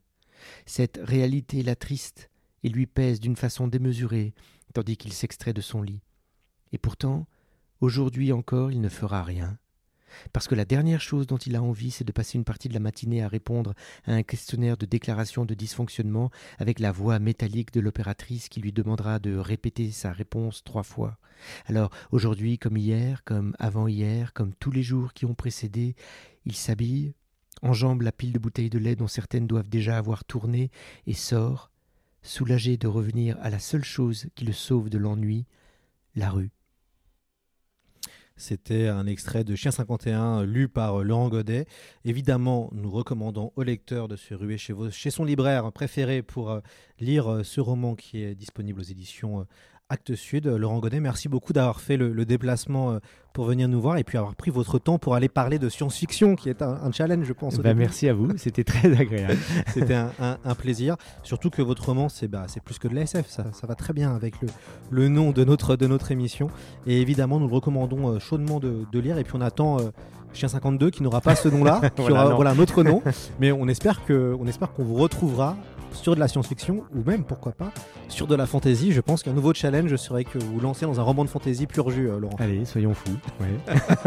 Cette 0.68 1.00
réalité 1.02 1.64
l'attriste 1.64 2.30
et 2.64 2.70
lui 2.70 2.86
pèse 2.86 3.20
d'une 3.20 3.36
façon 3.36 3.68
démesurée, 3.68 4.36
tandis 4.76 4.98
qu'il 4.98 5.14
s'extrait 5.14 5.54
de 5.54 5.62
son 5.62 5.82
lit. 5.82 6.04
Et 6.74 6.78
pourtant, 6.78 7.26
aujourd'hui 7.82 8.32
encore, 8.32 8.72
il 8.72 8.82
ne 8.82 8.90
fera 8.90 9.24
rien. 9.24 9.58
Parce 10.34 10.48
que 10.48 10.56
la 10.56 10.66
dernière 10.66 11.02
chose 11.02 11.28
dont 11.28 11.38
il 11.38 11.56
a 11.56 11.64
envie, 11.64 11.92
c'est 11.92 12.04
de 12.04 12.12
passer 12.12 12.38
une 12.38 12.44
partie 12.44 12.70
de 12.70 12.74
la 12.74 12.80
matinée 12.80 13.24
à 13.24 13.28
répondre 13.28 13.74
à 14.06 14.14
un 14.14 14.24
questionnaire 14.24 14.78
de 14.78 14.86
déclaration 14.86 15.46
de 15.46 15.54
dysfonctionnement 15.54 16.32
avec 16.58 16.80
la 16.80 16.92
voix 16.92 17.20
métallique 17.20 17.74
de 17.74 17.80
l'opératrice 17.80 18.50
qui 18.50 18.62
lui 18.62 18.72
demandera 18.72 19.20
de 19.20 19.36
répéter 19.36 19.92
sa 19.92 20.12
réponse 20.12 20.64
trois 20.64 20.84
fois. 20.84 21.18
Alors, 21.66 21.90
aujourd'hui, 22.12 22.58
comme 22.58 22.78
hier, 22.78 23.24
comme 23.24 23.56
avant-hier, 23.60 24.34
comme 24.34 24.54
tous 24.54 24.72
les 24.72 24.84
jours 24.84 25.14
qui 25.14 25.26
ont 25.26 25.36
précédé, 25.36 25.96
il 26.46 26.56
s'habille, 26.56 27.14
enjambe 27.62 28.02
la 28.02 28.12
pile 28.12 28.34
de 28.34 28.40
bouteilles 28.40 28.70
de 28.70 28.80
lait 28.80 28.96
dont 28.96 29.08
certaines 29.08 29.48
doivent 29.48 29.70
déjà 29.70 29.98
avoir 29.98 30.24
tourné, 30.24 30.72
et 31.08 31.14
sort, 31.14 31.72
soulagé 32.22 32.78
de 32.78 32.88
revenir 32.88 33.38
à 33.42 33.50
la 33.50 33.60
seule 33.60 33.86
chose 33.86 34.28
qui 34.36 34.46
le 34.46 34.54
sauve 34.54 34.90
de 34.90 34.98
l'ennui, 34.98 35.46
la 36.16 36.30
rue. 36.30 36.52
C'était 38.40 38.88
un 38.88 39.06
extrait 39.06 39.44
de 39.44 39.54
Chien 39.54 39.70
51 39.70 40.46
lu 40.46 40.70
par 40.70 41.04
Laurent 41.04 41.28
Godet. 41.28 41.66
Évidemment, 42.06 42.70
nous 42.72 42.90
recommandons 42.90 43.52
au 43.58 43.64
lecteur 43.64 44.08
de 44.08 44.16
se 44.16 44.34
ruer 44.34 44.58
chez, 44.58 44.74
chez 44.92 45.12
son 45.12 45.26
libraire 45.26 45.70
préféré 45.74 46.22
pour 46.22 46.50
euh, 46.50 46.62
lire 47.02 47.30
euh, 47.30 47.44
ce 47.44 47.60
roman 47.60 47.96
qui 47.96 48.24
est 48.24 48.36
disponible 48.36 48.80
aux 48.80 48.84
éditions 48.84 49.46
euh, 49.90 49.94
Actes 49.94 50.16
Sud. 50.16 50.48
Laurent 50.48 50.80
Godet, 50.80 51.00
merci 51.00 51.30
beaucoup 51.30 51.54
d'avoir 51.54 51.82
fait 51.82 51.98
le, 51.98 52.26
déplacement 52.26 52.92
euh, 52.92 53.00
pour 53.34 53.46
venir 53.46 53.68
nous 53.68 53.80
voir 53.80 53.98
et 53.98 54.04
puis 54.04 54.18
avoir 54.18 54.36
pris 54.36 54.52
votre 54.52 54.80
temps 54.80 54.98
pour 54.98 55.16
aller 55.16 55.30
parler 55.30 55.60
de 55.60 55.70
science-fiction, 55.70 56.36
qui 56.36 56.50
est 56.50 56.62
un, 56.62 56.92
challenge, 56.92 57.26
je 57.26 57.34
pense. 57.34 57.58
Bah, 57.58 57.74
merci 57.74 58.08
à 58.10 58.14
vous, 58.14 58.30
c'était 58.38 58.64
très 58.64 59.00
agréable. 59.00 59.38
c'était 59.68 59.96
un, 59.96 60.56
plaisir. 60.56 60.96
Surtout 61.24 61.50
que 61.50 61.62
votre 61.62 61.86
roman, 61.86 62.10
c'est 62.10 62.28
bah, 62.28 62.46
plus 62.64 62.80
que 62.80 62.88
de 62.88 62.96
l'ASF, 62.96 63.28
ça, 63.28 63.46
ça, 63.54 63.68
va 63.68 63.76
très 63.76 63.94
bien 63.94 64.16
avec 64.16 64.42
le, 64.42 64.48
le, 64.90 65.08
nom 65.08 65.32
de 65.32 65.44
notre, 65.44 65.76
de 65.76 65.88
notre 65.88 66.12
émission. 66.12 66.50
Et 66.88 67.02
évidemment, 67.02 67.40
nous 67.40 67.48
le 67.48 67.54
recommandons 67.54 68.10
euh, 68.10 68.20
chaudement 68.20 68.60
de, 68.60 69.00
lire. 69.00 69.18
Et 69.18 69.24
puis 69.24 69.34
on 69.36 69.42
attend 69.42 69.80
euh, 69.80 69.90
Chien 70.34 70.50
52 70.50 70.90
qui 70.90 71.04
n'aura 71.04 71.22
pas 71.22 71.36
ce 71.36 71.48
nom-là, 71.48 71.82
qui 71.96 72.02
voilà, 72.02 72.26
aura 72.26 72.36
voilà, 72.36 72.52
un 72.52 72.60
autre 72.60 72.84
nom. 72.84 73.02
Mais 73.40 73.52
on 73.52 73.68
espère 73.68 74.06
qu'on 74.06 74.46
espère 74.48 74.74
qu'on 74.74 74.84
vous 74.84 74.96
retrouvera 74.96 75.56
sur 75.94 76.16
de 76.16 76.20
la 76.20 76.28
science-fiction 76.28 76.84
ou 76.96 77.04
même, 77.06 77.24
pourquoi 77.24 77.52
pas, 77.52 77.72
sur 78.08 78.28
de 78.28 78.36
la 78.36 78.46
fantasy. 78.46 78.92
Je 78.92 79.02
pense 79.02 79.24
qu'un 79.24 79.34
nouveau 79.34 79.54
challenge 79.54 79.96
serait 79.96 80.24
que 80.24 80.38
vous 80.38 80.60
lancez 80.60 80.86
dans 80.86 81.00
un 81.00 81.04
roman 81.04 81.26
de 81.26 81.30
fantasy 81.30 81.68
pur 81.68 81.90
jus, 81.90 82.10
euh, 82.10 82.20
Laurent. 82.20 82.36
Allez, 82.40 82.66
soyons 82.66 82.94
fous. 82.94 83.18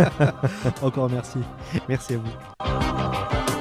Encore 0.83 1.11
merci. 1.11 1.39
Merci 1.89 2.15
à 2.15 2.19
vous. 2.19 3.52